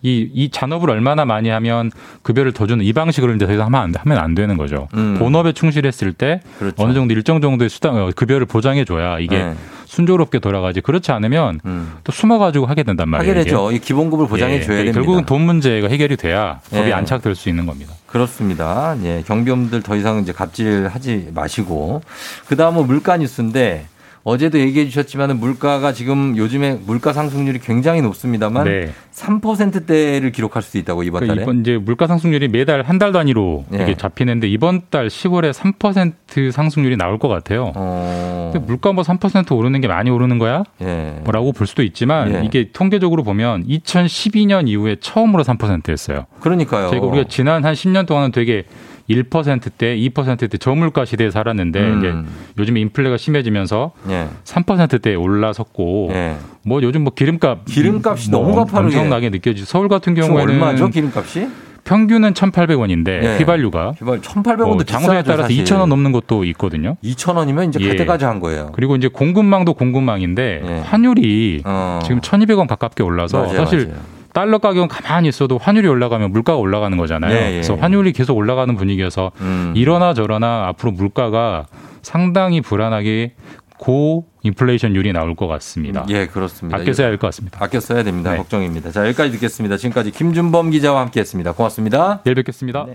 이, 0.03 0.29
이 0.33 0.51
잔업을 0.51 0.91
얼마나 0.91 1.25
많이 1.25 1.49
하면 1.49 1.91
급여를 2.23 2.53
더 2.53 2.67
주는 2.67 2.85
이 2.85 2.93
방식으로 2.93 3.35
이제 3.35 3.47
더 3.47 3.53
이상 3.53 3.67
하면 3.67 3.81
안, 3.81 3.95
하면 3.95 4.19
안 4.19 4.35
되는 4.35 4.57
거죠. 4.57 4.89
음. 4.95 5.17
본업에 5.19 5.53
충실했을 5.53 6.13
때 6.13 6.41
그렇죠. 6.59 6.83
어느 6.83 6.95
정도 6.95 7.13
일정 7.15 7.41
정도의 7.41 7.69
수당, 7.69 7.97
어, 7.97 8.11
급여를 8.15 8.47
보장해 8.47 8.85
줘야 8.85 9.19
이게 9.19 9.39
네. 9.39 9.55
순조롭게 9.87 10.39
돌아가지. 10.39 10.81
그렇지 10.81 11.11
않으면 11.11 11.61
음. 11.65 11.95
또 12.05 12.13
숨어가지고 12.13 12.67
하게 12.67 12.85
된단 12.85 13.09
말이에요. 13.09 13.31
하게. 13.33 13.45
되죠. 13.45 13.73
이 13.73 13.79
기본급을 13.81 14.29
보장해 14.29 14.55
예, 14.57 14.61
줘야 14.63 14.77
예, 14.79 14.85
됩니다. 14.85 15.01
결국은 15.01 15.25
돈 15.27 15.43
문제가 15.43 15.89
해결이 15.89 16.17
돼야 16.17 16.61
법이 16.71 16.89
예. 16.89 16.93
안착될 16.93 17.35
수 17.35 17.49
있는 17.49 17.67
겁니다. 17.67 17.93
그렇습니다. 18.07 18.97
예, 19.03 19.23
경비원들 19.27 19.83
더 19.83 19.97
이상 19.97 20.21
이제 20.21 20.33
갑질하지 20.33 21.31
마시고 21.35 22.03
그 22.47 22.57
다음은 22.57 22.87
물가 22.87 23.17
뉴스인데 23.17 23.87
어제도 24.23 24.59
얘기해 24.59 24.85
주셨지만 24.87 25.39
물가가 25.39 25.93
지금 25.93 26.37
요즘에 26.37 26.79
물가 26.87 27.13
상승률이 27.13 27.59
굉장히 27.61 28.03
높습니다만 28.03 28.65
네. 28.65 28.91
3%대를 29.13 30.31
기록할 30.33 30.63
수도 30.63 30.79
있다고 30.79 31.03
이번 31.03 31.21
그러니까 31.21 31.35
달에. 31.35 31.43
이번 31.45 31.61
이제 31.61 31.79
물가 31.79 32.07
상승률이 32.07 32.49
매달 32.49 32.83
한 32.83 33.01
달 33.01 33.13
단위로 33.13 33.65
예. 33.73 33.83
이게 33.85 33.95
잡히는데 33.97 34.47
이번 34.47 34.83
달 34.91 35.09
10월에 35.09 35.55
3% 35.55 36.53
상승률이 36.53 36.99
나올 36.99 37.19
것 37.19 37.29
같아요. 37.29 37.73
어. 37.75 38.51
근데 38.53 38.67
물가 38.67 38.93
뭐 38.93 39.03
3% 39.03 39.57
오르는 39.57 39.81
게 39.81 39.89
많이 39.89 40.11
오르는 40.11 40.39
거야? 40.39 40.65
예. 40.83 41.15
뭐라고 41.25 41.53
볼 41.53 41.67
수도 41.67 41.83
있지만 41.83 42.35
예. 42.35 42.43
이게 42.45 42.73
통계적으로 42.73 43.23
보면 43.23 43.65
2012년 43.67 44.69
이후에 44.69 44.97
처음으로 45.01 45.45
3%였어요. 45.45 46.27
그러니까요. 46.41 46.91
저희가 46.91 47.07
우리가 47.07 47.25
지난 47.31 47.65
한 47.65 47.73
10년 47.73 48.05
동안은 48.07 48.33
되게 48.33 48.65
1%대, 49.11 49.97
2%대 49.97 50.57
저물가 50.59 51.05
시대에 51.05 51.31
살았는데 51.31 51.81
음. 51.81 51.99
이제 51.99 52.15
요즘 52.59 52.77
인플레가 52.77 53.17
심해지면서 53.17 53.93
예. 54.09 54.29
3%대에 54.45 55.15
올라섰고 55.15 56.11
예. 56.13 56.37
뭐 56.65 56.81
요즘 56.83 57.03
뭐 57.05 57.13
기름값 57.15 57.65
기름값이 57.67 58.31
뭐 58.31 58.41
너무 58.41 58.55
가파르게. 58.55 58.97
엄청나게 58.97 59.31
느껴지죠. 59.31 59.67
서울 59.67 59.89
같은 59.89 60.15
경우에는 60.15 60.55
얼마죠 60.55 60.89
기름값이? 60.89 61.49
평균은 61.83 62.35
1,800원인데 62.35 63.09
예. 63.25 63.37
휘발유가 63.39 63.93
휘발 63.99 64.21
1,800원도 64.21 64.65
뭐 64.67 64.85
장소에 64.85 65.23
따라서 65.23 65.43
사실. 65.45 65.65
2,000원 65.65 65.87
넘는 65.87 66.13
것도 66.13 66.45
있거든요. 66.45 66.97
2,000원이면 67.03 67.71
이제 67.71 67.79
갈 67.81 67.89
예. 67.93 67.97
때까지 67.97 68.27
한 68.27 68.39
거예요. 68.39 68.71
그리고 68.75 68.97
이제 68.97 69.09
공급망도 69.09 69.75
공급망인데 69.75 70.63
예. 70.65 70.79
환율이 70.81 71.63
어. 71.65 71.99
지금 72.03 72.21
1,200원 72.21 72.69
가깝게 72.69 73.03
올라서 73.03 73.39
맞아요, 73.45 73.57
사실 73.57 73.87
맞아요. 73.89 74.20
달러 74.33 74.59
가격은 74.59 74.89
가만히 74.89 75.29
있어도 75.29 75.59
환율이 75.59 75.89
올라가면 75.89 76.31
물가가 76.33 76.59
올라가는 76.59 76.97
거잖아요. 76.97 77.33
예, 77.35 77.47
예, 77.47 77.51
그래서 77.53 77.77
예. 77.77 77.81
환율이 77.81 78.13
계속 78.13 78.37
올라가는 78.37 78.75
분위기여서 78.77 79.33
음. 79.41 79.73
이러나 79.77 80.15
저러나 80.15 80.69
앞으로 80.69 80.93
물가가 80.93 81.67
상당히 82.03 82.61
불안하게 82.61 83.35
고 83.79 84.27
인플레이션율이 84.43 85.13
나올 85.13 85.35
것 85.35 85.47
같습니다. 85.47 86.05
예, 86.11 86.27
그렇습니다. 86.27 86.79
아껴 86.79 86.93
써야 86.93 87.07
할 87.09 87.17
것 87.17 87.27
같습니다. 87.29 87.59
아껴 87.65 87.81
써야 87.81 88.03
됩니다. 88.03 88.33
네. 88.33 88.37
걱정입니다. 88.37 88.91
자, 88.91 89.07
여기까지 89.07 89.33
듣겠습니다. 89.33 89.77
지금까지 89.79 90.11
김준범 90.11 90.71
기자와 90.71 91.01
함께했습니다. 91.01 91.53
고맙습니다. 91.53 92.21
내일 92.25 92.35
뵙겠습니다. 92.35 92.87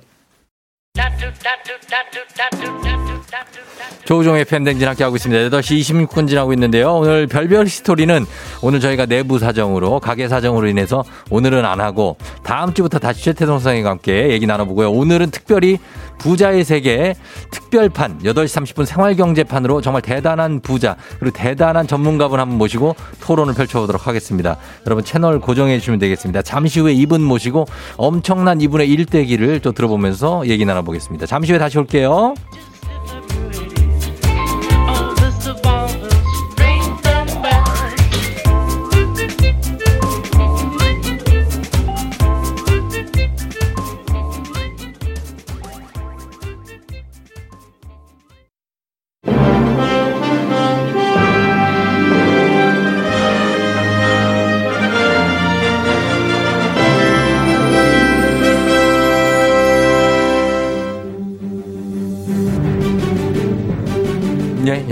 조우종의 4.06 4.46
팬댕진 4.46 4.88
함께하고 4.88 5.16
있습니다. 5.16 5.50
8시 5.50 6.08
26분 6.08 6.30
지나고 6.30 6.54
있는데요. 6.54 6.94
오늘 6.94 7.28
별별 7.28 7.68
스토리는 7.68 8.26
오늘 8.62 8.80
저희가 8.80 9.08
내부 9.08 9.40
사정으로, 9.40 10.00
가게 10.00 10.28
사정으로 10.28 10.68
인해서 10.68 11.04
오늘은 11.32 11.66
안 11.66 11.82
하고 11.82 12.18
다음 12.44 12.74
주부터 12.74 13.00
다시 13.00 13.24
최태성 13.24 13.58
선생님과 13.60 13.90
함께 13.90 14.30
얘기 14.30 14.46
나눠보고요. 14.46 14.92
오늘은 14.92 15.32
특별히 15.32 15.80
부자의 16.20 16.64
세계 16.64 17.16
특별판 17.52 18.20
8시 18.20 18.46
30분 18.46 18.86
생활경제판으로 18.86 19.82
정말 19.82 20.02
대단한 20.02 20.62
부자 20.62 20.96
그리고 21.20 21.36
대단한 21.36 21.88
전문가분 21.88 22.40
한분 22.40 22.58
모시고 22.58 22.96
토론을 23.22 23.54
펼쳐보도록 23.54 24.08
하겠습니다. 24.08 24.58
여러분 24.86 25.04
채널 25.04 25.40
고정해 25.40 25.80
주시면 25.80 26.00
되겠습니다. 26.00 26.42
잠시 26.44 26.80
후에 26.80 26.94
이분 26.94 27.22
모시고 27.22 27.66
엄청난 27.98 28.62
이분의 28.62 28.90
일대기를 28.90 29.60
또 29.60 29.72
들어보면서 29.72 30.48
얘기 30.48 30.64
나눠보겠습니다. 30.64 31.26
잠시 31.26 31.52
후에 31.52 31.60
다시 31.60 31.78
올게요. 31.80 32.36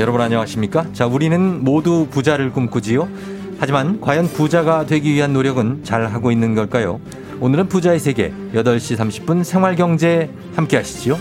여러분 0.03 0.19
안녕하십니까? 0.19 0.87
자, 0.91 1.05
우리는 1.05 1.63
모두 1.63 2.07
부자를 2.11 2.51
꿈꾸지요. 2.51 3.07
하지만 3.57 4.01
과연 4.01 4.27
부자가 4.27 4.85
되기 4.85 5.13
위한 5.13 5.31
노력은 5.31 5.85
잘 5.85 6.05
하고 6.07 6.29
있는 6.29 6.55
걸까요? 6.55 6.99
오늘은 7.39 7.69
부자의 7.69 7.99
세계 7.99 8.33
8시 8.53 8.97
30분 8.97 9.45
생활경제 9.45 10.29
함께 10.57 10.75
하시지요. 10.75 11.17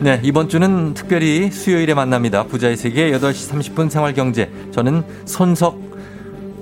네, 0.00 0.20
이번 0.24 0.48
주는 0.48 0.92
특별히 0.94 1.52
수요일에 1.52 1.94
만납니다. 1.94 2.42
부자의 2.48 2.76
세계 2.76 3.12
8시 3.12 3.48
30분 3.48 3.90
생활경제. 3.90 4.50
저는 4.72 5.04
손석 5.24 5.78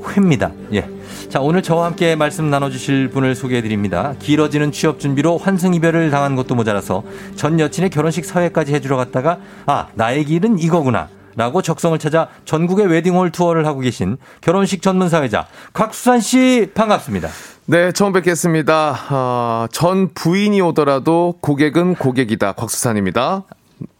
회입니다. 0.07 0.53
예. 0.75 1.00
자, 1.31 1.41
오늘 1.41 1.63
저와 1.63 1.87
함께 1.87 2.17
말씀 2.17 2.51
나눠주실 2.51 3.11
분을 3.11 3.37
소개해 3.37 3.63
드립니다. 3.63 4.15
길어지는 4.19 4.73
취업 4.73 4.99
준비로 4.99 5.39
환승이별을 5.39 6.11
당한 6.11 6.35
것도 6.35 6.57
모자라서 6.57 7.05
전 7.37 7.61
여친의 7.61 7.91
결혼식 7.91 8.25
사회까지 8.25 8.75
해주러 8.75 8.97
갔다가 8.97 9.39
아, 9.65 9.87
나의 9.95 10.25
길은 10.25 10.59
이거구나. 10.59 11.09
라고 11.37 11.63
적성을 11.63 11.97
찾아 12.01 12.27
전국의 12.45 12.89
웨딩홀 12.89 13.31
투어를 13.31 13.65
하고 13.65 13.79
계신 13.79 14.17
결혼식 14.41 14.83
전문 14.83 15.09
사회자 15.09 15.47
곽수산 15.73 16.19
씨 16.19 16.69
반갑습니다. 16.75 17.29
네, 17.67 17.93
처음 17.93 18.13
뵙겠습니다. 18.13 18.99
아, 19.11 19.69
전 19.71 20.13
부인이 20.13 20.61
오더라도 20.61 21.37
고객은 21.41 21.95
고객이다. 21.95 22.53
곽수산입니다. 22.55 23.45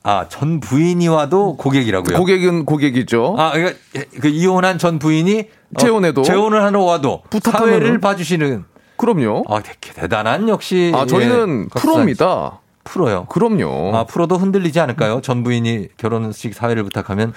아, 0.03 0.27
전 0.29 0.61
부인이 0.61 1.07
와도 1.09 1.57
고객이라고요? 1.57 2.17
고객은 2.19 2.65
고객이죠. 2.65 3.35
아, 3.39 3.53
그러니까 3.53 3.79
그 4.21 4.29
이혼한 4.29 4.79
전 4.79 4.99
부인이 4.99 5.41
어, 5.75 5.79
재혼해도 5.79 6.23
재혼을 6.23 6.63
하러 6.63 6.83
와도 6.83 7.23
부탁하면은- 7.31 7.53
사회를 7.53 8.01
봐주시는 8.01 8.65
그럼요. 8.97 9.45
아, 9.49 9.61
대- 9.61 9.73
대단한 9.81 10.49
역시 10.49 10.93
아, 10.95 11.07
저희는 11.07 11.69
예, 11.75 11.81
프로입니다. 11.81 12.61
프로요. 12.85 13.27
그럼요. 13.27 13.95
아, 13.95 14.05
프로도 14.05 14.37
흔들리지 14.37 14.81
않을까요? 14.81 15.21
전 15.23 15.43
부인이 15.45 15.89
결혼식 15.97 16.55
사회를 16.55 16.83
부탁하면 16.85 17.33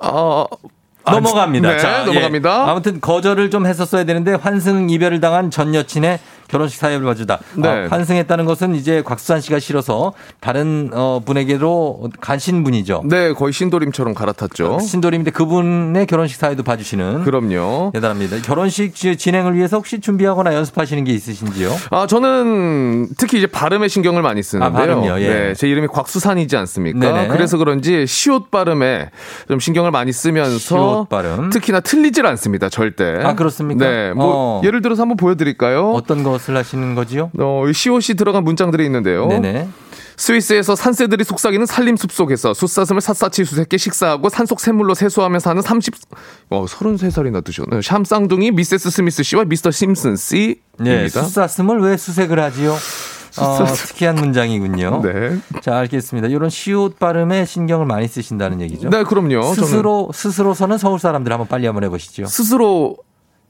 아, 0.00 0.46
넘어갑니다. 1.04 1.70
네, 1.70 1.78
자, 1.78 2.04
넘어갑니다. 2.04 2.50
예. 2.66 2.70
아무튼 2.70 3.00
거절을 3.00 3.50
좀 3.50 3.66
했었어야 3.66 4.04
되는데 4.04 4.34
환승 4.34 4.90
이별을 4.90 5.20
당한 5.20 5.50
전 5.50 5.74
여친의 5.74 6.18
결혼식 6.50 6.78
사회를 6.78 7.04
봐주다. 7.04 7.38
네. 7.56 7.68
어, 7.68 7.86
환승했다는 7.90 8.44
것은 8.44 8.74
이제 8.74 9.02
곽수산 9.02 9.40
씨가 9.40 9.58
싫어서 9.58 10.12
다른 10.40 10.90
어, 10.92 11.20
분에게로 11.24 12.10
가신 12.20 12.64
분이죠. 12.64 13.02
네, 13.06 13.32
거의 13.32 13.52
신도림처럼 13.52 14.14
갈아탔죠. 14.14 14.80
신도림인데 14.80 15.30
그분의 15.30 16.06
결혼식 16.06 16.36
사회도 16.38 16.62
봐주시는. 16.62 17.24
그럼요. 17.24 17.90
대단합니다. 17.94 18.38
결혼식 18.42 18.94
지- 18.94 19.16
진행을 19.16 19.54
위해서 19.54 19.76
혹시 19.76 20.00
준비하거나 20.00 20.54
연습하시는 20.54 21.04
게 21.04 21.12
있으신지요? 21.12 21.74
아, 21.90 22.06
저는 22.06 23.08
특히 23.18 23.38
이제 23.38 23.46
발음에 23.46 23.88
신경을 23.88 24.22
많이 24.22 24.42
쓰는데요. 24.42 24.68
아, 24.70 24.72
발음이요? 24.72 25.20
예. 25.20 25.28
네, 25.28 25.54
제 25.54 25.68
이름이 25.68 25.88
곽수산이지 25.88 26.56
않습니까? 26.56 26.98
네네. 26.98 27.28
그래서 27.28 27.56
그런지 27.56 28.06
시옷 28.06 28.50
발음에 28.50 29.10
좀 29.48 29.60
신경을 29.60 29.90
많이 29.90 30.12
쓰면서 30.12 30.58
시옷 30.58 31.08
발음. 31.08 31.50
특히나 31.50 31.80
틀리질 31.80 32.26
않습니다. 32.26 32.68
절대. 32.68 33.20
아, 33.22 33.34
그렇습니까? 33.34 33.84
네, 33.88 34.12
뭐 34.12 34.60
어. 34.60 34.60
예를 34.64 34.82
들어서 34.82 35.02
한번 35.02 35.16
보여 35.16 35.34
드릴까요? 35.34 35.92
어떤 35.92 36.22
것을 36.40 36.56
하시는 36.56 36.94
거지요? 36.94 37.30
어, 37.38 37.68
이 37.68 37.72
시옷이 37.72 38.16
들어간 38.16 38.44
문장들이 38.44 38.84
있는데요. 38.86 39.26
네네. 39.28 39.68
스위스에서 40.16 40.76
산새들이 40.76 41.24
속삭이는 41.24 41.64
산림 41.64 41.96
숲속에서 41.96 42.52
숫사슴을 42.52 43.00
샅샅이 43.00 43.44
수색해 43.44 43.78
식사하고 43.78 44.28
산속 44.28 44.60
샘물로 44.60 44.94
세수하며 44.94 45.38
사는 45.38 45.62
30, 45.62 45.94
어, 46.50 46.66
33살이나 46.66 47.42
드셨네요. 47.42 47.80
샴쌍둥이 47.80 48.50
미세스 48.50 48.90
스미스 48.90 49.22
씨와 49.22 49.44
미스터 49.44 49.70
심슨 49.70 50.16
씨입니다. 50.16 50.58
네, 50.78 51.08
수사슴을 51.08 51.80
왜 51.80 51.96
수색을 51.96 52.38
하지요? 52.38 52.76
어. 53.38 53.64
특이한 53.64 54.16
문장이군요. 54.16 55.00
네. 55.06 55.38
자, 55.62 55.78
알겠습니다. 55.78 56.28
이런 56.28 56.50
시옷 56.50 56.98
발음에 56.98 57.46
신경을 57.46 57.86
많이 57.86 58.06
쓰신다는 58.06 58.60
얘기죠. 58.60 58.90
네, 58.90 59.04
그럼요. 59.04 59.54
스스로 59.54 60.10
스스로서는 60.12 60.76
서울 60.76 60.98
사람들 60.98 61.32
한번 61.32 61.48
빨리 61.48 61.66
한번 61.66 61.84
해보시죠. 61.84 62.26
스스로 62.26 62.96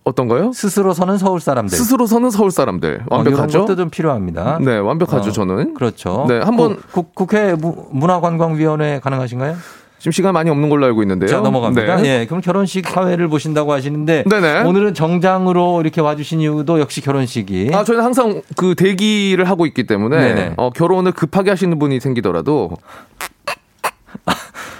어떤 0.05 0.29
거요? 0.29 0.53
스스로 0.53 0.95
서는 0.95 1.19
서울 1.19 1.41
사람들. 1.41 1.77
스스로 1.77 2.07
서는 2.07 2.31
서울 2.31 2.51
사람들 2.51 3.03
어, 3.11 3.17
완벽하죠? 3.17 3.51
이런 3.51 3.67
것도 3.67 3.77
좀 3.77 3.91
필요합니다. 3.91 4.59
네, 4.61 4.79
완벽하죠, 4.79 5.29
어, 5.29 5.33
저는. 5.33 5.75
그렇죠. 5.75 6.25
네, 6.29 6.39
한번 6.41 6.79
국, 6.93 7.15
국, 7.15 7.35
회 7.35 7.55
문화관광위원회 7.93 9.01
가능하신가요? 9.01 9.57
지금 9.99 10.13
시간 10.13 10.33
많이 10.33 10.49
없는 10.49 10.71
걸로 10.71 10.87
알고 10.87 11.03
있는데요. 11.03 11.29
자, 11.29 11.41
넘어갑니다. 11.41 11.97
네. 11.97 12.21
예, 12.21 12.27
그럼 12.27 12.41
결혼식 12.41 12.89
사회를 12.89 13.29
보신다고 13.29 13.75
하시는데 13.75 14.25
네네. 14.29 14.63
오늘은 14.63 14.95
정장으로 14.95 15.83
이렇게 15.83 16.01
와주신 16.01 16.41
이유도 16.41 16.81
역시 16.81 17.03
결혼식이 17.03 17.71
아, 17.75 17.85
저희는 17.85 18.03
항상 18.03 18.41
그 18.57 18.75
대기를 18.75 19.45
하고 19.45 19.67
있기 19.67 19.87
때문에. 19.87 20.55
어, 20.57 20.71
결혼을 20.71 21.13
급하게 21.13 21.51
하시는 21.51 21.79
분이 21.79 22.01
생기더라도 22.01 22.71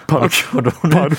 바로 0.07 0.27
결혼을 0.27 1.11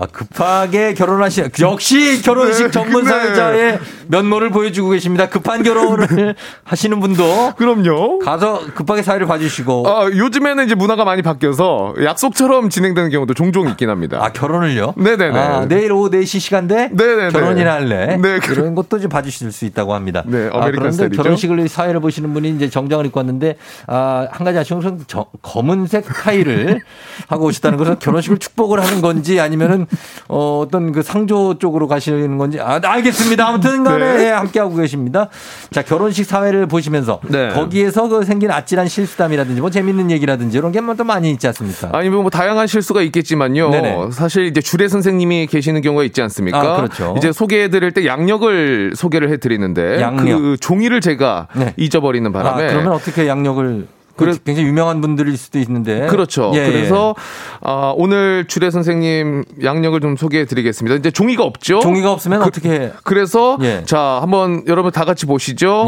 아, 0.00 0.06
급하게 0.06 0.94
결혼하시 0.94 1.42
역시 1.60 2.22
결혼식 2.22 2.64
네, 2.66 2.70
전문 2.70 3.02
네. 3.02 3.10
사회자의 3.10 3.78
면모를 4.06 4.50
보여주고 4.50 4.90
계십니다. 4.90 5.28
급한 5.28 5.64
결혼을 5.64 6.36
하시는 6.62 7.00
분도 7.00 7.52
그럼요. 7.56 8.20
가서 8.20 8.60
급하게 8.74 9.02
사회를 9.02 9.26
봐주시고 9.26 9.88
아, 9.88 10.04
요즘에는 10.06 10.66
이제 10.66 10.76
문화가 10.76 11.04
많이 11.04 11.22
바뀌어서 11.22 11.94
약속처럼 12.02 12.70
진행되는 12.70 13.10
경우도 13.10 13.34
종종 13.34 13.68
있긴 13.68 13.90
합니다. 13.90 14.18
아 14.22 14.30
결혼을요? 14.32 14.94
네네네. 14.96 15.36
아, 15.38 15.66
내일 15.66 15.90
오후 15.90 16.08
4시 16.10 16.38
시간대 16.38 16.90
네네네. 16.92 17.30
결혼이나 17.30 17.72
할래? 17.72 18.16
네, 18.18 18.38
그런 18.38 18.76
것도 18.76 19.00
좀 19.00 19.08
봐주실 19.10 19.50
수 19.50 19.64
있다고 19.64 19.94
합니다. 19.94 20.22
네, 20.26 20.48
아, 20.52 20.66
그런데 20.70 20.92
스타일이죠. 20.92 21.22
결혼식을 21.22 21.68
사회를 21.68 21.98
보시는 22.00 22.32
분이 22.34 22.50
이제 22.50 22.70
정장을 22.70 23.04
입고 23.06 23.18
왔는데 23.18 23.56
아, 23.88 24.28
한 24.30 24.44
가지 24.44 24.58
아쉬운 24.58 24.80
것은 24.80 25.00
저- 25.08 25.26
검은색 25.42 26.04
타이를 26.06 26.80
하고 27.26 27.46
오셨다는 27.46 27.78
것은 27.78 27.98
결혼식을 27.98 28.38
축복을 28.38 28.80
하는 28.80 29.00
건지 29.00 29.40
아니면은 29.40 29.87
어, 30.28 30.62
어떤 30.64 30.92
그 30.92 31.02
상조 31.02 31.58
쪽으로 31.58 31.88
가시는 31.88 32.38
건지 32.38 32.60
아, 32.60 32.80
알겠습니다. 32.82 33.46
아무튼 33.46 33.84
간에 33.84 34.16
네. 34.16 34.26
예, 34.26 34.30
함께 34.30 34.60
하고 34.60 34.76
계십니다. 34.76 35.28
자, 35.70 35.82
결혼식 35.82 36.24
사회를 36.24 36.66
보시면서 36.66 37.20
네. 37.28 37.48
거기에서 37.50 38.08
그 38.08 38.24
생긴 38.24 38.50
아찔한 38.50 38.88
실수담이라든지 38.88 39.60
뭐 39.60 39.70
재밌는 39.70 40.10
얘기라든지 40.10 40.58
이런 40.58 40.72
게뭐또 40.72 41.04
많이 41.04 41.30
있지 41.30 41.46
않습니까? 41.46 41.90
아니면 41.92 42.22
뭐 42.22 42.30
다양한 42.30 42.66
실수가 42.66 43.02
있겠지만요. 43.02 43.70
네네. 43.70 44.10
사실 44.12 44.46
이제 44.46 44.60
주례 44.60 44.88
선생님이 44.88 45.46
계시는 45.46 45.80
경우가 45.80 46.04
있지 46.04 46.22
않습니까? 46.22 46.60
아, 46.60 46.76
그렇죠. 46.76 47.14
이제 47.16 47.32
소개해 47.32 47.68
드릴 47.68 47.92
때 47.92 48.06
양력을 48.06 48.92
소개를 48.94 49.30
해 49.30 49.36
드리는데 49.36 50.00
양력. 50.00 50.38
그 50.38 50.56
종이를 50.60 51.00
제가 51.00 51.48
네. 51.54 51.74
잊어버리는 51.76 52.28
아, 52.28 52.32
바람에 52.32 52.68
그러면 52.68 52.92
어떻게 52.92 53.26
양력을 53.28 53.86
그 54.18 54.24
그래- 54.26 54.36
굉장히 54.44 54.68
유명한 54.68 55.00
분들일 55.00 55.36
수도 55.38 55.58
있는데 55.60 56.06
그렇죠. 56.08 56.50
예, 56.54 56.58
예. 56.58 56.66
그래서 56.70 57.14
아, 57.62 57.94
오늘 57.96 58.44
주례 58.48 58.70
선생님 58.70 59.44
양력을 59.62 59.98
좀 60.00 60.16
소개해 60.16 60.44
드리겠습니다. 60.44 60.96
이제 60.96 61.10
종이가 61.10 61.44
없죠? 61.44 61.80
종이가 61.80 62.10
없으면 62.12 62.42
어떻게 62.42 62.92
그래서 63.04 63.56
예. 63.62 63.84
자 63.86 64.18
한번 64.20 64.64
여러분 64.66 64.92
다 64.92 65.04
같이 65.04 65.24
보시죠. 65.24 65.86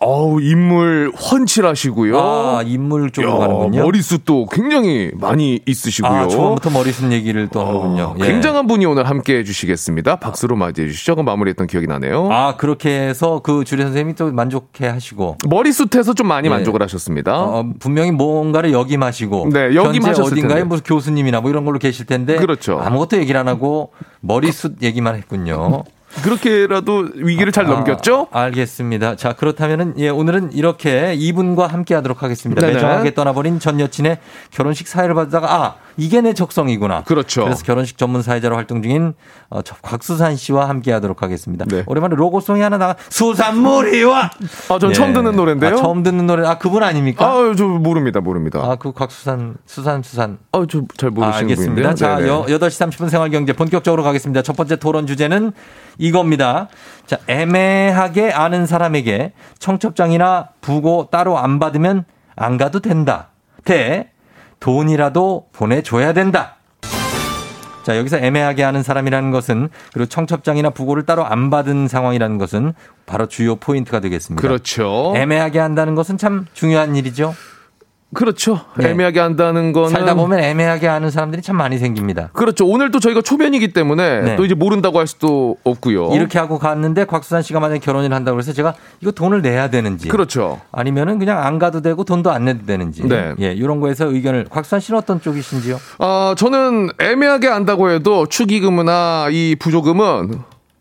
예. 0.00 0.06
어우 0.06 0.40
인물 0.40 1.10
훤칠하시고요. 1.16 2.18
아, 2.18 2.62
인물 2.64 3.10
쪽으로 3.10 3.34
야, 3.34 3.38
가는군요. 3.38 3.82
머리숱도 3.82 4.46
굉장히 4.52 5.10
많이 5.14 5.60
있으시고요. 5.66 6.10
아, 6.12 6.28
초반부터 6.28 6.70
머리숱 6.70 7.10
얘기를 7.12 7.48
또 7.48 7.64
하는군요. 7.66 8.14
예. 8.20 8.26
굉장한 8.26 8.66
분이 8.66 8.86
오늘 8.86 9.08
함께 9.08 9.38
해주시겠습니다. 9.38 10.16
박수로 10.16 10.56
맞이해 10.56 10.88
주시죠. 10.88 11.16
그 11.16 11.22
마무리했던 11.22 11.66
기억이 11.66 11.86
나네요. 11.86 12.28
아, 12.30 12.56
그렇게 12.56 12.90
해서 12.90 13.40
그 13.42 13.64
주례 13.64 13.82
선생님이 13.84 14.14
또 14.14 14.32
만족해 14.32 14.86
하시고 14.86 15.38
머리숱에서 15.48 16.14
좀 16.14 16.28
많이 16.28 16.46
예. 16.46 16.50
만족을 16.50 16.82
하셨습니다. 16.82 17.36
어, 17.42 17.64
분명히 17.80 18.12
뭔가를 18.12 18.72
역임하시고 18.72 19.48
네, 19.52 19.74
역임하셨을 19.74 20.32
어딘가에 20.32 20.58
텐데. 20.60 20.64
무슨 20.64 20.84
교수님이나 20.84 21.40
뭐 21.40 21.50
이런 21.50 21.64
걸로 21.64 21.78
계실 21.78 22.06
텐데 22.06 22.36
그렇죠. 22.36 22.78
아무것도 22.80 23.16
얘기를 23.18 23.38
안 23.40 23.48
하고 23.48 23.90
머리숱 24.20 24.82
얘기만 24.82 25.16
했군요. 25.16 25.82
그렇게라도 26.22 27.08
위기를 27.14 27.52
잘 27.52 27.66
넘겼죠? 27.66 28.28
아, 28.30 28.42
알겠습니다. 28.42 29.16
자, 29.16 29.34
그렇다면은 29.34 29.94
예, 29.98 30.08
오늘은 30.08 30.52
이렇게 30.52 31.14
이분과 31.14 31.66
함께 31.66 31.94
하도록 31.94 32.22
하겠습니다. 32.22 32.60
네네. 32.60 32.74
매정하게 32.74 33.14
떠나버린 33.14 33.58
전 33.60 33.78
여친의 33.78 34.18
결혼식 34.50 34.88
사회를 34.88 35.14
받다가 35.14 35.54
아, 35.54 35.74
이게 35.98 36.20
내 36.20 36.32
적성이구나. 36.32 37.02
그렇죠. 37.02 37.42
그래서 37.44 37.64
결혼식 37.64 37.98
전문 37.98 38.22
사회자로 38.22 38.54
활동 38.54 38.82
중인 38.82 39.14
어, 39.50 39.62
저 39.62 39.74
곽수산 39.82 40.36
씨와 40.36 40.68
함께 40.68 40.92
하도록 40.92 41.20
하겠습니다. 41.22 41.66
네. 41.66 41.82
오랜만에 41.86 42.14
로고송이 42.14 42.60
하나 42.60 42.78
나가 42.78 42.94
수산물이 43.10 44.04
와. 44.04 44.30
아, 44.68 44.78
전 44.78 44.92
처음 44.92 45.12
듣는 45.12 45.34
노래인데요. 45.34 45.74
아, 45.74 45.76
처음 45.76 46.04
듣는 46.04 46.26
노래. 46.28 46.46
아, 46.46 46.56
그분 46.56 46.84
아닙니까? 46.84 47.26
아, 47.26 47.54
저 47.58 47.66
모릅니다, 47.66 48.20
모릅니다. 48.20 48.60
아, 48.62 48.76
그 48.76 48.92
곽수산 48.92 49.56
수산 49.66 50.02
수산. 50.04 50.38
아, 50.52 50.64
저잘 50.68 51.08
아, 51.08 51.10
모르시는 51.10 51.34
알겠습니다. 51.34 51.74
분인데요. 51.74 51.94
자. 51.94 52.26
여, 52.28 52.44
8시 52.46 52.90
30분 52.90 53.10
생활 53.10 53.30
경제 53.30 53.52
본격적으로 53.52 54.04
가겠습니다. 54.04 54.42
첫 54.42 54.56
번째 54.56 54.76
토론 54.76 55.08
주제는 55.08 55.50
이겁니다. 55.98 56.68
자, 57.06 57.18
애매하게 57.26 58.30
아는 58.30 58.66
사람에게 58.66 59.32
청첩장이나 59.58 60.50
부고 60.60 61.08
따로 61.10 61.38
안 61.38 61.58
받으면 61.58 62.04
안 62.36 62.56
가도 62.56 62.78
된다. 62.78 63.30
대, 63.64 64.10
돈이라도 64.60 65.48
보내줘야 65.52 66.12
된다. 66.12 66.56
자, 67.84 67.96
여기서 67.96 68.18
애매하게 68.18 68.62
하는 68.64 68.82
사람이라는 68.82 69.30
것은 69.30 69.70
그리고 69.94 70.08
청첩장이나 70.10 70.70
부고를 70.70 71.06
따로 71.06 71.24
안 71.24 71.48
받은 71.48 71.88
상황이라는 71.88 72.36
것은 72.36 72.74
바로 73.06 73.26
주요 73.26 73.56
포인트가 73.56 74.00
되겠습니다. 74.00 74.42
그렇죠. 74.42 75.14
애매하게 75.16 75.58
한다는 75.58 75.94
것은 75.94 76.18
참 76.18 76.44
중요한 76.52 76.96
일이죠. 76.96 77.34
그렇죠. 78.14 78.60
네. 78.76 78.88
애매하게 78.90 79.20
한다는 79.20 79.72
거는 79.72 79.90
살다 79.90 80.14
보면 80.14 80.38
애매하게 80.38 80.86
하는 80.86 81.10
사람들이 81.10 81.42
참 81.42 81.56
많이 81.56 81.76
생깁니다. 81.76 82.30
그렇죠. 82.32 82.66
오늘 82.66 82.90
또 82.90 83.00
저희가 83.00 83.20
초면이기 83.20 83.72
때문에 83.74 84.20
네. 84.22 84.36
또 84.36 84.46
이제 84.46 84.54
모른다고 84.54 84.98
할 84.98 85.06
수도 85.06 85.58
없고요. 85.64 86.14
이렇게 86.14 86.38
하고 86.38 86.58
갔는데 86.58 87.04
곽수산 87.04 87.42
씨가 87.42 87.60
만약에 87.60 87.80
결혼을 87.80 88.12
한다고 88.14 88.38
해서 88.38 88.54
제가 88.54 88.74
이거 89.02 89.10
돈을 89.10 89.42
내야 89.42 89.68
되는지. 89.68 90.08
그렇죠. 90.08 90.60
아니면은 90.72 91.18
그냥 91.18 91.44
안 91.44 91.58
가도 91.58 91.82
되고 91.82 92.02
돈도 92.02 92.30
안 92.30 92.46
내도 92.46 92.64
되는지. 92.64 93.06
네. 93.06 93.34
예, 93.40 93.52
이런 93.52 93.80
거에서 93.80 94.06
의견을 94.06 94.46
곽수산 94.48 94.80
씨는 94.80 94.98
어떤 94.98 95.20
쪽이신지요? 95.20 95.78
아, 95.98 96.34
저는 96.38 96.88
애매하게 96.98 97.48
한다고 97.48 97.90
해도 97.90 98.24
축의금이나 98.26 99.28
이 99.30 99.54
부조금은 99.58 100.40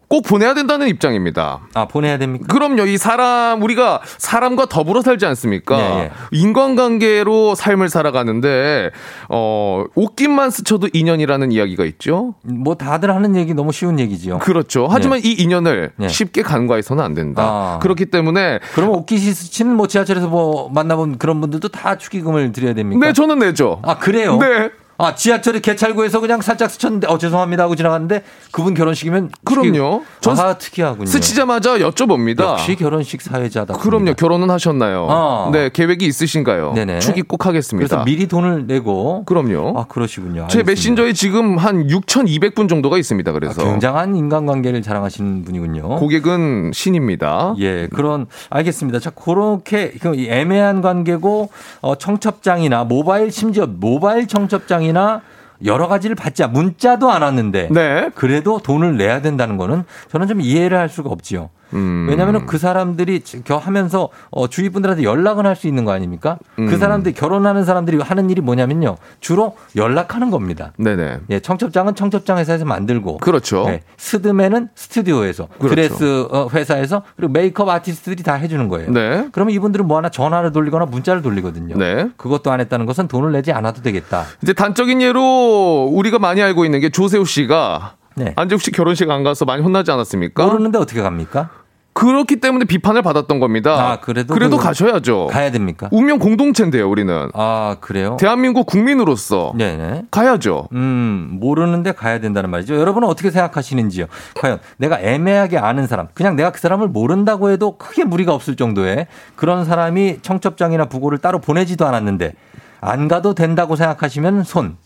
꼭 0.09 0.23
보내야 0.23 0.53
된다는 0.53 0.87
입장입니다. 0.87 1.59
아, 1.73 1.85
보내야 1.85 2.17
됩니까? 2.17 2.45
그럼요. 2.47 2.85
이 2.85 2.97
사람 2.97 3.61
우리가 3.61 4.01
사람과 4.17 4.65
더불어 4.67 5.01
살지 5.01 5.25
않습니까? 5.25 5.79
예, 5.79 5.99
예. 6.03 6.11
인간관계로 6.31 7.55
삶을 7.55 7.89
살아가는데 7.89 8.91
어, 9.27 9.83
옷깃만 9.95 10.49
스쳐도 10.49 10.89
인연이라는 10.93 11.51
이야기가 11.51 11.83
있죠. 11.85 12.35
뭐 12.43 12.75
다들 12.75 13.13
하는 13.13 13.35
얘기 13.35 13.53
너무 13.53 13.73
쉬운 13.73 13.99
얘기지요. 13.99 14.39
그렇죠. 14.39 14.87
하지만 14.89 15.19
이 15.23 15.33
인연을 15.33 15.91
네. 15.97 16.07
쉽게 16.07 16.41
간과해서는 16.41 17.03
안 17.03 17.13
된다. 17.13 17.43
아. 17.43 17.79
그렇기 17.81 18.05
때문에 18.05 18.59
그럼 18.75 18.91
옷깃이 18.91 19.19
스치는 19.19 19.75
뭐 19.75 19.87
지하철에서 19.87 20.27
뭐 20.27 20.69
만나본 20.69 21.17
그런 21.17 21.41
분들도 21.41 21.67
다 21.67 21.97
축의금을 21.97 22.53
드려야 22.53 22.73
됩니까? 22.73 23.05
네, 23.05 23.11
저는 23.11 23.39
내죠. 23.39 23.81
아, 23.83 23.97
그래요? 23.97 24.37
네. 24.37 24.69
아, 24.97 25.13
지하철에 25.13 25.59
개찰구에서 25.59 26.19
그냥 26.19 26.41
살짝 26.41 26.71
스쳤는데, 26.71 27.07
어, 27.07 27.17
죄송합니다 27.17 27.63
하고 27.63 27.75
지나갔는데, 27.75 28.23
그분 28.51 28.73
결혼식이면. 28.73 29.29
그럼요. 29.43 30.03
전전 30.21 30.45
아, 30.45 30.53
특이하군요. 30.57 31.05
스치자마자 31.05 31.77
여쭤봅니다. 31.77 32.41
역시 32.41 32.75
결혼식 32.75 33.21
사회자다. 33.21 33.75
그럼요. 33.75 34.15
결혼은 34.15 34.49
하셨나요? 34.49 35.05
어. 35.09 35.49
네, 35.53 35.69
계획이 35.71 36.05
있으신가요? 36.05 36.73
네네. 36.73 36.99
축의 36.99 37.23
꼭 37.23 37.45
하겠습니다. 37.45 37.87
그래서 37.87 38.03
미리 38.05 38.27
돈을 38.27 38.65
내고. 38.65 39.23
그럼요. 39.25 39.77
아, 39.77 39.85
그러시군요. 39.85 40.47
제 40.49 40.59
알겠습니다. 40.59 40.71
메신저에 40.71 41.13
지금 41.13 41.57
한 41.57 41.87
6,200분 41.87 42.67
정도가 42.67 42.97
있습니다. 42.97 43.31
그래서 43.33 43.61
아, 43.61 43.65
굉장한 43.65 44.15
인간관계를 44.15 44.81
자랑하시는 44.81 45.43
분이군요. 45.45 45.97
고객은 45.97 46.71
신입니다. 46.73 47.53
예, 47.59 47.87
그런 47.93 48.25
알겠습니다. 48.49 48.99
자, 48.99 49.11
그렇게 49.11 49.91
그이 49.91 50.27
애매한 50.29 50.81
관계고 50.81 51.49
어, 51.81 51.95
청첩장이나 51.95 52.85
모바일 52.85 53.31
심지어 53.31 53.67
모바일 53.67 54.27
청첩장이 54.27 54.86
나 54.91 55.21
여러 55.65 55.87
가지를 55.87 56.15
받자 56.15 56.47
문자도 56.47 57.11
안 57.11 57.21
왔는데 57.23 57.69
네. 57.71 58.09
그래도 58.15 58.59
돈을 58.59 58.97
내야 58.97 59.21
된다는 59.21 59.57
거는 59.57 59.83
저는 60.11 60.27
좀 60.27 60.41
이해를 60.41 60.77
할 60.77 60.89
수가 60.89 61.09
없지요. 61.09 61.49
음. 61.73 62.07
왜냐하면 62.09 62.45
그 62.45 62.57
사람들이 62.57 63.21
겨 63.43 63.57
하면서 63.57 64.09
어, 64.31 64.47
주위 64.47 64.69
분들한테 64.69 65.03
연락은 65.03 65.45
할 65.45 65.57
수 65.57 65.67
있는 65.67 65.85
거 65.85 65.91
아닙니까? 65.91 66.37
그 66.55 66.61
음. 66.61 66.77
사람들이 66.77 67.15
결혼하는 67.15 67.65
사람들이 67.65 67.97
하는 67.99 68.29
일이 68.29 68.41
뭐냐면요, 68.41 68.97
주로 69.19 69.57
연락하는 69.75 70.29
겁니다. 70.29 70.71
네네. 70.77 71.21
예, 71.31 71.39
청첩장은 71.39 71.95
청첩장 71.95 72.37
회사에서 72.37 72.63
만들고 72.63 73.17
그렇죠. 73.17 73.65
네, 73.65 73.81
스드메는 73.97 74.69
스튜디오에서 74.75 75.47
그렇죠. 75.57 75.75
드레스 75.75 76.27
어, 76.29 76.47
회사에서 76.53 77.01
그리고 77.15 77.33
메이크업 77.33 77.67
아티스트들이 77.69 78.21
다 78.21 78.35
해주는 78.35 78.67
거예요. 78.67 78.91
네. 78.91 79.27
그러면 79.31 79.53
이분들은 79.55 79.87
뭐 79.87 79.97
하나 79.97 80.09
전화를 80.09 80.51
돌리거나 80.51 80.85
문자를 80.85 81.23
돌리거든요. 81.23 81.75
네. 81.75 82.09
그것도 82.17 82.51
안 82.51 82.59
했다는 82.59 82.85
것은 82.85 83.07
돈을 83.07 83.31
내지 83.31 83.51
않아도 83.51 83.81
되겠다. 83.81 84.25
이제 84.43 84.53
단적인 84.53 85.01
예로 85.01 85.89
우리가 85.91 86.19
많이 86.19 86.41
알고 86.43 86.65
있는 86.65 86.79
게 86.81 86.89
조세호 86.89 87.25
씨가 87.25 87.95
네. 88.17 88.33
안재욱 88.35 88.61
씨 88.61 88.71
결혼식 88.71 89.09
안 89.11 89.23
가서 89.23 89.45
많이 89.45 89.61
혼나지 89.61 89.91
않았습니까? 89.91 90.43
모르는데 90.45 90.77
어떻게 90.79 91.01
갑니까? 91.01 91.49
그렇기 91.93 92.35
때문에 92.39 92.65
비판을 92.65 93.01
받았던 93.01 93.39
겁니다. 93.39 93.71
아, 93.93 93.99
그래도 93.99 94.33
그래도 94.35 94.57
그- 94.57 94.63
가셔야죠. 94.63 95.27
가야 95.31 95.49
됩니까? 95.49 95.89
운명 95.91 96.19
공동체인데요, 96.19 96.87
우리는. 96.87 97.29
아 97.33 97.77
그래요? 97.81 98.17
대한민국 98.19 98.67
국민으로서 98.67 99.51
네네. 99.57 100.03
가야죠. 100.11 100.67
음, 100.73 101.37
모르는데 101.39 101.93
가야 101.93 102.19
된다는 102.19 102.51
말이죠. 102.51 102.75
여러분은 102.79 103.07
어떻게 103.07 103.31
생각하시는지요? 103.31 104.05
과연 104.35 104.59
내가 104.77 104.99
애매하게 104.99 105.57
아는 105.57 105.87
사람, 105.87 106.07
그냥 106.13 106.35
내가 106.35 106.51
그 106.51 106.59
사람을 106.59 106.87
모른다고 106.87 107.49
해도 107.49 107.77
크게 107.79 108.03
무리가 108.03 108.31
없을 108.33 108.55
정도의 108.55 109.07
그런 109.35 109.65
사람이 109.65 110.19
청첩장이나 110.21 110.85
부고를 110.85 111.17
따로 111.17 111.39
보내지도 111.39 111.87
않았는데 111.87 112.33
안 112.79 113.07
가도 113.07 113.33
된다고 113.33 113.75
생각하시면 113.75 114.43
손. 114.43 114.77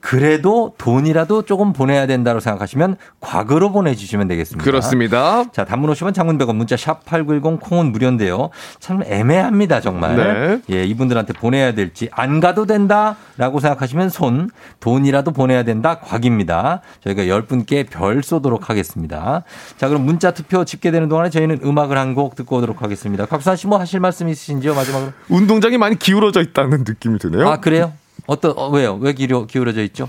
그래도 0.00 0.74
돈이라도 0.78 1.42
조금 1.42 1.72
보내야 1.72 2.06
된다고 2.06 2.40
생각하시면 2.40 2.96
과거로 3.20 3.70
보내주시면 3.72 4.28
되겠습니다. 4.28 4.64
그렇습니다. 4.64 5.44
자, 5.52 5.64
단문 5.64 5.90
50원, 5.92 6.14
장문 6.14 6.38
100원, 6.38 6.56
문자 6.56 6.76
샵 6.76 7.04
8910 7.04 7.60
콩은 7.60 7.92
무료인데요. 7.92 8.50
참 8.78 9.02
애매합니다, 9.04 9.80
정말. 9.80 10.16
네. 10.16 10.60
예, 10.76 10.84
이분들한테 10.84 11.32
보내야 11.34 11.72
될지 11.74 12.08
안 12.12 12.40
가도 12.40 12.66
된다라고 12.66 13.60
생각하시면 13.60 14.08
손, 14.08 14.50
돈이라도 14.80 15.32
보내야 15.32 15.62
된다 15.62 15.98
곽입니다. 16.00 16.80
저희가 17.04 17.22
10분께 17.24 17.88
별 17.90 18.22
쏘도록 18.22 18.70
하겠습니다. 18.70 19.42
자, 19.76 19.88
그럼 19.88 20.04
문자 20.06 20.30
투표 20.32 20.64
집계되는 20.64 21.08
동안에 21.08 21.30
저희는 21.30 21.60
음악을 21.64 21.96
한 21.96 22.10
곡 22.10 22.34
듣고 22.34 22.56
오도록 22.56 22.82
하겠습니다. 22.82 23.24
곽수환 23.26 23.56
씨 23.56 23.66
뭐 23.68 23.78
하실 23.78 24.00
말씀 24.00 24.28
있으신지요, 24.28 24.74
마지막으로? 24.74 25.12
운동장이 25.28 25.78
많이 25.78 25.96
기울어져 25.96 26.40
있다는 26.40 26.78
느낌이 26.86 27.18
드네요. 27.20 27.48
아, 27.48 27.58
그래요? 27.58 27.92
어떤 28.30 28.54
어, 28.56 28.68
왜요? 28.68 28.96
왜 29.00 29.12
기울어, 29.12 29.44
기울어져 29.44 29.82
있죠? 29.82 30.08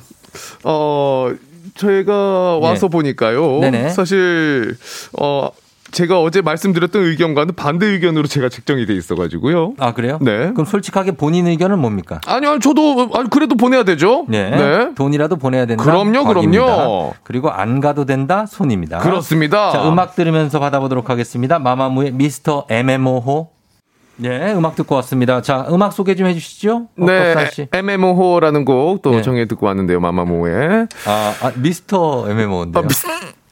어, 0.64 1.32
저희가 1.76 2.60
와서 2.60 2.86
예. 2.86 2.90
보니까요. 2.90 3.60
네네. 3.62 3.90
사실, 3.90 4.78
어, 5.20 5.50
제가 5.90 6.22
어제 6.22 6.42
말씀드렸던 6.42 7.04
의견과는 7.04 7.56
반대 7.56 7.88
의견으로 7.88 8.28
제가 8.28 8.50
책정이 8.50 8.86
돼 8.86 8.94
있어가지고요. 8.94 9.74
아, 9.80 9.94
그래요? 9.96 10.20
네. 10.22 10.52
그럼 10.52 10.66
솔직하게 10.66 11.14
본인 11.14 11.48
의견은 11.48 11.80
뭡니까? 11.80 12.22
아니요, 12.28 12.60
저도, 12.60 13.10
아니, 13.16 13.28
그래도 13.32 13.56
보내야 13.56 13.84
되죠. 13.84 14.26
네. 14.30 14.92
돈이라도 14.94 15.38
보내야 15.38 15.66
된다. 15.66 15.84
그럼요. 15.84 16.26
그럼요. 16.26 17.14
그리고 17.24 17.50
안 17.50 17.80
가도 17.82 18.06
된다. 18.06 18.46
손입니다. 18.46 19.00
그렇습니다. 19.00 19.72
자, 19.72 19.90
음악 19.90 20.16
들으면서 20.16 20.60
받아보도록 20.60 21.10
하겠습니다. 21.10 21.58
마마무의 21.58 22.12
미스터 22.12 22.68
MMO호. 22.70 23.61
네, 24.22 24.54
음악 24.54 24.76
듣고 24.76 24.94
왔습니다. 24.96 25.42
자, 25.42 25.66
음악 25.72 25.94
소개 25.94 26.14
좀 26.16 26.28
해주시죠. 26.28 26.88
네, 26.96 27.34
곽박사 27.34 27.52
씨. 27.52 27.68
MMO호라는 27.74 28.66
곡또 28.66 29.12
네. 29.12 29.22
정해 29.24 29.48
듣고 29.48 29.66
왔는데요, 29.66 30.00
마마모에. 30.00 30.86
아, 31.08 31.34
아, 31.42 31.52
미스터 31.56 32.30
MMO인데요. 32.30 32.84
아, 32.84 32.88
미스- 32.88 33.08
저 33.08 33.10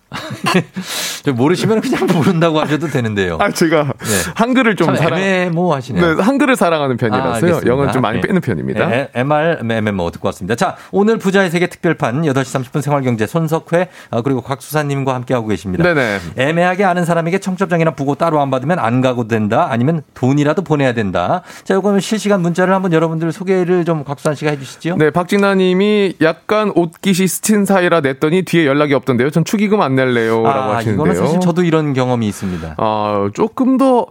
모르시면 1.36 1.82
그냥 1.82 2.08
모른다고 2.08 2.60
하셔도 2.60 2.88
되는데요. 2.88 3.38
아, 3.40 3.52
제가 3.52 3.84
네. 3.84 4.32
한글을 4.36 4.76
좀참 4.76 4.96
사랑, 4.96 5.20
MMO 5.20 5.74
하시네요. 5.74 6.16
네, 6.16 6.24
한글을 6.24 6.56
사랑하는 6.56 6.96
아, 6.96 6.98
편이라서요. 6.98 7.34
알겠습니다. 7.34 7.68
영어는 7.68 7.94
좀 7.94 8.02
많이 8.02 8.20
네. 8.20 8.28
빼는 8.28 8.42
편입니다. 8.42 8.88
네, 8.88 9.10
MR, 9.14 9.60
MMO 9.62 10.10
듣고 10.12 10.28
왔습니다. 10.30 10.56
자, 10.56 10.78
오늘 10.92 11.18
부자의 11.18 11.52
세계 11.52 11.68
특별판 11.68 12.24
8시 12.24 12.72
30분 12.72 12.82
생활경제 12.82 13.28
손석회 13.28 13.90
어, 14.10 14.22
그리고 14.22 14.42
곽수사님과 14.42 15.14
함께하고 15.14 15.48
계십니다. 15.48 15.84
네네. 15.84 16.20
애매하게 16.38 16.86
아는 16.86 17.06
사람에게 17.06 17.40
청첩장이나 17.40 17.92
부고 17.92 18.16
따로 18.16 18.42
안 18.42 18.50
받으면 18.50 18.80
안 18.80 19.02
가고 19.02 19.28
된다 19.28 19.68
아니면 19.70 20.02
돈이라도 20.16 20.64
보내야 20.64 20.94
된다. 20.94 21.44
자, 21.64 21.76
요거는 21.76 22.00
실시간 22.00 22.42
문자를 22.42 22.74
한번 22.74 22.94
여러분들 22.94 23.32
소개를 23.32 23.86
좀 23.86 24.04
곽수산 24.04 24.36
씨가 24.36 24.52
해주시죠. 24.52 24.96
네, 24.98 25.12
박진아 25.12 25.56
님이 25.56 26.16
약간 26.22 26.72
옷깃이 26.74 27.28
스친 27.28 27.66
사이라 27.66 28.02
냈더니 28.02 28.44
뒤에 28.44 28.66
연락이 28.66 28.94
없던데요. 28.94 29.30
전 29.30 29.46
축의금 29.46 29.82
안 29.82 29.99
낼래요. 30.00 30.44
라고 30.44 30.48
아, 30.48 30.76
하시는데요. 30.78 31.06
이거는 31.06 31.16
사실 31.26 31.40
저도 31.40 31.64
이런 31.64 31.94
경험이 31.94 32.28
있습니다. 32.28 32.76
아, 32.78 33.30
조금 33.34 33.78
더 33.78 34.08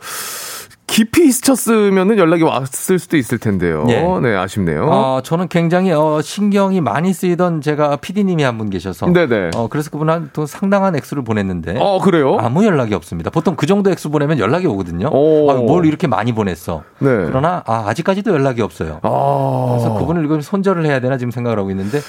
깊이 0.91 1.30
스쳤으면은 1.30 2.16
연락이 2.16 2.43
왔을 2.43 2.99
수도 2.99 3.18
있을 3.18 3.36
텐데요. 3.39 3.84
예. 3.91 4.03
네, 4.22 4.34
아쉽네요. 4.34 4.89
어, 4.91 5.20
저는 5.22 5.49
굉장히 5.49 5.93
어, 5.93 6.20
신경이 6.22 6.80
많이 6.80 7.12
쓰이던 7.12 7.61
제가 7.61 7.97
PD님이 7.97 8.43
한 8.43 8.57
분 8.59 8.70
계셔서 8.70 9.07
네네. 9.12 9.51
어, 9.55 9.68
그래서 9.68 9.91
그분한테 9.91 10.30
또 10.32 10.47
상당한 10.47 10.97
액수를 10.97 11.22
보냈는데 11.24 11.76
어, 11.78 12.01
그래요? 12.01 12.39
아무 12.41 12.64
연락이 12.64 12.95
없습니다. 12.95 13.28
보통 13.30 13.55
그 13.55 13.66
정도 13.66 13.91
액수 13.91 14.09
보내면 14.11 14.39
연락이 14.39 14.66
오거든요. 14.66 15.11
오. 15.12 15.51
아, 15.51 15.55
뭘 15.57 15.84
이렇게 15.84 16.07
많이 16.07 16.32
보냈어. 16.32 16.82
네. 17.01 17.09
그러나 17.26 17.62
아, 17.66 17.84
아직까지도 17.89 18.32
연락이 18.32 18.62
없어요. 18.62 18.99
아. 19.03 19.66
그래서 19.70 19.95
그분을 19.99 20.24
이걸 20.24 20.41
손절을 20.43 20.86
해야 20.86 21.01
되나 21.01 21.18
지금 21.18 21.30
생각을 21.30 21.59
하고 21.59 21.70
있는데 21.70 22.01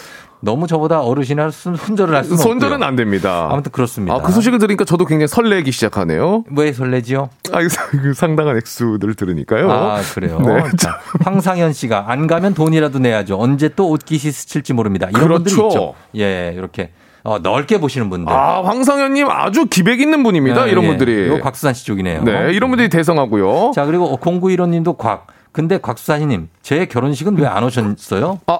너무 0.42 0.68
저보다 0.68 1.02
어르신이라 1.02 1.52
손- 1.52 1.76
손절을 1.76 2.16
할 2.16 2.24
수는 2.24 2.38
손절은 2.38 2.74
없고요. 2.76 2.88
안 2.88 2.96
됩니다. 2.96 3.50
아무튼 3.52 3.72
그렇습니다. 3.72 4.16
아, 4.16 4.22
그 4.22 4.32
소식을 4.32 4.58
들으니까 4.60 4.86
저도 4.86 5.06
굉장히 5.06 5.28
설레기 5.28 5.72
시작하네요. 5.72 6.46
왜 6.56 6.72
설레지요? 6.72 7.30
아, 7.52 7.60
그 7.92 8.14
상당한 8.14 8.56
액수들을 8.58 9.14
들으니까요. 9.16 9.70
아, 9.72 10.02
그래요? 10.14 10.40
네. 10.40 10.64
자, 10.78 10.98
황상현 11.24 11.74
씨가 11.74 12.06
안 12.08 12.28
가면 12.28 12.54
돈이라도 12.54 13.00
내야죠. 13.00 13.38
언제 13.40 13.70
또 13.76 13.90
옷깃이 13.90 14.32
스칠지 14.32 14.72
모릅니다. 14.74 15.10
이런 15.10 15.28
분들이 15.30 15.56
그렇죠. 15.56 15.68
있죠. 15.68 15.94
예, 16.16 16.54
이렇게 16.56 16.92
어, 17.24 17.40
넓게 17.40 17.80
보시는 17.82 18.10
분들. 18.10 18.32
아, 18.34 18.62
황상현님 18.64 19.30
아주 19.30 19.66
기백 19.66 20.00
있는 20.00 20.24
분입니다. 20.24 20.68
예, 20.68 20.72
이런 20.72 20.86
예. 20.86 20.88
분들이. 20.88 21.26
이거 21.28 21.40
곽수산 21.42 21.74
씨 21.74 21.86
쪽이네요. 21.86 22.24
네, 22.24 22.54
이런 22.54 22.70
분들이 22.70 22.88
대성하고요. 22.88 23.74
자, 23.76 23.86
그리고 23.86 24.18
0915님도 24.22 24.98
곽. 24.98 25.28
근데 25.52 25.80
곽수산님, 25.80 26.48
제 26.62 26.86
결혼식은 26.86 27.38
왜 27.38 27.46
안 27.46 27.64
오셨어요? 27.66 28.40
아, 28.48 28.60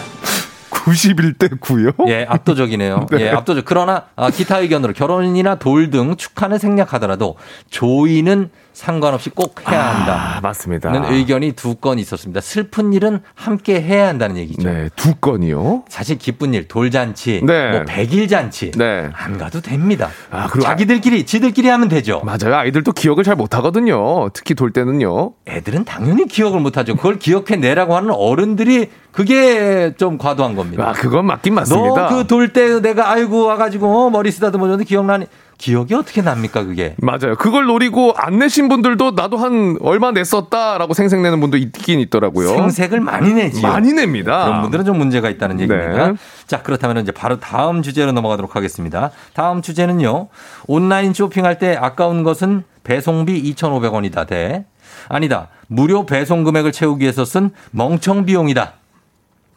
91대 0.70 1.60
9요? 1.60 2.08
예, 2.08 2.24
압도적이네요. 2.28 3.06
네. 3.12 3.20
예, 3.26 3.30
압도적. 3.30 3.64
그러나 3.66 4.04
아, 4.16 4.30
기타 4.30 4.58
의견으로 4.60 4.92
결혼이나 4.92 5.56
돌 5.56 5.90
등 5.90 6.16
축하는 6.16 6.58
생략하더라도 6.58 7.36
조의는 7.70 8.50
상관없이 8.72 9.30
꼭 9.30 9.68
해야 9.68 9.94
한다. 9.94 10.36
아, 10.36 10.40
맞습니다. 10.40 10.90
는 10.90 11.04
의견이 11.12 11.52
두 11.52 11.74
건 11.80 11.98
있었습니다. 11.98 12.40
슬픈 12.40 12.92
일은 12.92 13.20
함께 13.34 13.80
해야 13.80 14.08
한다는 14.08 14.36
얘기죠. 14.36 14.68
네, 14.68 14.88
두 14.96 15.14
건이요. 15.14 15.84
사실 15.88 16.18
기쁜 16.18 16.52
일, 16.54 16.68
돌잔치, 16.68 17.40
네. 17.44 17.70
뭐 17.70 17.82
백일 17.86 18.28
잔치 18.28 18.70
네. 18.72 19.08
안 19.14 19.38
가도 19.38 19.60
됩니다. 19.60 20.10
아, 20.30 20.46
그리고 20.48 20.64
자기들끼리 20.66 21.24
지들끼리 21.26 21.68
하면 21.68 21.88
되죠. 21.88 22.20
맞아요. 22.24 22.54
아이들도 22.56 22.92
기억을 22.92 23.24
잘 23.24 23.36
못 23.36 23.54
하거든요. 23.56 24.28
특히 24.34 24.54
돌 24.54 24.72
때는요. 24.72 25.32
애들은 25.48 25.84
당연히 25.84 26.26
기억을 26.26 26.60
못 26.60 26.76
하죠. 26.76 26.96
그걸 26.96 27.18
기억해 27.18 27.56
내라고 27.56 27.96
하는 27.96 28.10
어른들이 28.10 28.90
그게 29.12 29.94
좀 29.96 30.18
과도한 30.18 30.54
겁니다. 30.56 30.88
아, 30.88 30.92
그건 30.92 31.26
맞긴 31.26 31.54
맞습니다. 31.54 32.08
너 32.10 32.16
그 32.16 32.26
돌 32.26 32.52
때 32.52 32.80
내가 32.80 33.10
아이고 33.10 33.46
와가지고 33.46 34.06
어, 34.06 34.10
머리 34.10 34.30
쓰다듬어줬는데 34.30 34.84
기억나니? 34.84 35.26
기억이 35.60 35.92
어떻게 35.94 36.22
납니까 36.22 36.64
그게? 36.64 36.94
맞아요. 36.96 37.36
그걸 37.38 37.66
노리고 37.66 38.14
안 38.16 38.38
내신 38.38 38.70
분들도 38.70 39.10
나도 39.10 39.36
한 39.36 39.76
얼마 39.82 40.10
냈었다라고 40.10 40.94
생색내는 40.94 41.38
분도 41.38 41.58
있긴 41.58 42.00
있더라고요. 42.00 42.48
생색을 42.48 43.00
많이 43.00 43.34
내지요. 43.34 43.68
많이 43.68 43.92
냅니다. 43.92 44.46
그런 44.46 44.62
분들은 44.62 44.84
좀 44.86 44.96
문제가 44.96 45.28
있다는 45.28 45.60
얘기입니다. 45.60 46.12
네. 46.12 46.14
자, 46.46 46.62
그렇다면 46.62 47.02
이제 47.02 47.12
바로 47.12 47.38
다음 47.38 47.82
주제로 47.82 48.10
넘어가도록 48.12 48.56
하겠습니다. 48.56 49.10
다음 49.34 49.60
주제는요. 49.60 50.28
온라인 50.66 51.12
쇼핑할 51.12 51.58
때 51.58 51.76
아까운 51.78 52.22
것은 52.22 52.64
배송비 52.82 53.42
2,500원이다 53.52 54.26
대 54.26 54.64
아니다. 55.10 55.48
무료 55.66 56.06
배송 56.06 56.42
금액을 56.42 56.72
채우기 56.72 57.02
위해서 57.02 57.26
쓴 57.26 57.50
멍청 57.70 58.24
비용이다. 58.24 58.72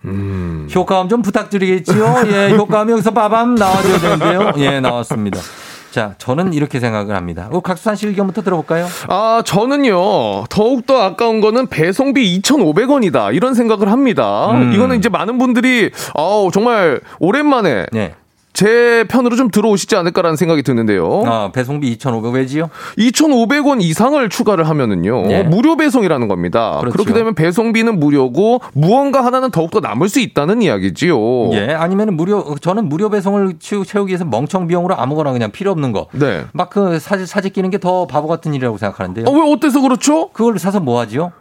음. 0.04 0.68
효과음 0.76 1.08
좀 1.08 1.22
부탁드리겠지요. 1.22 2.24
예, 2.28 2.50
효과음 2.58 2.90
여기서 2.90 3.12
빠밤 3.12 3.56
나와줘야 3.56 4.00
되는데요. 4.00 4.52
예, 4.58 4.82
나왔습니다. 4.82 5.40
자, 5.94 6.16
저는 6.18 6.54
이렇게 6.54 6.80
생각을 6.80 7.16
합니다. 7.16 7.50
어, 7.52 7.60
각수산 7.60 7.96
씨 7.96 8.08
의견부터 8.08 8.42
들어볼까요? 8.42 8.88
아, 9.10 9.44
저는요, 9.46 10.46
더욱더 10.50 11.00
아까운 11.00 11.40
거는 11.40 11.68
배송비 11.68 12.42
2,500원이다. 12.42 13.36
이런 13.36 13.54
생각을 13.54 13.92
합니다. 13.92 14.50
음. 14.54 14.74
이거는 14.74 14.98
이제 14.98 15.10
많은 15.10 15.38
분들이, 15.38 15.92
아우, 16.16 16.50
정말 16.52 17.00
오랜만에 17.20 17.86
네. 17.92 18.16
제 18.54 19.04
편으로 19.08 19.36
좀 19.36 19.50
들어오시지 19.50 19.96
않을까라는 19.96 20.36
생각이 20.38 20.62
드는데요. 20.62 21.24
아, 21.26 21.52
배송비 21.52 21.88
2,500 21.94 22.34
왜지요? 22.34 22.70
2,500원 22.98 23.82
이상을 23.82 24.30
추가를 24.30 24.70
하면은요. 24.70 25.28
네. 25.28 25.44
무료 25.44 25.76
배송이라는 25.76 26.28
겁니다. 26.28 26.78
그렇죠. 26.80 26.94
그렇게 26.94 27.14
되면 27.14 27.34
배송비는 27.34 28.00
무료고 28.00 28.62
무언가 28.74 29.26
하나는 29.26 29.50
더욱더 29.52 29.80
남을 29.80 30.08
수 30.08 30.20
있다는 30.20 30.62
이야기지요. 30.62 31.52
예, 31.54 31.74
아니면 31.74 32.16
무료, 32.16 32.56
저는 32.62 32.90
무료 32.90 33.10
배송을 33.10 33.56
채우- 33.60 33.86
채우기 33.86 34.10
위해서 34.12 34.24
멍청 34.26 34.68
비용으로 34.68 34.96
아무거나 34.96 35.32
그냥 35.34 35.52
필요 35.52 35.72
없는 35.72 35.92
거. 35.92 36.08
네. 36.14 36.46
막 36.54 36.70
그 36.70 36.98
사진, 37.00 37.26
사진 37.26 37.52
끼는 37.52 37.70
게 37.70 37.78
더 37.78 38.08
바보 38.08 38.28
같은 38.28 38.54
일이라고 38.54 38.78
생각하는데요. 38.78 39.26
어, 39.28 39.32
왜 39.32 39.52
어때서 39.52 39.82
그렇죠? 39.82 40.30
그걸 40.30 40.58
사서 40.58 40.80
뭐 40.80 41.00
하지요? 41.00 41.32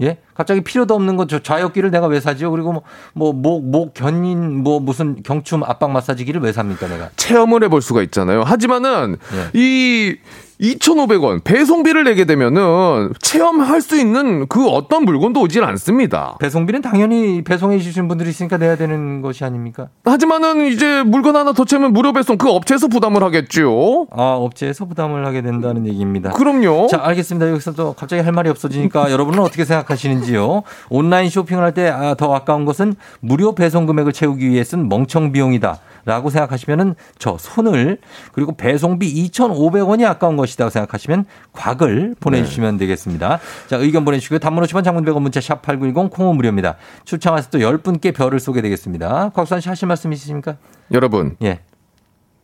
예? 0.00 0.18
갑자기 0.42 0.60
필요도 0.60 0.92
없는 0.94 1.16
거, 1.16 1.28
저 1.28 1.38
좌역기를 1.38 1.92
내가 1.92 2.08
왜 2.08 2.18
사지요? 2.18 2.50
그리고 2.50 2.72
뭐, 2.72 2.82
뭐, 3.14 3.32
목, 3.32 3.64
목 3.64 3.94
견인, 3.94 4.64
뭐, 4.64 4.80
무슨 4.80 5.22
경춤 5.22 5.62
압박 5.62 5.92
마사지기를 5.92 6.40
왜 6.40 6.52
삽니까, 6.52 6.88
내가? 6.88 7.10
체험을 7.14 7.62
해볼 7.62 7.80
수가 7.80 8.02
있잖아요. 8.02 8.42
하지만은 8.42 9.16
예. 9.34 9.50
이 9.54 10.16
2,500원 10.62 11.42
배송비를 11.42 12.04
내게 12.04 12.24
되면은 12.24 13.14
체험할 13.20 13.80
수 13.80 13.98
있는 13.98 14.46
그 14.46 14.68
어떤 14.68 15.04
물건도 15.04 15.40
오질 15.40 15.64
않습니다. 15.64 16.36
배송비는 16.38 16.82
당연히 16.82 17.42
배송해 17.42 17.78
주신 17.80 18.06
분들이 18.06 18.30
있으니까 18.30 18.58
내야 18.58 18.76
되는 18.76 19.22
것이 19.22 19.44
아닙니까? 19.44 19.88
하지만은 20.04 20.66
이제 20.66 21.02
물건 21.02 21.34
하나 21.34 21.52
더 21.52 21.64
채우면 21.64 21.92
무료 21.92 22.12
배송 22.12 22.38
그 22.38 22.48
업체에서 22.48 22.86
부담을 22.86 23.24
하겠죠. 23.24 24.06
아, 24.12 24.36
업체에서 24.38 24.84
부담을 24.84 25.26
하게 25.26 25.42
된다는 25.42 25.86
얘기입니다. 25.86 26.30
그럼요. 26.30 26.86
자, 26.86 27.00
알겠습니다. 27.02 27.50
여기서 27.50 27.72
또 27.72 27.94
갑자기 27.94 28.22
할 28.22 28.32
말이 28.32 28.48
없어지니까 28.48 29.10
여러분은 29.12 29.40
어떻게 29.40 29.64
생각하시는지 29.64 30.31
요? 30.34 30.62
온라인 30.88 31.28
쇼핑을 31.30 31.62
할때 31.62 31.88
아, 31.88 32.14
더 32.14 32.34
아까운 32.34 32.64
것은 32.64 32.94
무료 33.20 33.54
배송 33.54 33.86
금액을 33.86 34.12
채우기 34.12 34.48
위해 34.48 34.64
쓴 34.64 34.88
멍청 34.88 35.32
비용이다. 35.32 35.78
라고 36.04 36.30
생각하시면은 36.30 36.96
저 37.18 37.36
손을 37.38 37.98
그리고 38.32 38.56
배송비 38.56 39.30
2,500원이 39.30 40.04
아까운 40.04 40.36
것이라고 40.36 40.68
생각하시면 40.68 41.26
곽을 41.52 42.16
보내주시면 42.18 42.76
되겠습니다. 42.78 43.38
자 43.68 43.76
의견 43.76 44.04
보내주시고요. 44.04 44.40
단문 44.40 44.64
50원 44.64 44.82
장문 44.82 45.04
100원 45.04 45.20
문자 45.22 45.40
샵 45.40 45.62
8910 45.62 46.10
콩은 46.10 46.34
무료입니다. 46.34 46.74
추첨해서 47.04 47.50
또 47.50 47.58
10분께 47.58 48.12
별을 48.16 48.40
쏘게 48.40 48.62
되겠습니다. 48.62 49.30
곽수환 49.32 49.60
씨 49.60 49.68
하실 49.68 49.86
말씀 49.86 50.12
있으십니까? 50.12 50.56
여러분 50.90 51.36
예. 51.44 51.60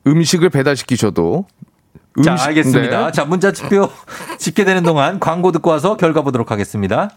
음식을 0.07 0.51
배달시키셔도 0.51 1.47
자 2.25 2.33
음식- 2.33 2.47
알겠습니다. 2.47 3.07
네. 3.07 3.13
자 3.13 3.25
문자 3.25 3.51
집표 3.51 3.89
집계되는 4.39 4.85
동안 4.85 5.19
광고 5.19 5.51
듣고 5.51 5.71
와서 5.71 5.97
결과 5.97 6.23
보도록 6.23 6.53
하겠습니다. 6.53 7.11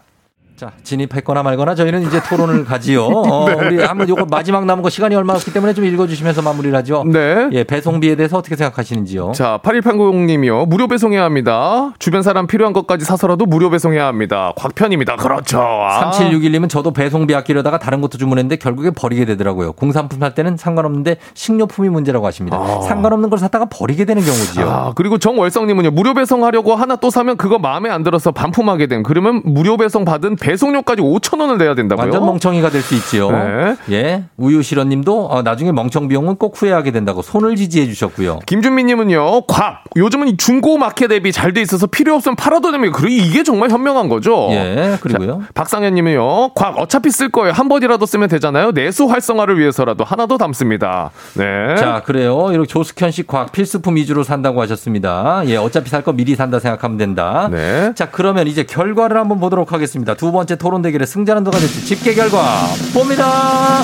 자, 0.62 0.70
진입했거나 0.84 1.42
말거나 1.42 1.74
저희는 1.74 2.02
이제 2.06 2.20
토론을 2.22 2.62
가지요. 2.64 3.06
어, 3.06 3.46
네. 3.48 3.54
우리 3.54 3.82
한번 3.82 4.08
요거 4.08 4.26
마지막 4.30 4.64
남은 4.64 4.84
거 4.84 4.90
시간이 4.90 5.12
얼마 5.16 5.32
없기 5.32 5.52
때문에 5.52 5.74
좀 5.74 5.84
읽어주시면서 5.84 6.40
마무리를 6.40 6.72
하죠. 6.78 7.02
네. 7.04 7.48
예, 7.50 7.64
배송비에 7.64 8.14
대해서 8.14 8.38
어떻게 8.38 8.54
생각하시는지요? 8.54 9.32
자, 9.32 9.58
8180님이요. 9.64 10.68
무료 10.68 10.86
배송해야 10.86 11.24
합니다. 11.24 11.92
주변 11.98 12.22
사람 12.22 12.46
필요한 12.46 12.72
것까지 12.72 13.04
사서라도 13.04 13.44
무료 13.44 13.70
배송해야 13.70 14.06
합니다. 14.06 14.52
곽편입니다. 14.54 15.16
그렇죠. 15.16 15.60
아. 15.60 16.12
3761님은 16.12 16.68
저도 16.68 16.92
배송비 16.92 17.34
아끼려다가 17.34 17.80
다른 17.80 18.00
것도 18.00 18.16
주문했는데 18.18 18.54
결국에 18.54 18.92
버리게 18.92 19.24
되더라고요. 19.24 19.72
공산품 19.72 20.20
살 20.20 20.36
때는 20.36 20.56
상관없는데 20.56 21.16
식료품이 21.34 21.88
문제라고 21.88 22.24
하십니다. 22.28 22.82
상관없는 22.82 23.30
걸 23.30 23.40
샀다가 23.40 23.64
버리게 23.64 24.04
되는 24.04 24.22
경우지요. 24.22 24.70
아, 24.70 24.92
그리고 24.94 25.18
정월성님은요. 25.18 25.90
무료 25.90 26.14
배송하려고 26.14 26.76
하나 26.76 26.94
또 26.94 27.10
사면 27.10 27.36
그거 27.36 27.58
마음에 27.58 27.90
안 27.90 28.04
들어서 28.04 28.30
반품하게 28.30 28.86
된. 28.86 29.02
그러면 29.02 29.42
무료 29.44 29.76
배송 29.76 30.04
받은 30.04 30.36
배 30.36 30.51
송료까지 30.56 31.02
5천 31.02 31.40
원을 31.40 31.58
내야 31.58 31.74
된다고요? 31.74 32.02
완전 32.04 32.26
멍청이가 32.26 32.70
될 32.70 32.82
수 32.82 32.94
있지요. 32.96 33.30
네. 33.30 33.76
예. 33.92 34.24
우유실원님도 34.36 35.26
어, 35.26 35.42
나중에 35.42 35.70
멍청 35.72 36.08
비용은 36.08 36.34
꼭 36.36 36.60
후회하게 36.60 36.90
된다고 36.90 37.22
손을 37.22 37.54
지지해 37.56 37.86
주셨고요. 37.86 38.40
김준민님은요, 38.46 39.42
곽. 39.46 39.84
요즘은 39.96 40.28
이 40.28 40.36
중고 40.36 40.78
마켓 40.78 41.12
앱이 41.12 41.30
잘 41.32 41.52
돼 41.52 41.60
있어서 41.60 41.86
필요 41.86 42.14
없으면 42.14 42.34
팔아도 42.36 42.72
됩니다. 42.72 42.96
그리고 42.96 43.10
이게 43.24 43.42
정말 43.42 43.70
현명한 43.70 44.08
거죠. 44.08 44.48
예, 44.52 44.96
그리고요. 45.00 45.42
박상현님은요, 45.54 46.54
곽. 46.54 46.78
어차피 46.78 47.10
쓸 47.10 47.28
거예요. 47.30 47.52
한 47.52 47.68
번이라도 47.68 48.04
쓰면 48.06 48.28
되잖아요. 48.28 48.72
내수 48.72 49.04
활성화를 49.06 49.58
위해서라도 49.58 50.02
하나 50.04 50.26
더 50.26 50.38
담습니다. 50.38 51.10
네. 51.34 51.76
자, 51.76 52.02
그래요. 52.04 52.48
이렇게 52.52 52.66
조숙현 52.68 53.10
씨 53.10 53.26
과학 53.26 53.52
필수품 53.52 53.96
위주로 53.96 54.22
산다고 54.24 54.60
하셨습니다. 54.62 55.42
예, 55.46 55.56
어차피 55.56 55.90
살 55.90 56.02
거 56.02 56.12
미리 56.12 56.34
산다 56.34 56.58
생각하면 56.58 56.96
된다. 56.98 57.48
네. 57.52 57.92
자, 57.94 58.08
그러면 58.10 58.48
이제 58.48 58.64
결과를 58.64 59.16
한번 59.18 59.38
보도록 59.38 59.72
하겠습니다. 59.72 60.14
두 60.14 60.31
번째 60.32 60.56
토론 60.56 60.82
대결의 60.82 61.06
승자는 61.06 61.44
누가 61.44 61.58
될지 61.58 61.84
집계 61.84 62.14
결과 62.14 62.66
봅니다. 62.92 63.82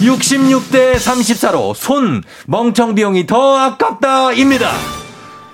66대 0.00 0.96
34로 0.96 1.74
손 1.74 2.22
멍청 2.46 2.94
비용이 2.94 3.26
더 3.26 3.56
아깝다입니다. 3.56 5.05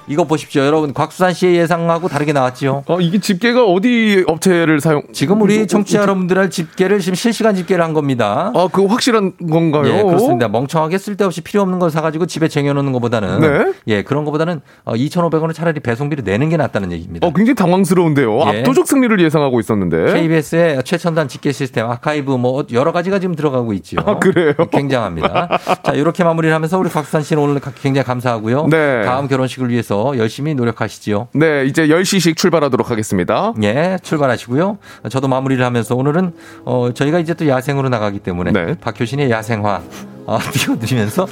이거 0.09 0.25
보십시오. 0.25 0.65
여러분, 0.65 0.93
곽수산 0.93 1.33
씨의 1.33 1.57
예상하고 1.57 2.09
다르게 2.09 2.33
나왔지요. 2.33 2.85
어, 2.87 3.01
이게 3.01 3.19
집계가 3.19 3.65
어디 3.65 4.25
업체를 4.27 4.81
사용? 4.81 5.03
지금 5.13 5.41
우리 5.43 5.67
청취자 5.67 6.01
여러분들의 6.03 6.51
집계를 6.51 7.01
지금 7.01 7.15
실시간 7.15 7.55
집계를 7.55 7.85
한 7.85 7.93
겁니다. 7.93 8.53
아, 8.55 8.69
그 8.73 8.85
확실한 8.85 9.33
건가요? 9.51 9.87
예, 9.87 10.03
그렇습니다. 10.03 10.49
멍청하게 10.49 10.99
쓸데없이 10.99 11.41
필요 11.41 11.63
없는 11.63 11.79
걸 11.79 11.91
사가지고 11.91 12.27
집에 12.27 12.49
쟁여놓는 12.49 12.93
것보다는 12.93 13.41
네. 13.41 13.73
예 13.87 14.03
그런 14.03 14.25
것보다는 14.25 14.61
2,500원을 14.87 15.55
차라리 15.55 15.81
배송비를 15.81 16.25
내는 16.25 16.49
게 16.49 16.57
낫다는 16.57 16.93
얘기입니다. 16.93 17.27
어, 17.27 17.33
굉장히 17.33 17.55
당황스러운데요. 17.55 18.41
예. 18.41 18.61
압도적 18.61 18.87
승리를 18.87 19.19
예상하고 19.21 19.61
있었는데. 19.61 20.15
KBS의 20.15 20.83
최첨단 20.85 21.29
집계 21.29 21.53
시스템 21.53 21.89
아카이브 21.89 22.33
뭐 22.33 22.65
여러 22.73 22.93
가지가 22.93 23.19
지금 23.19 23.35
들어가고 23.35 23.73
있죠. 23.75 23.99
아, 24.05 24.19
그래요? 24.19 24.55
굉장합니다. 24.71 25.59
자 25.83 25.93
이렇게 25.93 26.25
마무리를 26.25 26.55
하면서 26.55 26.79
우리 26.79 26.89
곽수산 26.89 27.23
씨는 27.23 27.43
오늘 27.43 27.61
굉장히 27.81 28.05
감사하고요. 28.05 28.67
네. 28.69 29.03
다음 29.05 29.29
결혼식을 29.29 29.71
위해서 29.93 30.19
열심히 30.19 30.55
노력하시지요. 30.55 31.29
네, 31.35 31.67
이제 31.67 31.87
10시씩 31.87 32.37
출발하도록 32.37 32.91
하겠습니다. 32.91 33.53
예, 33.63 33.99
출발하시고요. 34.03 34.79
저도 35.11 35.29
마무리를 35.29 35.63
하면서 35.65 35.95
오늘은 35.95 36.33
어, 36.65 36.91
저희가 36.95 37.19
이제 37.19 37.35
또 37.35 37.47
야생으로 37.47 37.91
나가기 37.91 38.21
때문에 38.21 38.53
네. 38.53 38.75
박효신의 38.81 39.31
야생화 39.31 39.83
아, 40.27 40.39
띄워드리면서 40.53 41.27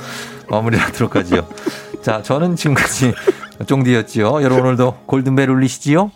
마무리를 0.51 0.85
하도록 0.85 1.17
하지요. 1.17 1.47
자, 2.03 2.23
저는 2.23 2.57
지금까지 2.57 3.15
쫑디였지요. 3.67 4.43
여러분 4.43 4.67
오늘도 4.67 4.99
골든벨 5.07 5.51
울리시지요? 5.51 6.11